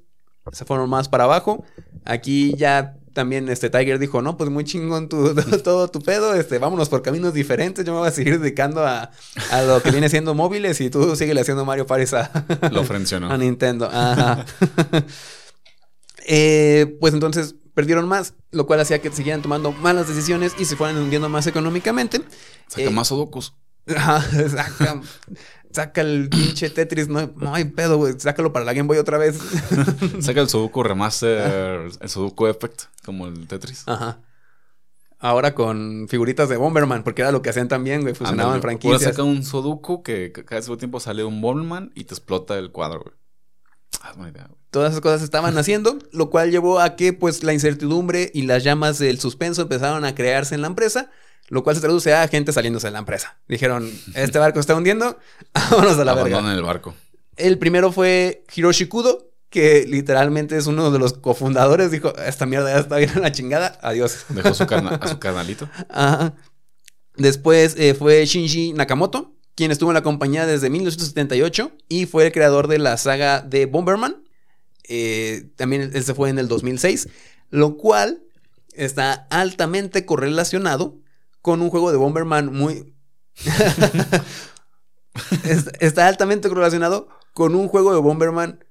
se 0.53 0.65
fueron 0.65 0.89
más 0.89 1.09
para 1.09 1.25
abajo. 1.25 1.65
Aquí 2.05 2.55
ya 2.55 2.97
también 3.13 3.49
este 3.49 3.69
Tiger 3.69 3.99
dijo, 3.99 4.21
no, 4.21 4.37
pues 4.37 4.49
muy 4.49 4.63
chingón 4.63 5.09
tu, 5.09 5.35
todo 5.63 5.89
tu 5.89 6.01
pedo, 6.01 6.33
este, 6.33 6.57
vámonos 6.57 6.87
por 6.87 7.01
caminos 7.01 7.33
diferentes. 7.33 7.83
Yo 7.83 7.91
me 7.91 7.99
voy 7.99 8.07
a 8.07 8.11
seguir 8.11 8.39
dedicando 8.39 8.85
a, 8.87 9.11
a 9.51 9.61
lo 9.63 9.81
que 9.83 9.91
viene 9.91 10.07
siendo 10.07 10.33
móviles 10.33 10.79
y 10.79 10.89
tú 10.89 11.13
sigue 11.17 11.37
haciendo 11.39 11.65
Mario 11.65 11.85
Party 11.85 12.15
a, 12.15 12.69
Lo 12.71 12.85
frencionó. 12.85 13.29
a 13.31 13.37
Nintendo. 13.37 13.89
Ajá. 13.91 14.45
Eh, 16.27 16.97
pues 16.99 17.15
entonces 17.15 17.55
perdieron 17.73 18.07
más, 18.07 18.35
lo 18.51 18.67
cual 18.67 18.79
hacía 18.79 18.99
que 18.99 19.11
siguieran 19.11 19.41
tomando 19.41 19.71
malas 19.71 20.07
decisiones 20.07 20.53
y 20.59 20.65
se 20.65 20.75
fueran 20.75 20.97
hundiendo 20.97 21.29
más 21.29 21.47
económicamente. 21.47 22.21
Saca 22.67 22.83
Eh, 22.83 22.89
más 22.89 23.07
sudokus. 23.07 23.53
Ajá, 23.95 24.21
saca, 24.49 25.01
saca 25.71 26.01
el 26.01 26.29
pinche 26.29 26.69
Tetris, 26.69 27.07
no, 27.07 27.31
no 27.37 27.53
hay 27.53 27.65
pedo, 27.65 27.97
güey. 27.97 28.13
Sácalo 28.17 28.53
para 28.53 28.65
la 28.65 28.73
Game 28.73 28.87
Boy 28.87 28.97
otra 28.97 29.17
vez. 29.17 29.39
Saca 30.21 30.41
el 30.41 30.49
Sudoku 30.49 30.83
Remaster, 30.83 31.89
el 31.99 32.09
Sudoku 32.09 32.47
Effect, 32.47 32.83
como 33.05 33.27
el 33.27 33.47
Tetris. 33.47 33.83
Ajá. 33.87 34.19
Ahora 35.23 35.53
con 35.53 36.07
figuritas 36.09 36.49
de 36.49 36.57
Bomberman, 36.57 37.03
porque 37.03 37.21
era 37.21 37.31
lo 37.31 37.41
que 37.43 37.49
hacían 37.51 37.67
también, 37.67 38.01
güey. 38.01 38.15
Fusionaban. 38.15 38.53
Ahora 38.53 38.61
franquicias. 38.61 39.01
saca 39.03 39.23
un 39.23 39.43
Sudoku 39.43 40.01
que 40.01 40.31
ca- 40.31 40.43
cada 40.43 40.61
cierto 40.61 40.77
tiempo 40.79 40.99
sale 40.99 41.23
un 41.23 41.41
Bomberman 41.41 41.91
y 41.95 42.05
te 42.05 42.13
explota 42.15 42.57
el 42.57 42.71
cuadro, 42.71 43.01
güey. 43.01 43.15
Ah, 44.01 44.13
buena 44.15 44.31
idea, 44.31 44.45
güey. 44.47 44.59
Todas 44.71 44.91
esas 44.91 45.01
cosas 45.01 45.21
estaban 45.21 45.57
haciendo, 45.57 45.99
lo 46.11 46.29
cual 46.29 46.49
llevó 46.49 46.79
a 46.79 46.95
que, 46.95 47.13
pues, 47.13 47.43
la 47.43 47.53
incertidumbre 47.53 48.31
y 48.33 48.43
las 48.43 48.63
llamas 48.63 48.97
del 48.99 49.19
suspenso 49.19 49.63
empezaron 49.63 50.05
a 50.05 50.15
crearse 50.15 50.55
en 50.55 50.61
la 50.61 50.67
empresa, 50.67 51.11
lo 51.51 51.63
cual 51.63 51.75
se 51.75 51.81
traduce 51.81 52.13
a 52.13 52.27
gente 52.27 52.51
saliéndose 52.53 52.87
de 52.87 52.91
la 52.91 52.99
empresa. 52.99 53.37
Dijeron, 53.47 53.91
este 54.15 54.39
barco 54.39 54.59
está 54.59 54.73
hundiendo, 54.73 55.19
vámonos 55.71 55.99
a 55.99 56.05
la 56.05 56.13
verga. 56.15 56.37
Abandonan 56.37 56.55
el 56.57 56.63
barco. 56.63 56.95
El 57.37 57.57
primero 57.59 57.91
fue 57.91 58.43
Hiroshi 58.55 58.87
Kudo, 58.87 59.29
que 59.49 59.85
literalmente 59.87 60.57
es 60.57 60.67
uno 60.67 60.91
de 60.91 60.97
los 60.99 61.13
cofundadores. 61.13 61.91
Dijo, 61.91 62.15
esta 62.17 62.45
mierda 62.45 62.71
ya 62.73 62.79
está 62.79 62.97
bien 62.97 63.09
a 63.15 63.19
la 63.19 63.31
chingada. 63.33 63.77
Adiós. 63.81 64.25
Dejó 64.29 64.53
su 64.53 64.65
carna- 64.65 64.95
a 65.01 65.07
su 65.07 65.19
carnalito. 65.19 65.69
Ajá. 65.89 66.33
Después 67.17 67.75
eh, 67.77 67.93
fue 67.93 68.25
Shinji 68.25 68.71
Nakamoto, 68.73 69.33
quien 69.55 69.71
estuvo 69.71 69.89
en 69.91 69.95
la 69.95 70.03
compañía 70.03 70.45
desde 70.45 70.69
1978 70.69 71.71
y 71.89 72.05
fue 72.05 72.27
el 72.27 72.31
creador 72.31 72.67
de 72.69 72.79
la 72.79 72.95
saga 72.97 73.41
de 73.41 73.65
Bomberman. 73.65 74.23
Eh, 74.87 75.49
también 75.57 75.91
él 75.93 76.03
se 76.05 76.13
fue 76.13 76.29
en 76.29 76.39
el 76.39 76.47
2006, 76.47 77.09
lo 77.49 77.75
cual 77.75 78.23
está 78.73 79.27
altamente 79.29 80.05
correlacionado 80.05 80.97
con 81.41 81.61
un 81.61 81.69
juego 81.69 81.91
de 81.91 81.97
Bomberman 81.97 82.51
muy... 82.53 82.93
Es- 85.43 85.69
está 85.79 86.07
altamente 86.07 86.47
correlacionado 86.49 87.09
con 87.33 87.55
un 87.55 87.67
juego 87.67 87.93
de 87.93 87.99
Bomberman 87.99 88.63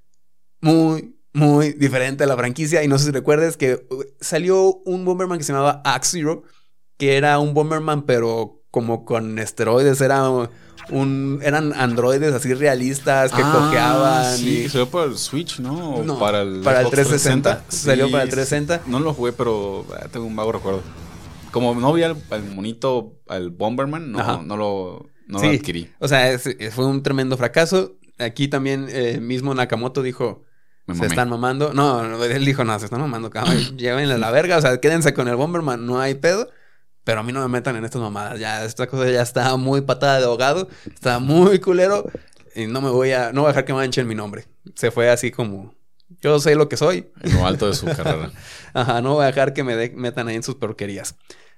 muy, 0.61 1.17
muy 1.33 1.73
diferente 1.73 2.25
a 2.25 2.27
la 2.27 2.37
franquicia. 2.37 2.83
Y 2.83 2.89
no 2.89 2.99
sé 2.99 3.07
si 3.07 3.11
recuerdes 3.11 3.57
que 3.57 3.87
uh, 3.91 4.03
salió 4.21 4.75
un 4.87 5.05
Bomberman 5.05 5.39
que 5.39 5.45
se 5.45 5.53
llamaba 5.53 5.83
Axe 5.85 6.19
Zero, 6.19 6.43
que 6.97 7.17
era 7.17 7.39
un 7.39 7.53
Bomberman, 7.55 8.03
pero 8.03 8.63
como 8.71 9.05
con 9.05 9.39
esteroides. 9.39 10.01
Era 10.01 10.29
un. 10.91 11.41
Eran 11.43 11.73
androides 11.75 12.33
así 12.35 12.55
realistas 12.55 13.33
que 13.33 13.43
Ah, 13.45 13.53
cojeaban. 13.53 14.37
Sí, 14.39 14.63
y- 14.65 14.69
salió 14.69 14.89
para 14.89 15.05
el 15.07 15.19
Switch, 15.19 15.59
¿no? 15.61 15.97
O 15.97 16.03
No, 16.03 16.19
para 16.19 16.41
el, 16.43 16.61
para 16.63 16.81
el 16.81 16.87
Xbox 16.87 16.97
360. 16.97 17.65
Salió 17.69 18.11
para 18.11 18.23
el 18.25 18.31
sí, 18.31 18.37
360. 18.37 18.83
No 18.91 18.99
lo 19.01 19.13
jugué, 19.15 19.33
pero 19.33 19.85
ah, 19.95 20.07
tengo 20.11 20.27
un 20.27 20.35
vago 20.37 20.53
recuerdo. 20.53 20.83
Como 21.51 21.75
no 21.75 21.93
vi 21.93 22.03
al, 22.03 22.17
al 22.31 22.43
monito, 22.45 23.21
al 23.29 23.51
Bomberman, 23.51 24.19
Ajá. 24.19 24.37
no, 24.39 24.43
no 24.43 24.57
lo, 24.57 25.11
no 25.27 25.39
Sí. 25.39 25.47
lo 25.47 25.53
adquirí. 25.53 25.91
O 25.99 26.09
sea, 26.09 26.31
es- 26.33 26.57
fue 26.73 26.87
un 26.87 27.03
tremendo 27.03 27.37
fracaso. 27.37 27.97
Aquí 28.19 28.49
también 28.49 28.87
eh, 28.91 29.19
mismo 29.21 29.55
Nakamoto 29.55 30.03
dijo. 30.03 30.45
Se 30.93 31.07
están 31.07 31.29
mamando. 31.31 31.73
No, 31.73 32.03
no, 32.03 32.25
él 32.25 32.45
dijo, 32.45 32.65
no, 32.65 32.77
se 32.81 32.87
están 32.87 33.01
mamando, 33.01 33.31
cabrón. 33.31 33.57
Llévenle 33.79 34.15
a 34.15 34.19
la 34.19 34.31
verga. 34.33 34.57
O 34.57 34.61
sea, 34.61 34.79
quédense 34.81 35.15
con 35.15 35.29
el 35.29 35.37
Bomberman, 35.37 35.87
no 35.87 36.01
hay 36.01 36.15
pedo. 36.15 36.51
Pero 37.05 37.21
a 37.21 37.23
mí 37.23 37.33
no 37.33 37.41
me 37.41 37.49
metan 37.49 37.77
en 37.77 37.85
estas 37.85 38.03
mamadas. 38.03 38.39
Ya, 38.41 38.65
esta 38.65 38.87
cosa 38.89 39.09
ya 39.09 39.23
está 39.23 39.57
muy 39.57 39.83
patada 39.83 40.19
de 40.19 40.25
ahogado. 40.27 40.69
Está 40.93 41.19
muy 41.21 41.61
culero. 41.61 42.11
Y 42.57 42.67
no 42.67 42.81
me 42.81 42.91
voy 42.91 43.13
a, 43.13 43.33
no 43.33 43.43
voy 43.43 43.49
a 43.49 43.53
dejar 43.53 43.65
que 43.65 43.73
manchen 43.73 44.09
mi 44.09 44.15
nombre. 44.17 44.47
Se 44.75 44.91
fue 44.91 45.09
así 45.11 45.31
como. 45.31 45.75
Yo 46.21 46.41
sé 46.41 46.57
lo 46.57 46.69
que 46.69 46.77
soy. 46.77 47.09
En 47.23 47.35
lo 47.37 47.47
alto 47.47 47.69
de 47.69 47.75
su 47.75 47.87
carrera. 47.97 48.33
Ajá, 48.75 49.01
no 49.01 49.15
voy 49.15 49.23
a 49.23 49.27
dejar 49.27 49.55
que 49.55 49.63
me 49.63 49.77
de- 49.77 49.91
metan 49.97 50.27
ahí 50.27 50.35
en 50.37 50.43
sus 50.43 50.57
porquerías. 50.57 51.15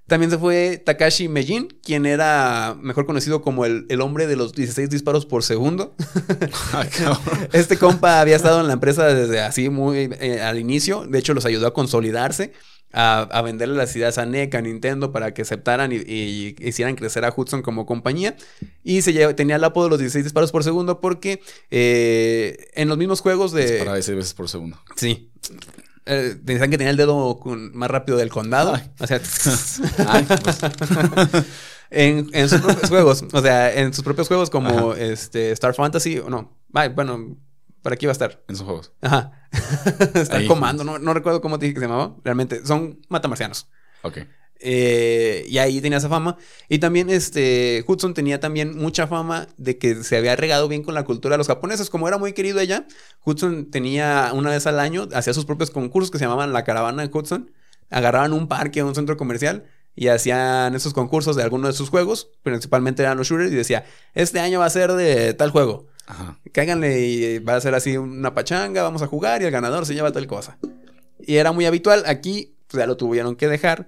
También 0.07 0.31
se 0.31 0.37
fue 0.39 0.83
Takashi 0.85 1.29
Meijin, 1.29 1.69
quien 1.83 2.05
era 2.07 2.77
mejor 2.81 3.07
conocido 3.07 3.41
como 3.41 3.65
el, 3.65 3.87
el 3.89 4.01
hombre 4.01 4.27
de 4.27 4.37
los 4.37 4.53
16 4.53 4.91
disparos 4.91 5.25
por 5.27 5.43
segundo. 5.43 5.95
Este 7.53 7.77
compa 7.79 8.21
había 8.21 8.37
estado 8.37 8.61
en 8.61 8.67
la 8.67 8.73
empresa 8.75 9.07
desde 9.07 9.41
así 9.41 9.69
muy 9.71 10.11
eh, 10.21 10.41
al 10.43 10.59
inicio. 10.59 11.07
De 11.07 11.19
hecho, 11.19 11.35
los 11.35 11.45
ayudó 11.47 11.67
a 11.67 11.73
consolidarse, 11.73 12.53
a, 12.93 13.21
a 13.23 13.43
venderle 13.43 13.77
las 13.77 13.95
ideas 13.97 14.19
a 14.19 14.27
NEC, 14.27 14.55
a 14.55 14.61
Nintendo, 14.61 15.13
para 15.13 15.33
que 15.33 15.43
aceptaran 15.43 15.93
y, 15.93 15.97
y 15.97 16.57
hicieran 16.59 16.95
crecer 16.97 17.25
a 17.25 17.33
Hudson 17.35 17.63
como 17.63 17.87
compañía. 17.87 18.37
Y 18.85 19.03
se 19.03 19.13
lle- 19.15 19.35
tenía 19.35 19.57
el 19.57 19.65
apodo 19.65 19.85
de 19.85 19.91
los 19.91 19.99
16 20.01 20.25
disparos 20.25 20.51
por 20.53 20.65
segundo 20.65 21.01
porque 21.01 21.41
eh, 21.71 22.69
en 22.75 22.89
los 22.89 22.99
mismos 22.99 23.21
juegos 23.21 23.53
de... 23.53 23.79
Para 23.79 23.95
16 23.95 24.17
veces 24.17 24.35
por 24.35 24.49
segundo. 24.49 24.79
Sí. 24.97 25.31
Eh, 26.07 26.37
decían 26.43 26.71
que 26.71 26.79
tenía 26.79 26.91
el 26.91 26.97
dedo 26.97 27.39
con- 27.39 27.77
más 27.77 27.91
rápido 27.91 28.19
del 28.19 28.29
condado. 28.31 28.73
O 28.99 29.07
sea, 29.07 29.21
Ay, 30.09 30.27
pues, 30.43 30.59
en, 31.91 32.29
en 32.33 32.49
sus 32.49 32.61
propios 32.61 32.89
juegos. 32.91 33.25
O 33.33 33.41
sea, 33.43 33.73
en 33.75 33.93
sus 33.95 34.03
propios 34.05 34.29
juegos 34.29 34.51
como 34.51 34.95
este 34.95 35.53
Star 35.53 35.75
Fantasy. 35.75 36.19
o 36.19 36.29
No, 36.31 36.59
ay, 36.75 36.89
bueno, 36.89 37.37
por 37.83 37.93
aquí 37.93 38.07
va 38.07 38.11
a 38.11 38.15
estar. 38.15 38.43
en 38.49 38.57
sus 38.57 38.65
juegos. 38.65 38.93
Ajá. 39.01 39.33
Star 40.15 40.41
Ahí. 40.41 40.47
Comando, 40.49 40.83
no, 40.85 40.99
no 40.99 41.15
recuerdo 41.15 41.41
cómo 41.41 41.59
te 41.59 41.67
dije 41.67 41.75
que 41.75 41.81
se 41.81 41.87
llamaba. 41.87 42.17
Realmente, 42.25 42.65
son 42.67 43.01
matamarcianos. 43.09 43.69
Ok. 44.03 44.19
Eh, 44.65 45.45
y 45.49 45.59
ahí 45.59 45.81
tenía 45.81 45.99
esa 45.99 46.09
fama. 46.09 46.37
Y 46.69 46.79
también 46.79 47.11
este 47.11 47.85
Hudson 47.87 48.15
tenía 48.15 48.39
también 48.39 48.77
mucha 48.79 49.07
fama 49.07 49.49
de 49.57 49.77
que 49.77 50.05
se 50.05 50.17
había 50.17 50.37
regado 50.37 50.69
bien 50.69 50.83
con 50.83 50.95
la 50.95 51.05
cultura 51.05 51.35
de 51.35 51.39
los 51.39 51.49
japoneses. 51.49 51.91
Como 51.91 52.07
era 52.09 52.17
muy 52.17 52.33
querido 52.33 52.61
allá, 52.61 52.87
Hudson 53.25 53.71
tenía 53.71 54.31
una 54.35 54.51
vez 54.51 54.67
al 54.67 54.79
año, 54.79 55.09
hacía 55.13 55.35
sus 55.35 55.45
propios 55.45 55.71
concursos 55.71 56.11
que 56.11 56.19
se 56.19 56.25
llamaban 56.25 56.53
la 56.53 56.65
caravana 56.65 57.03
de 57.03 57.11
Hudson. 57.13 57.51
Agarraban 57.91 58.33
un 58.33 58.49
parque, 58.49 58.83
un 58.83 58.95
centro 58.95 59.17
comercial 59.17 59.65
y 59.95 60.09
hacían 60.09 60.75
esos 60.75 60.95
concursos 60.95 61.37
de 61.37 61.43
alguno 61.43 61.67
de 61.67 61.75
sus 61.75 61.91
juegos. 61.91 62.31
Principalmente 62.43 63.03
eran 63.03 63.19
los 63.19 63.29
shooters 63.29 63.53
y 63.53 63.57
decía, 63.57 63.85
este 64.15 64.41
año 64.41 64.61
va 64.61 64.67
a 64.67 64.71
ser 64.71 64.93
de 64.93 65.35
tal 65.35 65.51
juego. 65.51 65.89
Ajá. 66.07 66.39
Cáiganle 66.53 67.01
y 67.01 67.39
va 67.41 67.57
a 67.57 67.61
ser 67.61 67.75
así 67.75 67.97
una 67.97 68.35
pachanga, 68.35 68.83
vamos 68.83 69.03
a 69.03 69.07
jugar 69.07 69.43
y 69.43 69.45
el 69.45 69.51
ganador 69.51 69.87
se 69.87 69.95
lleva 69.95 70.13
tal 70.13 70.27
cosa. 70.27 70.59
Y 71.21 71.37
era 71.37 71.53
muy 71.53 71.67
habitual. 71.67 72.05
Aquí 72.07 72.55
pues, 72.69 72.81
ya 72.81 72.87
lo 72.87 72.97
tuvieron 72.97 73.37
que 73.37 73.49
dejar. 73.49 73.87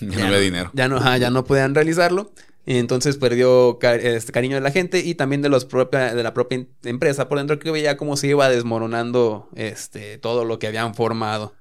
Ya 0.00 0.06
no 0.06 0.26
había 0.26 0.38
dinero. 0.38 0.70
Ya 0.72 0.88
no, 0.88 0.96
ajá, 0.96 1.18
ya 1.18 1.30
no 1.30 1.44
podían 1.44 1.74
realizarlo. 1.74 2.32
Y 2.66 2.76
entonces 2.76 3.16
perdió 3.16 3.78
este, 3.82 4.32
cariño 4.32 4.56
de 4.56 4.60
la 4.60 4.70
gente 4.70 5.00
y 5.00 5.14
también 5.14 5.42
de, 5.42 5.48
los 5.48 5.64
propia, 5.64 6.14
de 6.14 6.22
la 6.22 6.34
propia 6.34 6.56
em- 6.56 6.66
empresa 6.84 7.28
por 7.28 7.38
dentro 7.38 7.58
que 7.58 7.70
veía 7.70 7.96
cómo 7.96 8.16
se 8.16 8.28
iba 8.28 8.48
desmoronando 8.48 9.48
este, 9.56 10.18
todo 10.18 10.44
lo 10.44 10.58
que 10.58 10.66
habían 10.66 10.94
formado. 10.94 11.54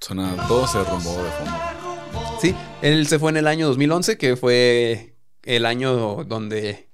Suena, 0.00 0.36
todo 0.46 0.66
se 0.66 0.78
derrumbó 0.78 1.22
de 1.24 1.30
fondo. 1.30 1.52
Sí, 2.40 2.54
él 2.82 3.06
se 3.06 3.18
fue 3.18 3.30
en 3.30 3.38
el 3.38 3.46
año 3.46 3.66
2011, 3.68 4.18
que 4.18 4.36
fue 4.36 5.16
el 5.42 5.66
año 5.66 6.24
donde 6.24 6.90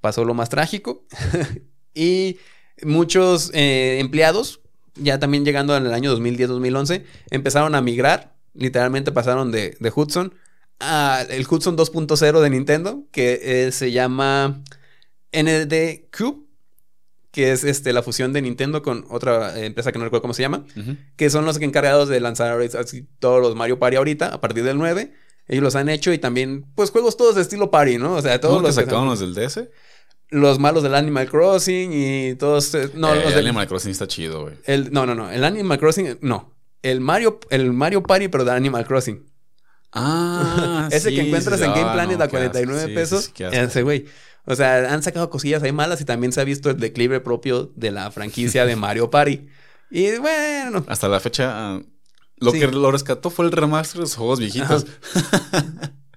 pasó 0.00 0.24
lo 0.24 0.34
más 0.34 0.48
trágico. 0.48 1.06
y 1.94 2.38
muchos 2.82 3.50
eh, 3.54 3.98
empleados, 4.00 4.60
ya 4.96 5.18
también 5.18 5.44
llegando 5.44 5.76
en 5.76 5.86
el 5.86 5.92
año 5.94 6.14
2010-2011, 6.16 7.04
empezaron 7.30 7.74
a 7.74 7.80
migrar. 7.80 8.34
Literalmente 8.54 9.12
pasaron 9.12 9.50
de, 9.50 9.76
de 9.80 9.92
Hudson 9.94 10.34
a 10.80 11.24
el 11.30 11.46
Hudson 11.48 11.76
2.0 11.76 12.40
de 12.40 12.50
Nintendo, 12.50 13.04
que 13.12 13.40
eh, 13.66 13.72
se 13.72 13.92
llama 13.92 14.62
ND 15.32 16.08
Cube, 16.16 16.42
que 17.30 17.52
es 17.52 17.64
este, 17.64 17.92
la 17.92 18.02
fusión 18.02 18.32
de 18.32 18.42
Nintendo 18.42 18.82
con 18.82 19.06
otra 19.08 19.58
eh, 19.58 19.64
empresa 19.66 19.90
que 19.92 19.98
no 19.98 20.04
recuerdo 20.04 20.22
cómo 20.22 20.34
se 20.34 20.42
llama 20.42 20.66
que 21.16 21.30
son 21.30 21.44
los 21.46 21.58
encargados 21.60 22.08
de 22.08 22.20
lanzar 22.20 22.60
así 22.78 23.06
todos 23.20 23.40
los 23.40 23.54
Mario 23.56 23.78
Party 23.78 23.96
ahorita, 23.96 24.28
a 24.28 24.40
partir 24.40 24.64
del 24.64 24.76
9. 24.78 25.12
Ellos 25.48 25.62
los 25.64 25.74
han 25.76 25.88
hecho 25.88 26.12
y 26.12 26.18
también, 26.18 26.66
pues, 26.76 26.90
juegos 26.90 27.16
todos 27.16 27.34
de 27.34 27.42
estilo 27.42 27.70
party, 27.70 27.98
¿no? 27.98 28.14
O 28.14 28.22
sea, 28.22 28.40
todos 28.40 28.54
¿Cómo 28.56 28.62
que 28.62 28.68
los, 28.68 28.76
que 28.78 28.84
sacaron 28.84 29.06
los 29.08 29.18
del 29.20 29.34
DS? 29.34 29.68
los 30.30 30.58
malos 30.58 30.82
del 30.82 30.94
Animal 30.94 31.28
Crossing 31.28 31.90
y 31.92 32.34
todos... 32.36 32.74
eh, 32.74 32.90
No, 32.94 33.14
los 33.14 33.24
el 33.26 33.34
del- 33.34 33.46
Animal 33.48 33.66
Crossing 33.66 33.90
está 33.90 34.06
chido, 34.06 34.42
güey. 34.42 34.54
el- 34.64 34.92
no, 34.92 35.04
no, 35.04 35.14
no. 35.14 35.30
El 35.30 35.42
Animal 35.44 35.78
Crossing, 35.78 36.18
no. 36.22 36.51
El 36.82 37.00
Mario, 37.00 37.40
el 37.50 37.72
Mario 37.72 38.02
Party, 38.02 38.28
pero 38.28 38.44
de 38.44 38.52
Animal 38.52 38.86
Crossing. 38.86 39.24
Ah, 39.92 40.88
Ese 40.92 41.10
sí, 41.10 41.16
que 41.16 41.22
encuentras 41.22 41.58
sí, 41.60 41.64
en 41.64 41.72
Game 41.72 41.90
ah, 41.90 41.92
Planet 41.92 42.18
no, 42.18 42.24
a 42.24 42.28
qué 42.28 42.36
asco. 42.38 42.50
49 42.52 42.86
Sí, 42.88 42.94
pesos. 42.94 43.32
ese 43.38 43.82
güey. 43.82 44.06
O 44.44 44.56
sea, 44.56 44.92
han 44.92 45.02
sacado 45.02 45.30
cosillas 45.30 45.62
ahí 45.62 45.70
malas 45.72 46.00
y 46.00 46.04
también 46.04 46.32
se 46.32 46.40
ha 46.40 46.44
visto 46.44 46.70
el 46.70 46.78
declive 46.80 47.20
propio 47.20 47.70
de 47.76 47.90
la 47.92 48.10
franquicia 48.10 48.66
de 48.66 48.74
Mario 48.76 49.10
Party. 49.10 49.48
Y 49.90 50.16
bueno, 50.16 50.84
Hasta 50.88 51.06
la 51.08 51.20
fecha, 51.20 51.80
lo 52.38 52.52
que 52.52 52.66
lo 52.66 52.90
rescató 52.90 53.30
fue 53.30 53.44
el 53.44 53.52
remaster 53.52 53.96
de 53.98 54.00
los 54.02 54.16
juegos 54.16 54.40
viejitos. 54.40 54.86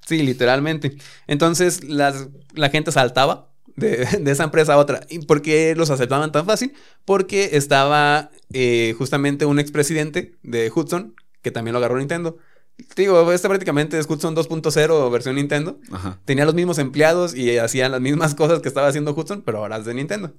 Sí, 0.07 0.21
literalmente. 0.23 0.97
Entonces 1.27 1.83
las, 1.83 2.27
la 2.53 2.69
gente 2.69 2.91
saltaba 2.91 3.51
de, 3.75 4.05
de 4.21 4.31
esa 4.31 4.43
empresa 4.45 4.73
a 4.73 4.77
otra. 4.77 5.01
¿Y 5.09 5.19
por 5.19 5.41
qué 5.41 5.75
los 5.75 5.89
aceptaban 5.89 6.31
tan 6.31 6.45
fácil? 6.45 6.73
Porque 7.05 7.51
estaba 7.57 8.31
eh, 8.53 8.93
justamente 8.97 9.45
un 9.45 9.59
expresidente 9.59 10.35
de 10.43 10.71
Hudson, 10.73 11.15
que 11.41 11.51
también 11.51 11.73
lo 11.73 11.79
agarró 11.79 11.97
Nintendo. 11.97 12.37
Te 12.93 13.03
Digo, 13.03 13.31
este 13.31 13.47
prácticamente 13.47 13.97
es 13.97 14.09
Hudson 14.09 14.35
2.0 14.35 15.11
versión 15.11 15.35
Nintendo. 15.35 15.79
Ajá. 15.91 16.19
Tenía 16.25 16.43
los 16.45 16.55
mismos 16.55 16.77
empleados 16.77 17.33
y 17.35 17.57
hacían 17.57 17.91
las 17.91 18.01
mismas 18.01 18.35
cosas 18.35 18.59
que 18.61 18.67
estaba 18.67 18.87
haciendo 18.87 19.13
Hudson, 19.13 19.43
pero 19.43 19.59
ahora 19.59 19.77
es 19.77 19.85
de 19.85 19.93
Nintendo. 19.93 20.33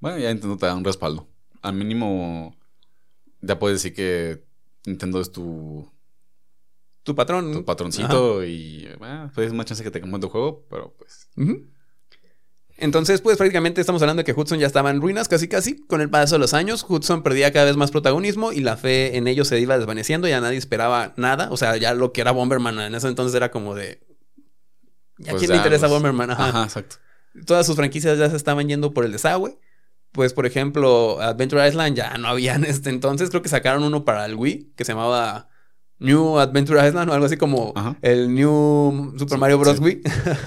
Bueno, 0.00 0.18
ya 0.18 0.32
Nintendo 0.32 0.56
te 0.56 0.66
da 0.66 0.74
un 0.74 0.84
respaldo. 0.84 1.28
Al 1.62 1.74
mínimo, 1.74 2.56
ya 3.40 3.58
puedes 3.58 3.76
decir 3.82 3.94
que 3.94 4.42
Nintendo 4.86 5.20
es 5.20 5.30
tu, 5.30 5.88
Tu 7.02 7.14
patrón. 7.14 7.52
tu 7.52 7.64
patroncito 7.64 8.44
y 8.44 8.88
bueno, 8.98 9.30
pues 9.34 9.48
es 9.48 9.52
más 9.52 9.66
chance 9.66 9.84
que 9.84 9.90
te 9.90 10.00
compren 10.00 10.20
tu 10.22 10.28
juego, 10.28 10.66
pero 10.70 10.94
pues. 10.98 11.28
Ujú. 11.36 11.66
Entonces, 12.80 13.20
pues 13.20 13.36
prácticamente 13.36 13.80
estamos 13.80 14.00
hablando 14.00 14.22
de 14.22 14.24
que 14.24 14.38
Hudson 14.38 14.58
ya 14.58 14.66
estaba 14.66 14.90
en 14.90 15.00
ruinas 15.00 15.28
casi 15.28 15.48
casi. 15.48 15.84
Con 15.86 16.00
el 16.00 16.08
paso 16.08 16.36
de 16.36 16.38
los 16.38 16.54
años, 16.54 16.84
Hudson 16.88 17.22
perdía 17.22 17.52
cada 17.52 17.66
vez 17.66 17.76
más 17.76 17.90
protagonismo 17.90 18.52
y 18.52 18.60
la 18.60 18.76
fe 18.76 19.16
en 19.18 19.28
ellos 19.28 19.48
se 19.48 19.60
iba 19.60 19.76
desvaneciendo. 19.76 20.26
Ya 20.26 20.40
nadie 20.40 20.56
esperaba 20.56 21.12
nada. 21.16 21.48
O 21.50 21.58
sea, 21.58 21.76
ya 21.76 21.92
lo 21.92 22.12
que 22.12 22.22
era 22.22 22.30
Bomberman 22.30 22.80
en 22.80 22.94
ese 22.94 23.08
entonces 23.08 23.34
era 23.34 23.50
como 23.50 23.74
de... 23.74 24.00
¿Ya 25.18 25.32
pues 25.32 25.40
quién 25.40 25.50
le 25.50 25.58
interesa 25.58 25.86
Bomberman? 25.86 26.30
Ajá. 26.30 26.48
Ajá, 26.48 26.64
exacto. 26.64 26.96
Todas 27.44 27.66
sus 27.66 27.76
franquicias 27.76 28.18
ya 28.18 28.30
se 28.30 28.36
estaban 28.36 28.66
yendo 28.66 28.94
por 28.94 29.04
el 29.04 29.12
desagüe. 29.12 29.58
Pues, 30.12 30.32
por 30.32 30.46
ejemplo, 30.46 31.20
Adventure 31.20 31.68
Island 31.68 31.96
ya 31.96 32.16
no 32.16 32.28
había 32.28 32.54
en 32.54 32.64
este 32.64 32.88
entonces. 32.88 33.28
Creo 33.28 33.42
que 33.42 33.50
sacaron 33.50 33.84
uno 33.84 34.06
para 34.06 34.24
el 34.24 34.34
Wii 34.34 34.72
que 34.74 34.84
se 34.86 34.92
llamaba 34.92 35.49
New 36.00 36.38
Adventure 36.38 36.86
Island 36.86 37.10
o 37.10 37.12
algo 37.14 37.26
así 37.26 37.36
como 37.36 37.72
Ajá. 37.76 37.96
el 38.02 38.34
New 38.34 39.14
Super 39.18 39.38
Mario 39.38 39.58
Bros. 39.58 39.76
sí. 39.76 39.82
Wii. 39.82 40.00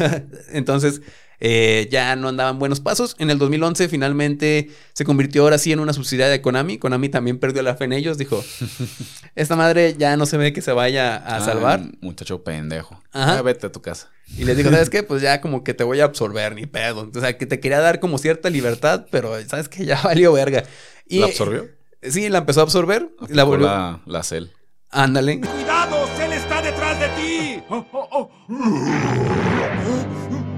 entonces, 0.52 1.02
eh, 1.40 1.88
ya 1.92 2.16
no 2.16 2.30
andaban 2.30 2.58
buenos 2.60 2.80
pasos. 2.80 3.16
En 3.20 3.30
el 3.30 3.38
2011 3.38 3.90
finalmente 3.90 4.70
se 4.94 5.04
convirtió 5.06 5.44
ahora 5.44 5.58
sí 5.58 5.72
en 5.72 5.80
una 5.80 5.94
subsidiaria 5.94 6.32
de 6.32 6.42
Konami. 6.42 6.78
Konami 6.78 7.10
también 7.10 7.38
perdió 7.40 7.62
la 7.64 7.76
fe 7.76 7.86
en 7.86 7.94
ellos. 7.94 8.18
Dijo, 8.18 8.44
esta 9.36 9.56
madre 9.56 9.96
ya 9.98 10.16
no 10.18 10.26
se 10.26 10.38
ve 10.38 10.54
que 10.54 10.62
se 10.62 10.72
vaya 10.72 11.18
a 11.18 11.42
salvar. 11.42 11.82
Muchacho 12.02 12.44
pendejo. 12.44 13.02
Ajá. 13.12 13.40
Ah, 13.40 13.42
vete 13.42 13.68
a 13.68 13.72
tu 13.72 13.82
casa. 13.82 14.10
Y 14.38 14.46
les 14.46 14.56
dijo, 14.58 14.70
¿sabes 14.70 14.90
qué? 14.90 15.04
Pues 15.14 15.22
ya 15.22 15.42
como 15.42 15.64
que 15.64 15.74
te 15.74 15.84
voy 15.84 16.00
a 16.00 16.06
absorber, 16.06 16.56
ni 16.56 16.66
pedo. 16.66 17.12
O 17.14 17.20
sea, 17.20 17.38
que 17.38 17.46
te 17.46 17.60
quería 17.60 17.80
dar 17.80 18.00
como 18.00 18.18
cierta 18.18 18.50
libertad, 18.50 19.06
pero 19.12 19.34
¿sabes 19.48 19.68
qué? 19.70 19.86
Ya 19.86 20.02
valió 20.02 20.32
verga. 20.34 20.64
Y, 21.08 21.20
¿La 21.20 21.26
absorbió? 21.28 21.68
Sí, 22.02 22.30
la 22.30 22.40
empezó 22.40 22.62
a 22.62 22.64
absorber. 22.64 23.10
La 23.20 23.28
La, 23.36 23.44
volvió... 23.44 23.68
la, 23.68 24.02
la 24.06 24.24
cel. 24.24 24.52
Ándale. 24.94 25.42
¡Cuidado! 25.42 26.08
¡Él 26.22 26.34
está 26.34 26.62
detrás 26.62 27.00
de 27.00 27.08
ti! 27.10 27.64
Oh, 27.70 27.84
oh, 27.92 28.08
oh. 28.12 28.30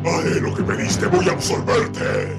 Haré 0.05 0.41
lo 0.41 0.53
que 0.53 0.63
pediste, 0.63 1.07
voy 1.07 1.29
a 1.29 1.31
absorberte. 1.31 2.37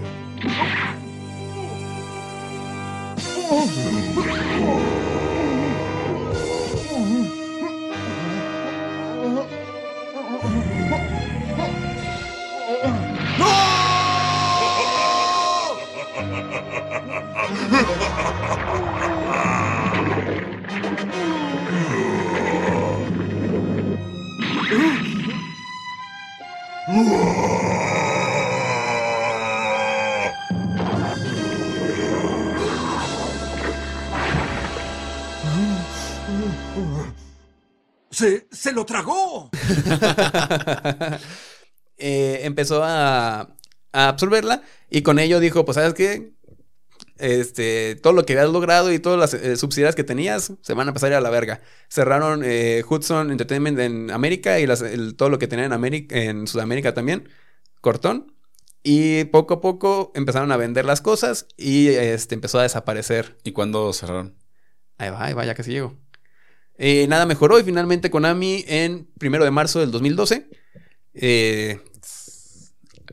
¡Se, 38.10 38.46
se 38.52 38.72
lo 38.72 38.86
tragó! 38.86 39.50
Eh, 41.98 42.40
empezó 42.42 42.84
a, 42.84 43.40
a 43.40 44.08
absorberla 44.08 44.60
y 44.90 45.00
con 45.00 45.18
ello 45.18 45.40
dijo, 45.40 45.64
pues, 45.64 45.76
¿sabes 45.76 45.94
qué? 45.94 46.34
Este, 47.18 47.96
todo 47.96 48.12
lo 48.12 48.24
que 48.26 48.34
habías 48.34 48.50
logrado 48.52 48.92
y 48.92 48.98
todas 48.98 49.18
las 49.18 49.34
eh, 49.34 49.56
subsidiarias 49.56 49.94
que 49.94 50.04
tenías 50.04 50.52
se 50.60 50.74
van 50.74 50.88
a 50.88 50.92
pasar 50.92 51.12
a 51.12 51.20
la 51.20 51.30
verga. 51.30 51.60
Cerraron 51.88 52.42
eh, 52.44 52.82
Hudson 52.88 53.30
Entertainment 53.30 53.78
en 53.78 54.10
América 54.10 54.58
y 54.60 54.66
las- 54.66 54.82
el- 54.82 55.14
todo 55.16 55.28
lo 55.30 55.38
que 55.38 55.48
tenían 55.48 55.66
en, 55.66 55.72
América, 55.72 56.16
en 56.16 56.46
Sudamérica 56.46 56.94
también, 56.94 57.28
cortón. 57.80 58.32
Y 58.82 59.24
poco 59.24 59.54
a 59.54 59.60
poco 59.60 60.12
empezaron 60.14 60.52
a 60.52 60.56
vender 60.56 60.84
las 60.84 61.00
cosas 61.00 61.46
y 61.56 61.88
este, 61.88 62.34
empezó 62.36 62.58
a 62.60 62.62
desaparecer. 62.62 63.36
¿Y 63.42 63.50
cuándo 63.52 63.92
cerraron? 63.92 64.36
Ahí 64.98 65.10
va, 65.10 65.24
ahí 65.24 65.34
va, 65.34 65.44
ya 65.44 65.54
casi 65.54 65.72
llego. 65.72 65.98
Eh, 66.78 67.06
nada 67.08 67.26
mejoró 67.26 67.58
y 67.58 67.64
finalmente 67.64 68.10
Konami 68.10 68.64
en 68.68 69.08
primero 69.18 69.44
de 69.44 69.50
marzo 69.50 69.80
del 69.80 69.90
2012. 69.90 70.48
eh, 71.14 71.80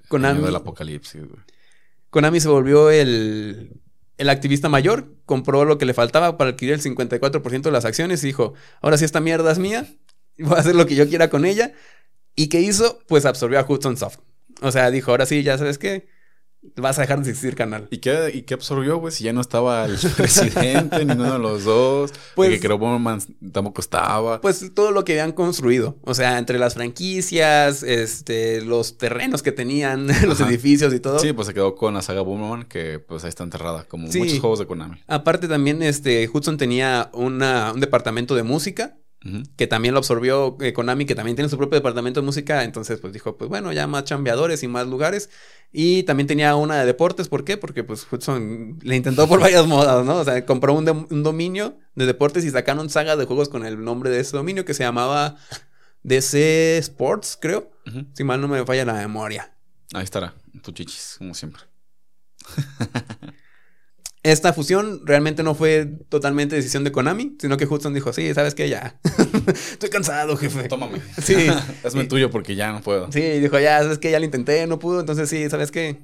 Konami, 0.10 0.38
Año 0.38 0.45
del 0.45 0.56
apocalipsis, 0.56 1.22
güey. 1.28 1.41
Konami 2.10 2.39
se 2.39 2.47
volvió 2.49 2.91
el, 2.91 3.82
el 4.18 4.30
activista 4.30 4.70
mayor, 4.70 5.16
compró 5.26 5.66
lo 5.66 5.78
que 5.78 5.86
le 5.86 5.93
faltaba 5.93 6.38
para 6.38 6.51
adquirir 6.51 6.76
el 6.76 6.82
54% 6.82 7.61
de 7.61 7.72
las 7.72 7.86
acciones 7.86 8.24
y 8.24 8.28
dijo, 8.28 8.53
ahora 8.82 8.97
sí 8.97 9.05
esta 9.05 9.20
mierda 9.20 9.51
es 9.51 9.59
mía, 9.59 9.88
voy 10.38 10.55
a 10.55 10.59
hacer 10.59 10.76
lo 10.76 10.86
que 10.86 10.95
yo 10.95 11.07
quiera 11.07 11.30
con 11.30 11.45
ella. 11.45 11.74
¿Y 12.36 12.47
qué 12.47 12.61
hizo? 12.61 12.99
Pues 13.07 13.26
absorbió 13.26 13.59
a 13.59 13.66
Hudson 13.68 13.97
Soft. 13.97 14.18
O 14.61 14.72
sea, 14.72 14.89
dijo, 14.91 15.11
ahora 15.11 15.26
sí, 15.26 15.43
ya 15.43 15.57
sabes 15.57 15.78
qué, 15.78 16.07
vas 16.76 16.97
a 16.97 17.01
dejar 17.01 17.22
de 17.22 17.30
existir 17.30 17.55
canal. 17.55 17.88
¿Y 17.91 17.97
qué, 17.97 18.32
¿Y 18.34 18.41
qué 18.43 18.53
absorbió, 18.55 18.97
güey? 18.97 19.11
Si 19.14 19.24
ya 19.24 19.34
no 19.34 19.41
estaba 19.41 19.86
el 19.86 19.97
presidente, 20.18 21.05
ninguno 21.05 21.34
de 21.34 21.39
los 21.39 21.64
dos. 21.64 22.11
Pues- 22.36 22.49
Pues, 22.49 22.61
que 22.61 22.68
Bomberman 22.68 23.20
tampoco 23.51 23.82
estaba. 23.82 24.41
Pues 24.41 24.72
todo 24.74 24.91
lo 24.91 25.03
que 25.05 25.14
habían 25.14 25.32
construido, 25.34 25.97
o 26.03 26.14
sea, 26.14 26.38
entre 26.38 26.57
las 26.59 26.74
franquicias, 26.76 27.84
este, 27.84 28.61
los 28.61 28.97
terrenos 28.97 29.43
que 29.43 29.51
tenían, 29.51 30.07
los 30.28 30.39
edificios 30.41 30.93
y 30.93 30.99
todo. 30.99 31.20
Sí, 31.20 31.34
pues 31.34 31.47
se 31.47 31.53
quedó 31.53 31.76
con 31.76 31.93
la 31.93 32.01
saga 32.01 32.22
Bomberman, 32.22 32.64
que 32.66 32.99
pues 32.99 33.24
ahí 33.24 33.30
está 33.30 33.43
enterrada, 33.43 33.86
como 33.86 34.11
Sí. 34.11 34.20
muchos 34.20 34.39
juegos 34.39 34.59
de 34.59 34.66
Konami. 34.68 35.01
Aparte 35.07 35.47
también, 35.47 35.82
este, 35.84 36.30
Hudson 36.32 36.57
tenía 36.57 37.09
una, 37.14 37.72
un 37.74 37.80
departamento 37.80 38.36
de 38.36 38.43
música 38.43 38.97
Que 39.55 39.67
también 39.67 39.93
lo 39.93 39.99
absorbió 39.99 40.57
eh, 40.59 40.74
Konami, 40.74 41.05
que 41.05 41.15
también 41.15 41.36
tiene 41.38 41.47
su 41.49 41.57
propio 41.57 41.78
departamento 41.78 42.19
de 42.19 42.26
música. 42.26 42.63
Entonces, 42.65 42.99
pues 42.99 43.13
dijo, 43.13 43.38
pues 43.38 43.49
bueno, 43.49 43.71
ya 43.71 43.88
más 43.88 44.03
chambeadores 44.03 44.63
y 44.63 44.67
más 44.67 44.86
lugares. 44.88 45.30
Y 45.71 46.03
también 46.03 46.28
tenía 46.28 46.55
una 46.57 46.78
de 46.80 46.86
deportes. 46.86 47.30
¿Por 47.30 47.45
qué? 47.45 47.55
Porque 47.57 47.86
pues 47.86 48.05
Hudson 48.11 48.80
le 48.82 48.95
intentó 48.97 49.28
por 49.30 49.39
varias 49.41 49.65
modas, 49.65 50.05
¿no? 50.05 50.17
O 50.17 50.24
sea, 50.26 50.45
compró 50.45 50.74
un, 50.74 50.84
de- 50.86 50.91
un 50.91 51.24
dominio 51.24 51.78
de 51.95 52.05
deportes 52.05 52.43
y 52.43 52.49
sacaron 52.51 52.89
saga 52.89 53.15
de 53.15 53.26
juegos 53.26 53.47
con 53.47 53.65
el 53.65 53.82
nombre 53.84 54.09
de 54.09 54.19
ese 54.19 54.36
dominio 54.36 54.65
que 54.65 54.74
se 54.74 54.84
llamaba 54.84 55.38
DC 56.03 56.78
Sports, 56.80 57.38
creo. 57.39 57.71
Si 58.13 58.24
mal 58.26 58.41
no 58.41 58.47
me 58.49 58.65
falla 58.65 58.84
la 58.84 58.93
memoria. 58.93 59.53
Ahí 59.93 60.03
estará, 60.03 60.34
tu 60.63 60.71
chichis, 60.74 61.15
como 61.17 61.34
siempre. 61.34 61.61
Esta 64.24 64.53
fusión 64.53 65.01
realmente 65.05 65.43
no 65.43 65.53
fue 65.53 65.86
totalmente 66.07 66.55
decisión 66.55 66.86
de 66.86 66.93
Konami, 66.93 67.36
sino 67.41 67.57
que 67.57 67.65
Hudson 67.65 67.93
dijo, 67.93 68.13
sí, 68.13 68.34
¿sabes 68.34 68.55
qué? 68.55 68.69
Ya. 68.69 68.97
Estoy 69.47 69.89
cansado, 69.89 70.38
jefe. 70.38 70.69
Tómame. 70.69 71.01
Sí. 71.21 71.47
Hazme 71.84 72.05
tuyo 72.05 72.32
porque 72.32 72.55
ya 72.55 72.71
no 72.71 72.82
puedo. 72.82 73.11
Sí, 73.11 73.19
dijo, 73.21 73.59
ya, 73.59 73.80
¿sabes 73.84 73.99
qué? 73.99 74.11
Ya 74.11 74.19
lo 74.19 74.26
intenté, 74.26 74.65
no 74.65 74.80
pudo. 74.80 75.01
Entonces, 75.01 75.30
sí, 75.30 75.49
¿sabes 75.49 75.71
qué? 75.71 75.97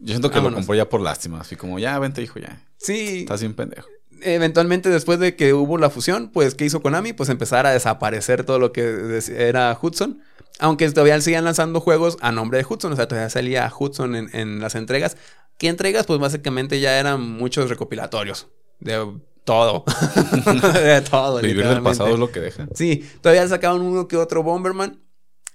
Yo 0.00 0.08
siento 0.08 0.30
que 0.30 0.36
Vámonos. 0.36 0.52
lo 0.52 0.58
compró 0.62 0.74
ya 0.74 0.88
por 0.88 1.00
lástima. 1.00 1.40
Así 1.40 1.54
como, 1.54 1.78
ya, 1.78 1.96
vente, 2.00 2.22
hijo, 2.22 2.40
ya. 2.40 2.60
Sí. 2.76 3.20
Estás 3.20 3.40
bien 3.40 3.54
pendejo. 3.54 3.88
Eventualmente, 4.20 4.88
después 4.90 5.20
de 5.20 5.36
que 5.36 5.54
hubo 5.54 5.78
la 5.78 5.90
fusión, 5.90 6.30
pues, 6.32 6.56
¿qué 6.56 6.64
hizo 6.64 6.82
Konami? 6.82 7.12
Pues 7.12 7.28
empezar 7.28 7.66
a 7.66 7.70
desaparecer 7.70 8.42
todo 8.42 8.58
lo 8.58 8.72
que 8.72 9.20
era 9.36 9.78
Hudson. 9.80 10.20
Aunque 10.60 10.90
todavía 10.90 11.20
siguen 11.20 11.44
lanzando 11.44 11.80
juegos 11.80 12.16
a 12.20 12.32
nombre 12.32 12.58
de 12.58 12.66
Hudson. 12.68 12.92
O 12.92 12.96
sea, 12.96 13.08
todavía 13.08 13.30
salía 13.30 13.72
Hudson 13.76 14.16
en, 14.16 14.34
en 14.34 14.60
las 14.60 14.74
entregas. 14.74 15.16
¿Qué 15.56 15.68
entregas? 15.68 16.06
Pues 16.06 16.20
básicamente 16.20 16.80
ya 16.80 16.98
eran 16.98 17.20
muchos 17.20 17.68
recopilatorios. 17.68 18.48
De 18.80 19.20
todo. 19.44 19.84
de 20.74 21.00
todo. 21.00 21.40
Vivir 21.40 21.66
del 21.66 21.82
pasado 21.82 22.10
es 22.10 22.18
lo 22.18 22.30
que 22.30 22.40
deja. 22.40 22.68
Sí, 22.74 23.08
todavía 23.22 23.48
sacaban 23.48 23.80
uno 23.80 24.06
que 24.06 24.16
otro 24.16 24.42
Bomberman. 24.42 25.00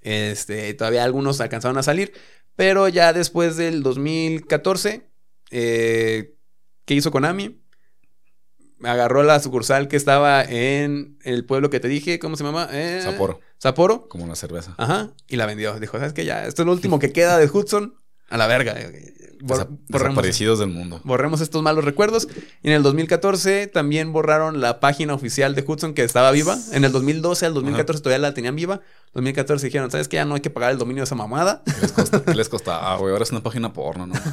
Este, 0.02 0.74
todavía 0.74 1.04
algunos 1.04 1.40
alcanzaron 1.40 1.78
a 1.78 1.82
salir. 1.82 2.12
Pero 2.56 2.88
ya 2.88 3.12
después 3.12 3.56
del 3.56 3.82
2014, 3.82 5.08
eh, 5.50 6.34
¿qué 6.84 6.94
hizo 6.94 7.10
Konami? 7.10 7.60
Agarró 8.82 9.22
la 9.22 9.40
sucursal 9.40 9.88
que 9.88 9.96
estaba 9.96 10.42
en 10.42 11.16
el 11.22 11.46
pueblo 11.46 11.70
que 11.70 11.80
te 11.80 11.88
dije, 11.88 12.18
¿cómo 12.18 12.36
se 12.36 12.44
llama? 12.44 12.68
Eh, 12.72 13.00
Sapporo, 13.02 13.40
Sapporo. 13.58 14.08
como 14.08 14.26
la 14.26 14.36
cerveza. 14.36 14.74
Ajá. 14.76 15.10
Y 15.28 15.36
la 15.36 15.46
vendió. 15.46 15.78
Dijo, 15.80 15.96
¿sabes 15.98 16.12
qué? 16.12 16.24
Ya, 16.24 16.46
esto 16.46 16.62
es 16.62 16.66
lo 16.66 16.72
último 16.72 16.98
que 16.98 17.12
queda 17.12 17.38
de 17.38 17.46
Hudson. 17.48 17.94
A 18.30 18.36
la 18.38 18.46
verga. 18.46 18.74
Bor- 19.40 19.58
Desa- 19.58 19.68
borremos- 19.68 19.88
desaparecidos 19.88 20.58
del 20.58 20.68
mundo. 20.70 21.00
borremos 21.04 21.40
estos 21.42 21.62
malos 21.62 21.84
recuerdos. 21.84 22.26
Y 22.62 22.68
en 22.68 22.72
el 22.74 22.82
2014 22.82 23.66
también 23.66 24.12
borraron 24.12 24.60
la 24.62 24.80
página 24.80 25.12
oficial 25.12 25.54
de 25.54 25.62
Hudson 25.66 25.92
que 25.92 26.02
estaba 26.04 26.30
viva. 26.30 26.56
En 26.72 26.84
el 26.84 26.92
2012 26.92 27.44
al 27.46 27.52
2014 27.54 28.02
todavía 28.02 28.20
la 28.28 28.32
tenían 28.34 28.56
viva. 28.56 28.80
2014 29.12 29.66
dijeron, 29.66 29.90
¿sabes 29.90 30.08
qué? 30.08 30.16
Ya 30.16 30.24
no 30.24 30.34
hay 30.34 30.40
que 30.40 30.48
pagar 30.50 30.72
el 30.72 30.78
dominio 30.78 31.02
de 31.02 31.04
esa 31.04 31.14
mamada. 31.14 31.62
¿Qué 31.66 31.80
les 31.82 31.92
costa? 31.92 32.22
¿Qué 32.24 32.34
les 32.34 32.48
costa? 32.48 32.92
Ah, 32.92 32.96
güey, 32.96 33.12
ahora 33.12 33.24
es 33.24 33.30
una 33.32 33.42
página 33.42 33.72
porno, 33.72 34.06
¿no? 34.06 34.14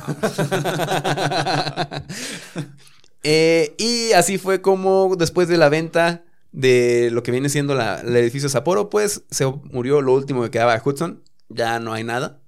Eh, 3.24 3.76
y 3.78 4.14
así 4.14 4.40
fue 4.40 4.62
como 4.64 5.16
después 5.16 5.48
de 5.48 5.58
la 5.58 5.70
venta 5.70 6.24
de 6.52 7.10
lo 7.12 7.24
que 7.24 7.32
viene 7.32 7.50
siendo 7.50 7.76
la- 7.76 8.02
el 8.02 8.16
edificio 8.16 8.50
Sapporo, 8.50 8.90
pues 8.90 9.24
se 9.30 9.46
murió 9.46 10.02
lo 10.02 10.14
último 10.14 10.44
que 10.44 10.52
quedaba 10.52 10.74
de 10.76 10.82
Hudson. 10.84 11.24
Ya 11.50 11.80
no 11.80 11.94
hay 11.94 12.04
nada. 12.04 12.40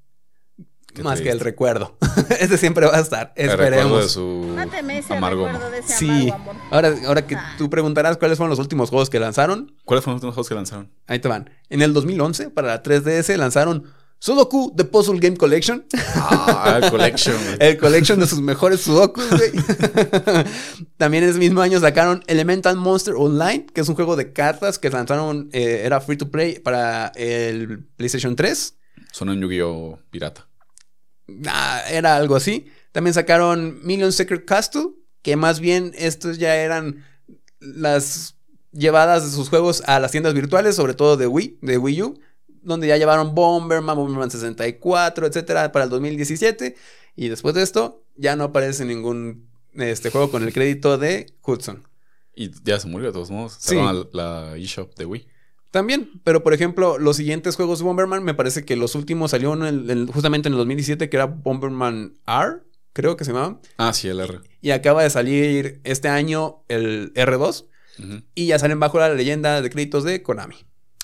Qué 0.93 1.01
más 1.01 1.21
que 1.21 1.31
el 1.31 1.39
recuerdo. 1.39 1.97
Ese 2.39 2.57
siempre 2.59 2.85
va 2.85 2.97
a 2.97 2.99
estar. 2.99 3.33
El 3.35 3.49
recuerdo 3.49 3.71
de 3.97 4.03
Esperemos. 4.05 4.11
su 4.11 4.53
Máteme 4.55 4.99
ese 4.99 5.13
amargo. 5.15 5.45
recuerdo 5.47 5.71
de 5.71 5.79
ese 5.79 5.93
Sí. 5.97 6.29
amargo 6.29 6.51
amor. 6.51 6.55
Ahora, 6.69 6.93
ahora 7.07 7.25
que 7.25 7.35
tú 7.57 7.67
preguntarás 7.69 8.17
cuáles 8.17 8.37
fueron 8.37 8.51
los 8.51 8.59
últimos 8.59 8.91
juegos 8.91 9.09
que 9.09 9.19
lanzaron, 9.19 9.75
¿Cuáles 9.85 10.03
fueron 10.03 10.17
los 10.17 10.21
últimos 10.21 10.35
juegos 10.35 10.49
que 10.49 10.55
lanzaron? 10.55 10.91
Ahí 11.07 11.17
te 11.17 11.27
van. 11.29 11.49
En 11.69 11.81
el 11.81 11.93
2011, 11.93 12.51
para 12.51 12.67
la 12.67 12.83
3DS, 12.83 13.35
lanzaron 13.37 13.85
Sudoku 14.23 14.73
The 14.73 14.85
Puzzle 14.85 15.19
Game 15.19 15.35
Collection. 15.35 15.85
Ah, 16.15 16.79
el 16.81 16.89
Collection. 16.89 17.35
El 17.59 17.77
collection 17.77 18.17
de 18.21 18.25
sus 18.25 18.39
mejores 18.39 18.79
Sudokus, 18.79 19.29
güey. 19.29 19.51
También 20.97 21.25
ese 21.25 21.37
mismo 21.37 21.59
año 21.59 21.77
sacaron 21.81 22.23
Elemental 22.27 22.77
Monster 22.77 23.15
Online, 23.17 23.65
que 23.65 23.81
es 23.81 23.89
un 23.89 23.95
juego 23.95 24.15
de 24.15 24.31
cartas 24.31 24.79
que 24.79 24.89
lanzaron, 24.89 25.49
eh, 25.51 25.81
era 25.83 25.99
free 25.99 26.15
to 26.15 26.31
play 26.31 26.57
para 26.59 27.11
el 27.15 27.83
PlayStation 27.97 28.37
3. 28.37 28.77
Suena 29.11 29.33
un 29.33 29.41
Yu-Gi-Oh! 29.41 29.99
pirata. 30.09 30.47
Ah, 31.45 31.81
era 31.91 32.15
algo 32.15 32.37
así. 32.37 32.67
También 32.93 33.13
sacaron 33.13 33.81
Million 33.83 34.13
Secret 34.13 34.45
Castle, 34.45 34.91
que 35.21 35.35
más 35.35 35.59
bien 35.59 35.91
estos 35.97 36.37
ya 36.37 36.55
eran 36.55 37.03
las 37.59 38.37
llevadas 38.71 39.25
de 39.25 39.31
sus 39.31 39.49
juegos 39.49 39.83
a 39.85 39.99
las 39.99 40.11
tiendas 40.11 40.33
virtuales, 40.33 40.77
sobre 40.77 40.93
todo 40.93 41.17
de 41.17 41.27
Wii, 41.27 41.59
de 41.61 41.77
Wii 41.77 42.01
U, 42.03 42.19
donde 42.63 42.87
ya 42.87 42.97
llevaron 42.97 43.33
Bomberman, 43.35 43.95
Bomberman 43.95 44.31
64, 44.31 45.27
etcétera, 45.27 45.71
para 45.71 45.85
el 45.85 45.89
2017. 45.91 46.75
Y 47.15 47.27
después 47.29 47.53
de 47.55 47.61
esto, 47.61 48.03
ya 48.15 48.35
no 48.35 48.45
aparece 48.45 48.85
ningún 48.85 49.47
este 49.73 50.09
juego 50.09 50.29
con 50.31 50.43
el 50.43 50.53
crédito 50.53 50.97
de 50.97 51.33
Hudson. 51.45 51.87
Y 52.35 52.51
ya 52.63 52.79
se 52.79 52.87
murió 52.87 53.07
de 53.07 53.13
todos 53.13 53.29
modos. 53.31 53.53
Sí. 53.59 53.75
Cerraron 53.75 54.09
la, 54.13 54.55
eShop 54.57 54.95
de 54.97 55.05
Wii. 55.05 55.27
También, 55.71 56.21
pero 56.23 56.43
por 56.43 56.53
ejemplo, 56.53 56.97
los 56.99 57.17
siguientes 57.17 57.55
juegos 57.55 57.79
de 57.79 57.85
Bomberman, 57.85 58.23
me 58.23 58.33
parece 58.35 58.63
que 58.65 58.75
los 58.75 58.93
últimos 58.95 59.31
salieron 59.31 59.65
en 59.65 59.89
el- 59.89 60.07
justamente 60.11 60.47
en 60.47 60.53
el 60.53 60.57
2017, 60.59 61.09
que 61.09 61.17
era 61.17 61.25
Bomberman 61.25 62.13
R, 62.27 62.59
creo 62.93 63.17
que 63.17 63.25
se 63.25 63.33
llamaba. 63.33 63.59
Ah, 63.77 63.91
sí, 63.93 64.07
el 64.07 64.19
R. 64.19 64.39
Y 64.61 64.69
acaba 64.71 65.01
de 65.03 65.09
salir 65.09 65.81
este 65.83 66.07
año 66.09 66.63
el 66.67 67.11
R2. 67.15 67.65
Ujú. 67.99 68.21
Y 68.35 68.47
ya 68.47 68.59
salen 68.59 68.79
bajo 68.79 68.99
la 68.99 69.13
leyenda 69.13 69.61
de 69.61 69.69
créditos 69.69 70.03
de 70.03 70.21
Konami. 70.21 70.55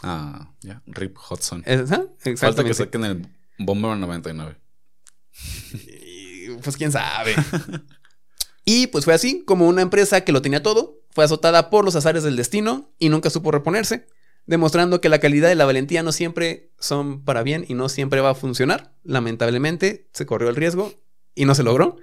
Ah, 0.01 0.53
ya. 0.61 0.81
Rip 0.87 1.17
Hudson. 1.17 1.63
Ajá, 1.67 2.05
Falta 2.37 2.63
que 2.63 2.73
saquen 2.73 3.03
el 3.05 3.27
Bomberman 3.57 3.99
99. 3.99 4.55
Y, 5.73 6.49
Pues 6.63 6.77
quién 6.77 6.91
sabe. 6.91 7.35
y 8.65 8.87
pues 8.87 9.05
fue 9.05 9.13
así, 9.13 9.43
como 9.45 9.67
una 9.67 9.81
empresa 9.81 10.21
que 10.21 10.31
lo 10.31 10.41
tenía 10.41 10.63
todo, 10.63 10.99
fue 11.11 11.23
azotada 11.25 11.69
por 11.69 11.85
los 11.85 11.95
azares 11.95 12.23
del 12.23 12.35
destino 12.35 12.91
y 12.99 13.09
nunca 13.09 13.29
supo 13.29 13.51
reponerse, 13.51 14.07
demostrando 14.45 15.01
que 15.01 15.09
la 15.09 15.19
calidad 15.19 15.51
y 15.51 15.55
la 15.55 15.65
valentía 15.65 16.03
no 16.03 16.11
siempre 16.11 16.71
son 16.79 17.23
para 17.23 17.43
bien 17.43 17.65
y 17.67 17.73
no 17.73 17.89
siempre 17.89 18.21
va 18.21 18.31
a 18.31 18.35
funcionar. 18.35 18.93
Lamentablemente 19.03 20.07
se 20.13 20.25
corrió 20.25 20.49
el 20.49 20.55
riesgo 20.55 20.93
y 21.35 21.45
no 21.45 21.55
se 21.55 21.63
logró. 21.63 21.97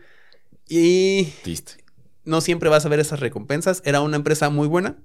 Y 0.69 1.25
Triste. 1.43 1.85
no 2.25 2.41
siempre 2.41 2.69
vas 2.69 2.85
a 2.85 2.89
ver 2.89 3.01
esas 3.01 3.21
recompensas. 3.21 3.83
Era 3.85 4.01
una 4.01 4.17
empresa 4.17 4.51
muy 4.51 4.69
buena. 4.69 4.97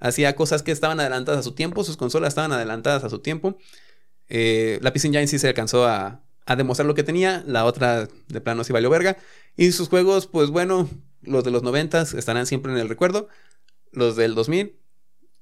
Hacía 0.00 0.34
cosas 0.34 0.62
que 0.62 0.72
estaban 0.72 0.98
adelantadas 0.98 1.40
a 1.40 1.42
su 1.42 1.52
tiempo. 1.52 1.84
Sus 1.84 1.96
consolas 1.96 2.28
estaban 2.28 2.52
adelantadas 2.52 3.04
a 3.04 3.10
su 3.10 3.20
tiempo. 3.20 3.58
Eh, 4.28 4.78
la 4.82 4.92
PC 4.92 5.08
Engine 5.08 5.26
sí 5.26 5.38
se 5.38 5.48
alcanzó 5.48 5.86
a, 5.86 6.22
a 6.46 6.56
demostrar 6.56 6.86
lo 6.86 6.94
que 6.94 7.02
tenía. 7.02 7.44
La 7.46 7.64
otra 7.64 8.08
de 8.28 8.40
plano 8.40 8.64
sí 8.64 8.72
valió 8.72 8.90
verga. 8.90 9.16
Y 9.56 9.72
sus 9.72 9.88
juegos, 9.88 10.26
pues 10.26 10.50
bueno, 10.50 10.88
los 11.22 11.44
de 11.44 11.50
los 11.50 11.62
90 11.62 12.02
estarán 12.02 12.46
siempre 12.46 12.72
en 12.72 12.78
el 12.78 12.88
recuerdo. 12.88 13.28
Los 13.92 14.16
del 14.16 14.34
2000, 14.34 14.76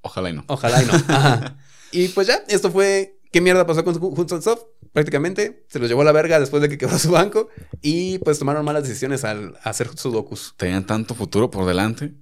Ojalá 0.01 0.29
y 0.29 0.33
no. 0.33 0.43
ojalá 0.47 0.81
y 0.81 0.85
no. 0.85 0.93
Ajá. 1.07 1.57
Y 1.91 2.09
pues 2.09 2.27
ya, 2.27 2.43
esto 2.47 2.71
fue... 2.71 3.15
¿Qué 3.31 3.41
mierda 3.41 3.65
pasó 3.67 3.83
con 3.83 3.95
Hudson 4.01 4.41
Soft? 4.41 4.63
prácticamente. 4.93 5.65
Se 5.69 5.79
los 5.79 5.87
llevó 5.87 6.01
a 6.01 6.05
la 6.05 6.11
verga 6.11 6.39
después 6.39 6.61
de 6.61 6.69
que 6.69 6.77
quebró 6.77 6.97
su 6.99 7.11
banco. 7.11 7.49
Y 7.81 8.17
pues 8.19 8.39
tomaron 8.39 8.65
malas 8.65 8.83
decisiones 8.83 9.23
al 9.23 9.57
hacer 9.63 9.89
sudokus. 9.97 10.53
Tenían 10.57 10.85
tanto 10.85 11.15
futuro 11.15 11.49
por 11.49 11.65
delante. 11.65 12.13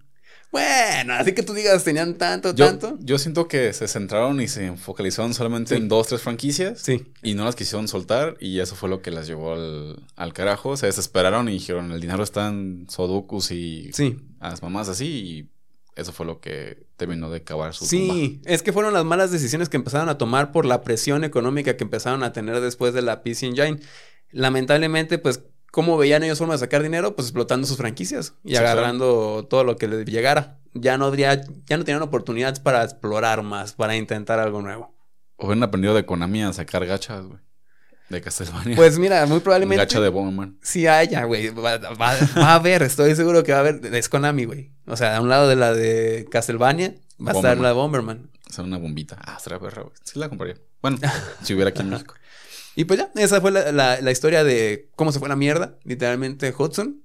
Bueno, 0.52 1.14
así 1.14 1.34
que 1.34 1.44
tú 1.44 1.54
digas, 1.54 1.84
tenían 1.84 2.16
tanto, 2.18 2.56
Yo, 2.56 2.66
tanto. 2.68 2.98
yo 3.02 3.18
siento 3.20 3.48
que 3.48 3.74
se 3.74 3.88
centraron 3.88 4.40
y 4.42 4.48
se 4.48 4.76
focalizaron 4.78 5.34
solamente 5.34 5.76
Sí. 5.76 5.82
en 5.82 5.90
dos, 5.90 6.08
tres 6.08 6.22
franquicias. 6.22 6.80
Sí. 6.82 7.12
Y 7.22 7.34
no 7.34 7.44
las 7.46 7.56
quisieron 7.56 7.88
soltar 7.88 8.38
y 8.40 8.60
eso 8.60 8.76
fue 8.76 8.88
lo 8.90 9.02
que 9.02 9.12
las 9.12 9.28
llevó 9.28 9.54
al, 9.54 10.04
al 10.16 10.34
carajo. 10.34 10.78
Se 10.78 10.86
desesperaron 10.86 11.50
y 11.50 11.54
dijeron, 11.54 11.92
el 11.92 12.00
dinero 12.00 12.24
está 12.24 12.48
en 12.48 12.88
Sudokus 12.90 13.52
y 13.52 13.92
Sí. 13.94 14.18
a 14.40 14.50
las 14.50 14.62
mamás 14.62 14.88
así 14.88 15.06
y 15.06 15.50
eso 16.00 16.14
fue 16.14 16.26
lo 16.26 16.40
que 16.40 16.86
terminó 16.96 17.30
de 17.30 17.44
cavar 17.44 17.74
su 17.74 17.88
tumba. 17.88 18.14
Sí, 18.14 18.42
es 18.46 18.64
que 18.64 18.72
fueron 18.72 18.94
las 18.94 19.04
malas 19.04 19.32
decisiones 19.32 19.68
que 19.68 19.78
empezaron 19.78 20.08
a 20.10 20.18
tomar 20.18 20.52
por 20.54 20.66
la 20.66 20.82
presión 20.84 21.24
económica 21.26 21.76
que 21.76 21.84
empezaron 21.84 22.24
a 22.24 22.32
tener 22.34 22.62
después 22.62 22.94
de 22.94 23.02
la 23.02 23.22
PC 23.22 23.48
Engine. 23.48 23.80
Lamentablemente, 24.32 25.18
pues, 25.18 25.42
¿cómo 25.72 25.98
veían 25.98 26.24
ellos 26.24 26.38
forma 26.38 26.54
de 26.54 26.60
sacar 26.60 26.84
dinero? 26.84 27.16
Pues 27.16 27.28
explotando 27.28 27.68
sus 27.68 27.78
franquicias 27.78 28.34
y 28.44 28.50
Sí, 28.50 28.56
agarrando 28.58 29.46
todo 29.50 29.64
lo 29.64 29.76
que 29.78 29.88
les 29.88 30.06
llegara. 30.06 30.60
Ya 30.74 30.98
no 30.98 31.06
habría, 31.06 31.42
ya 31.66 31.78
no 31.78 31.84
tenían 31.86 32.02
oportunidades 32.04 32.60
para 32.60 32.84
explorar 32.84 33.42
más, 33.44 33.74
para 33.74 33.96
intentar 33.96 34.40
algo 34.40 34.62
nuevo. 34.62 34.94
Hubieran 35.38 35.64
aprendido 35.64 35.94
de 35.96 36.06
Konami 36.06 36.44
a 36.44 36.54
sacar 36.54 36.86
gachas, 36.86 37.26
güey. 37.26 37.40
De 38.10 38.22
Castlevania. 38.22 38.76
Pues 38.76 38.98
mira, 39.00 39.26
muy 39.26 39.40
probablemente. 39.42 39.84
Gacha 39.84 40.00
de 40.00 40.08
Bomberman. 40.10 40.58
Sí 40.62 40.88
haya, 40.88 41.26
güey. 41.26 41.50
Va, 41.50 41.78
va- 41.78 41.94
va 41.94 42.52
a 42.52 42.56
haber, 42.56 42.82
estoy 42.84 43.14
seguro 43.16 43.44
que 43.44 43.52
va 43.52 43.58
a 43.58 43.62
haber. 43.62 43.94
Es 43.94 44.08
Konami, 44.08 44.46
güey. 44.46 44.72
O 44.86 44.96
sea, 44.96 45.18
a 45.18 45.22
un 45.22 45.28
lado 45.30 45.50
de 45.50 45.58
la 45.58 45.74
de 45.74 46.26
Castlevania 46.32 46.96
va 47.20 47.32
a 47.32 47.36
estar 47.36 47.58
la 47.58 47.68
de 47.70 47.74
Bomberman. 47.74 48.32
Hacer 48.50 48.64
una 48.64 48.78
bombita. 48.78 49.18
Ah, 49.22 49.38
será 49.40 49.60
perra, 49.60 49.82
güey. 49.82 49.94
Sí 50.04 50.18
la 50.20 50.30
compraría. 50.30 50.56
Bueno, 50.82 50.98
si 51.44 51.54
hubiera 51.54 51.72
aquí 51.72 51.82
en 51.82 51.90
México. 51.90 52.14
Y 52.78 52.86
pues 52.86 53.00
ya, 53.00 53.12
esa 53.16 53.42
fue 53.42 53.50
la, 53.52 53.72
la- 53.72 54.00
la 54.02 54.12
historia 54.12 54.44
de 54.44 54.92
cómo 54.96 55.12
se 55.12 55.18
fue 55.20 55.28
la 55.28 55.36
mierda, 55.36 55.78
literalmente 55.84 56.54
Hudson. 56.56 57.02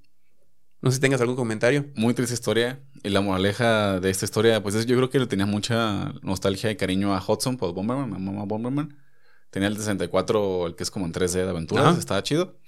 No 0.82 0.90
sé 0.90 0.96
si 0.96 1.00
tengas 1.00 1.20
algún 1.22 1.34
comentario. 1.36 1.86
Muy 1.94 2.12
triste 2.12 2.34
historia. 2.34 2.80
Y 3.02 3.08
la 3.08 3.22
moraleja 3.22 3.98
de 3.98 4.10
esta 4.10 4.26
historia, 4.26 4.62
pues 4.62 4.74
es- 4.74 4.84
yo 4.86 4.96
creo 4.96 5.08
que 5.08 5.18
le 5.18 5.26
tenía 5.26 5.46
mucha 5.46 6.12
nostalgia 6.22 6.70
y 6.70 6.76
cariño 6.76 7.14
a 7.14 7.24
Hudson 7.26 7.56
por 7.56 7.72
Bomberman, 7.72 8.10
mi 8.10 8.18
mamá 8.18 8.44
Bomberman. 8.44 8.98
Tenía 9.50 9.68
el 9.68 9.74
de 9.74 9.80
64, 9.80 10.66
el 10.66 10.74
que 10.76 10.82
es 10.82 10.90
como 10.90 11.06
en 11.06 11.12
3D 11.12 11.42
de 11.44 11.48
aventuras, 11.50 11.86
Ajá. 11.86 11.98
estaba 11.98 12.22
chido. 12.22 12.58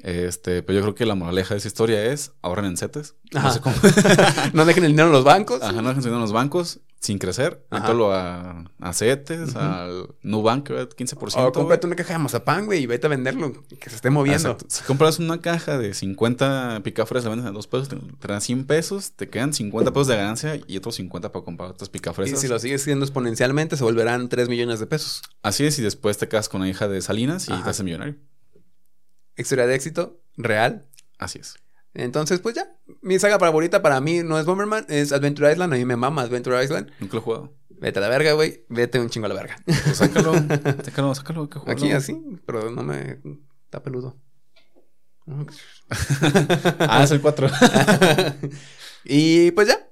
Este, 0.00 0.62
pero 0.62 0.78
yo 0.78 0.82
creo 0.82 0.94
que 0.94 1.06
la 1.06 1.14
moraleja 1.14 1.54
de 1.54 1.58
esa 1.58 1.68
historia 1.68 2.04
es 2.12 2.32
ahorren 2.42 2.64
en 2.66 2.76
setes. 2.76 3.14
No 3.32 3.52
sé 3.52 3.60
cómo. 3.60 3.76
no 4.52 4.64
dejen 4.64 4.84
el 4.84 4.90
dinero 4.92 5.08
en 5.08 5.12
los 5.14 5.24
bancos. 5.24 5.62
Ajá, 5.62 5.80
no 5.80 5.88
dejen 5.88 6.02
su 6.02 6.08
dinero 6.08 6.16
en 6.18 6.22
los 6.22 6.32
bancos 6.32 6.80
sin 7.00 7.18
crecer. 7.18 7.64
Mételo 7.70 8.12
a, 8.12 8.64
a 8.80 8.92
CETES, 8.92 9.54
al 9.54 10.14
Nubank, 10.22 10.68
¿verdad? 10.68 10.88
15%. 10.90 11.46
O 11.46 11.52
cómprate 11.52 11.86
una 11.86 11.94
caja 11.96 12.14
de 12.14 12.18
mazapán, 12.18 12.66
güey, 12.66 12.82
y 12.82 12.86
vete 12.86 13.06
a 13.06 13.10
venderlo. 13.10 13.52
Que 13.80 13.88
se 13.88 13.96
esté 13.96 14.10
moviendo. 14.10 14.50
Exacto. 14.50 14.66
Si 14.68 14.82
compras 14.82 15.18
una 15.18 15.40
caja 15.40 15.78
de 15.78 15.94
50 15.94 16.80
picafres, 16.82 17.24
la 17.24 17.30
vendes 17.30 17.46
a 17.46 17.52
2 17.52 17.66
pesos, 17.68 17.88
te 17.88 17.96
te 17.96 18.28
dan 18.28 18.40
100 18.40 18.64
pesos, 18.66 19.12
te 19.12 19.28
quedan 19.28 19.52
50 19.54 19.92
pesos 19.92 20.08
de 20.08 20.16
ganancia 20.16 20.60
y 20.66 20.76
otros 20.76 20.96
50 20.96 21.30
para 21.32 21.44
comprar 21.44 21.70
otras 21.70 21.88
Y 21.88 21.92
picafresas. 21.92 22.40
si 22.40 22.48
lo 22.48 22.58
sigues 22.58 22.82
haciendo 22.82 23.04
exponencialmente, 23.04 23.76
se 23.76 23.84
volverán 23.84 24.28
3 24.28 24.48
millones 24.48 24.80
de 24.80 24.86
pesos. 24.86 25.22
Así 25.42 25.64
es, 25.64 25.78
y 25.78 25.82
después 25.82 26.18
te 26.18 26.26
casas 26.28 26.48
con 26.48 26.60
la 26.62 26.68
hija 26.68 26.88
de 26.88 27.00
Salinas 27.00 27.48
y 27.48 27.52
Ajá. 27.52 27.62
te 27.64 27.70
haces 27.70 27.84
millonario. 27.84 28.16
Historia 29.36 29.66
de 29.66 29.74
éxito, 29.76 30.20
real. 30.36 30.88
Así 31.18 31.38
es. 31.38 31.54
Entonces, 31.98 32.38
pues 32.38 32.54
ya. 32.54 32.70
Mi 33.02 33.18
saga 33.18 33.38
favorita 33.38 33.82
para 33.82 34.00
mí 34.00 34.22
no 34.22 34.38
es 34.38 34.46
Bomberman, 34.46 34.86
es 34.88 35.12
Adventure 35.12 35.52
Island. 35.52 35.74
A 35.74 35.76
mí 35.76 35.84
me 35.84 35.96
mama 35.96 36.22
Adventure 36.22 36.62
Island. 36.62 36.90
Nunca 37.00 37.14
lo 37.14 37.20
he 37.20 37.24
jugado. 37.24 37.54
Vete 37.70 37.98
a 37.98 38.02
la 38.02 38.08
verga, 38.08 38.32
güey. 38.32 38.64
Vete 38.68 39.00
un 39.00 39.10
chingo 39.10 39.26
a 39.26 39.28
la 39.28 39.34
verga. 39.34 39.56
Pues 39.64 39.96
sácalo, 39.96 40.32
sácalo, 40.84 41.14
sácalo, 41.14 41.50
que. 41.50 41.58
Aquí 41.66 41.90
así, 41.90 42.16
pero 42.46 42.70
no 42.70 42.84
me... 42.84 43.20
Está 43.64 43.82
peludo. 43.82 44.16
Ah, 46.80 47.02
es 47.02 47.10
el 47.10 47.20
4. 47.20 47.48
y 49.04 49.50
pues 49.52 49.68
ya. 49.68 49.88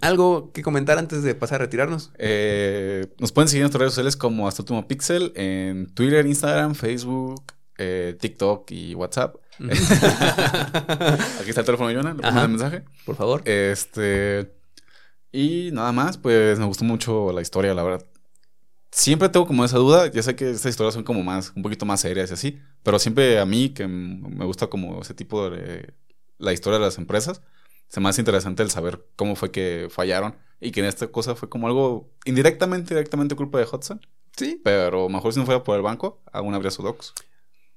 ¿Algo 0.00 0.52
que 0.52 0.62
comentar 0.62 0.98
antes 0.98 1.22
de 1.22 1.34
pasar 1.34 1.60
a 1.60 1.64
retirarnos? 1.64 2.12
Eh, 2.16 3.06
nos 3.18 3.32
pueden 3.32 3.48
seguir 3.48 3.60
en 3.60 3.64
nuestras 3.64 3.80
redes 3.80 3.92
sociales 3.92 4.16
como 4.16 4.48
Hasta 4.48 4.64
Pixel 4.86 5.32
en 5.36 5.92
Twitter, 5.92 6.24
Instagram, 6.26 6.74
Facebook, 6.74 7.42
eh, 7.76 8.16
TikTok 8.18 8.70
y 8.70 8.94
WhatsApp. 8.94 9.36
Aquí 11.40 11.50
está 11.50 11.60
el 11.60 11.66
teléfono 11.66 11.88
de 11.90 11.96
Jonah, 11.96 12.14
le 12.14 12.22
pongo 12.22 12.40
el 12.40 12.48
mensaje. 12.48 12.84
Por 13.04 13.16
favor. 13.16 13.42
Este. 13.44 14.52
Y 15.32 15.70
nada 15.72 15.92
más, 15.92 16.16
pues 16.18 16.58
me 16.58 16.64
gustó 16.64 16.84
mucho 16.84 17.30
la 17.32 17.42
historia, 17.42 17.74
la 17.74 17.82
verdad. 17.82 18.06
Siempre 18.90 19.28
tengo 19.28 19.46
como 19.46 19.64
esa 19.64 19.76
duda. 19.76 20.10
Ya 20.10 20.22
sé 20.22 20.34
que 20.34 20.50
estas 20.50 20.70
historias 20.70 20.94
son 20.94 21.04
como 21.04 21.22
más, 21.22 21.52
un 21.54 21.62
poquito 21.62 21.84
más 21.84 22.00
serias 22.00 22.30
y 22.30 22.34
así. 22.34 22.60
Pero 22.82 22.98
siempre 22.98 23.38
a 23.38 23.46
mí, 23.46 23.70
que 23.70 23.86
me 23.86 24.44
gusta 24.46 24.68
como 24.68 25.02
ese 25.02 25.14
tipo 25.14 25.50
de. 25.50 25.94
La 26.38 26.54
historia 26.54 26.78
de 26.78 26.86
las 26.86 26.96
empresas, 26.96 27.42
se 27.88 28.00
me 28.00 28.08
hace 28.08 28.22
interesante 28.22 28.62
el 28.62 28.70
saber 28.70 29.06
cómo 29.16 29.36
fue 29.36 29.50
que 29.50 29.88
fallaron. 29.90 30.36
Y 30.58 30.72
que 30.72 30.80
en 30.80 30.86
esta 30.86 31.08
cosa 31.08 31.34
fue 31.34 31.48
como 31.48 31.66
algo 31.66 32.10
indirectamente, 32.24 32.94
directamente 32.94 33.36
culpa 33.36 33.58
de 33.58 33.66
Hudson. 33.70 34.00
Sí. 34.36 34.60
Pero 34.64 35.08
mejor 35.10 35.32
si 35.34 35.38
no 35.38 35.44
fuera 35.44 35.62
por 35.62 35.76
el 35.76 35.82
banco, 35.82 36.22
aún 36.32 36.54
habría 36.54 36.70
sudokus. 36.70 37.12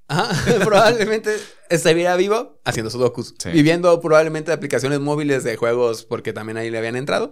Ajá. 0.07 0.29
probablemente 0.63 1.35
estaría 1.69 2.15
vivo 2.15 2.59
haciendo 2.65 2.89
sudokus. 2.89 3.35
Sí. 3.37 3.49
Viviendo 3.49 3.99
probablemente 4.01 4.51
de 4.51 4.55
aplicaciones 4.55 4.99
móviles 4.99 5.43
de 5.43 5.55
juegos 5.55 6.03
porque 6.05 6.33
también 6.33 6.57
ahí 6.57 6.69
le 6.69 6.77
habían 6.77 6.95
entrado. 6.95 7.31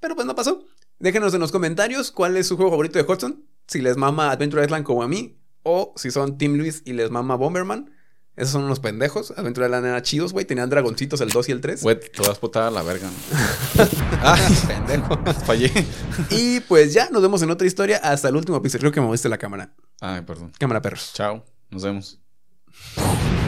Pero 0.00 0.14
pues 0.14 0.26
no 0.26 0.34
pasó. 0.34 0.64
Déjenos 0.98 1.32
en 1.34 1.40
los 1.40 1.52
comentarios 1.52 2.10
cuál 2.10 2.36
es 2.36 2.46
su 2.46 2.56
juego 2.56 2.70
favorito 2.70 2.98
de 2.98 3.10
Hudson. 3.10 3.44
Si 3.66 3.80
les 3.80 3.96
mama 3.96 4.30
Adventure 4.30 4.64
Island 4.64 4.84
como 4.84 5.02
a 5.02 5.08
mí. 5.08 5.38
O 5.62 5.92
si 5.96 6.10
son 6.10 6.38
Team 6.38 6.54
Luis 6.54 6.82
y 6.84 6.92
les 6.92 7.10
mama 7.10 7.36
Bomberman. 7.36 7.92
Esos 8.36 8.52
son 8.52 8.64
unos 8.64 8.80
pendejos. 8.80 9.32
Adventure 9.32 9.66
Island 9.66 9.86
era 9.86 10.02
chidos, 10.02 10.32
güey. 10.32 10.46
Tenían 10.46 10.70
dragoncitos 10.70 11.20
el 11.20 11.28
2 11.28 11.48
y 11.50 11.52
el 11.52 11.60
3. 11.60 11.82
Güey, 11.82 12.00
te 12.00 12.22
vas 12.22 12.40
a 12.56 12.70
la 12.70 12.82
verga. 12.82 13.08
¿no? 13.08 13.86
Ay, 14.22 14.40
pendejo. 14.66 15.18
Fallé. 15.44 15.70
Y 16.30 16.60
pues 16.60 16.94
ya, 16.94 17.10
nos 17.10 17.20
vemos 17.22 17.42
en 17.42 17.50
otra 17.50 17.66
historia. 17.66 17.98
Hasta 18.02 18.28
el 18.28 18.36
último 18.36 18.56
episodio. 18.56 18.80
Creo 18.80 18.92
que 18.92 19.00
moviste 19.00 19.28
la 19.28 19.36
cámara. 19.38 19.74
Ay, 20.00 20.22
perdón. 20.22 20.52
Cámara 20.58 20.80
perros. 20.80 21.10
Chao, 21.12 21.44
nos 21.70 21.82
vemos. 21.82 22.20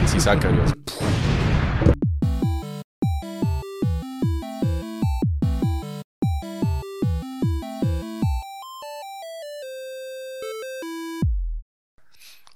Si 0.07 0.19
saca, 0.19 0.51
Dios. 0.51 0.71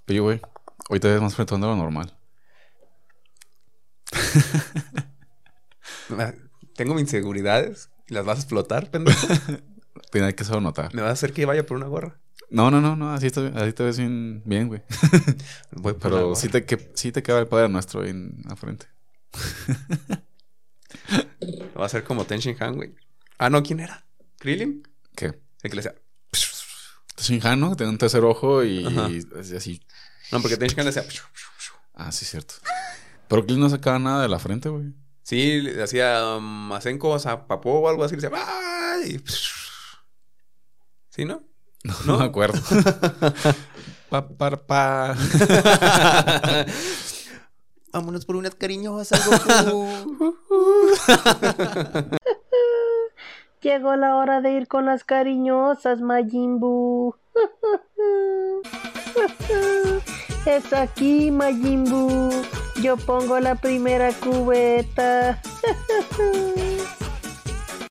Oye, 0.10 0.22
güey, 0.22 0.40
hoy 0.90 1.02
te 1.02 1.10
ves 1.10 1.22
más 1.22 1.36
frente 1.36 1.56
a 1.56 1.58
lo 1.58 1.76
normal. 1.76 2.18
Tengo 6.76 6.94
mis 6.94 7.02
inseguridades. 7.02 7.90
y 8.08 8.14
Las 8.14 8.26
vas 8.26 8.38
a 8.38 8.42
explotar, 8.42 8.90
pendejo. 8.90 9.28
Tiene 10.12 10.34
que 10.34 10.46
saber 10.46 10.62
notar. 10.62 10.96
¿Me 10.96 11.02
vas 11.02 11.10
a 11.10 11.14
hacer 11.14 11.34
que 11.34 11.46
vaya 11.46 11.66
por 11.66 11.76
una 11.76 11.88
gorra? 11.88 12.22
No, 12.50 12.72
no, 12.72 12.80
no, 12.80 12.96
no, 12.96 13.12
así 13.12 13.30
te, 13.30 13.52
así 13.56 13.74
te 13.74 13.84
ves 13.84 13.98
bien, 13.98 14.42
bien, 14.46 14.68
güey. 14.68 14.82
Voy 15.72 15.96
Pero 16.00 16.34
sí 16.36 16.48
te, 16.48 16.66
que, 16.66 16.92
sí 16.94 17.12
te 17.12 17.22
queda 17.22 17.40
el 17.40 17.48
padre 17.48 17.68
nuestro 17.68 18.02
ahí 18.02 18.12
en 18.12 18.42
la 18.48 18.56
frente. 18.56 18.88
Va 21.80 21.86
a 21.86 21.90
ser 21.90 22.04
como 22.04 22.26
Tenshin 22.26 22.56
Han, 22.60 22.76
güey. 22.76 22.96
Ah, 23.38 23.50
no, 23.50 23.62
¿quién 23.64 23.82
era? 23.82 24.06
¿Krillin? 24.40 24.88
¿Qué? 25.16 25.26
El 25.62 25.70
que 25.70 25.76
le 25.76 25.82
decía. 25.82 25.96
Shinhan, 27.18 27.60
¿no? 27.60 27.76
Tiene 27.76 27.92
un 27.92 27.98
tercer 27.98 28.24
ojo 28.24 28.64
y, 28.64 28.86
así-. 29.56 29.82
No, 30.32 30.42
porque 30.42 30.56
Tenshin 30.58 30.80
Han 30.80 30.86
le 30.86 30.92
decía. 30.92 31.24
Ah, 31.94 32.12
sí, 32.12 32.26
cierto. 32.26 32.56
Pero 33.28 33.46
Clint 33.46 33.60
no 33.60 33.70
sacaba 33.70 34.00
nada 34.00 34.22
de 34.22 34.30
la 34.30 34.40
frente, 34.40 34.70
güey. 34.70 34.94
Sí, 35.24 35.62
le 35.62 35.84
hacía 35.84 36.38
um, 36.38 36.72
o 36.72 37.20
sea, 37.20 37.48
Papó 37.48 37.80
o 37.80 37.90
algo 37.90 38.04
así. 38.04 38.16
Le 38.16 38.22
decía. 38.22 38.38
¡Ay! 38.38 39.22
¿Sí, 41.10 41.26
no? 41.26 41.44
No, 41.84 41.94
no 42.06 42.18
me 42.20 42.26
acuerdo. 42.26 42.60
pa, 44.10 44.28
pa, 44.28 44.58
pa. 44.58 45.16
Vámonos 47.94 48.26
por 48.26 48.36
unas 48.36 48.56
cariñosas, 48.56 49.26
Goku. 49.26 49.88
Llegó 53.62 53.96
la 53.96 54.18
hora 54.18 54.42
de 54.42 54.52
ir 54.52 54.68
con 54.68 54.86
las 54.86 55.04
cariñosas, 55.04 56.02
Majin 56.02 56.60
Buu. 56.60 57.16
Es 60.46 60.72
aquí, 60.74 61.32
Majin 61.32 61.86
Buu. 61.86 62.30
Yo 62.82 62.98
pongo 62.98 63.40
la 63.40 63.56
primera 63.56 64.12
cubeta. 64.14 65.42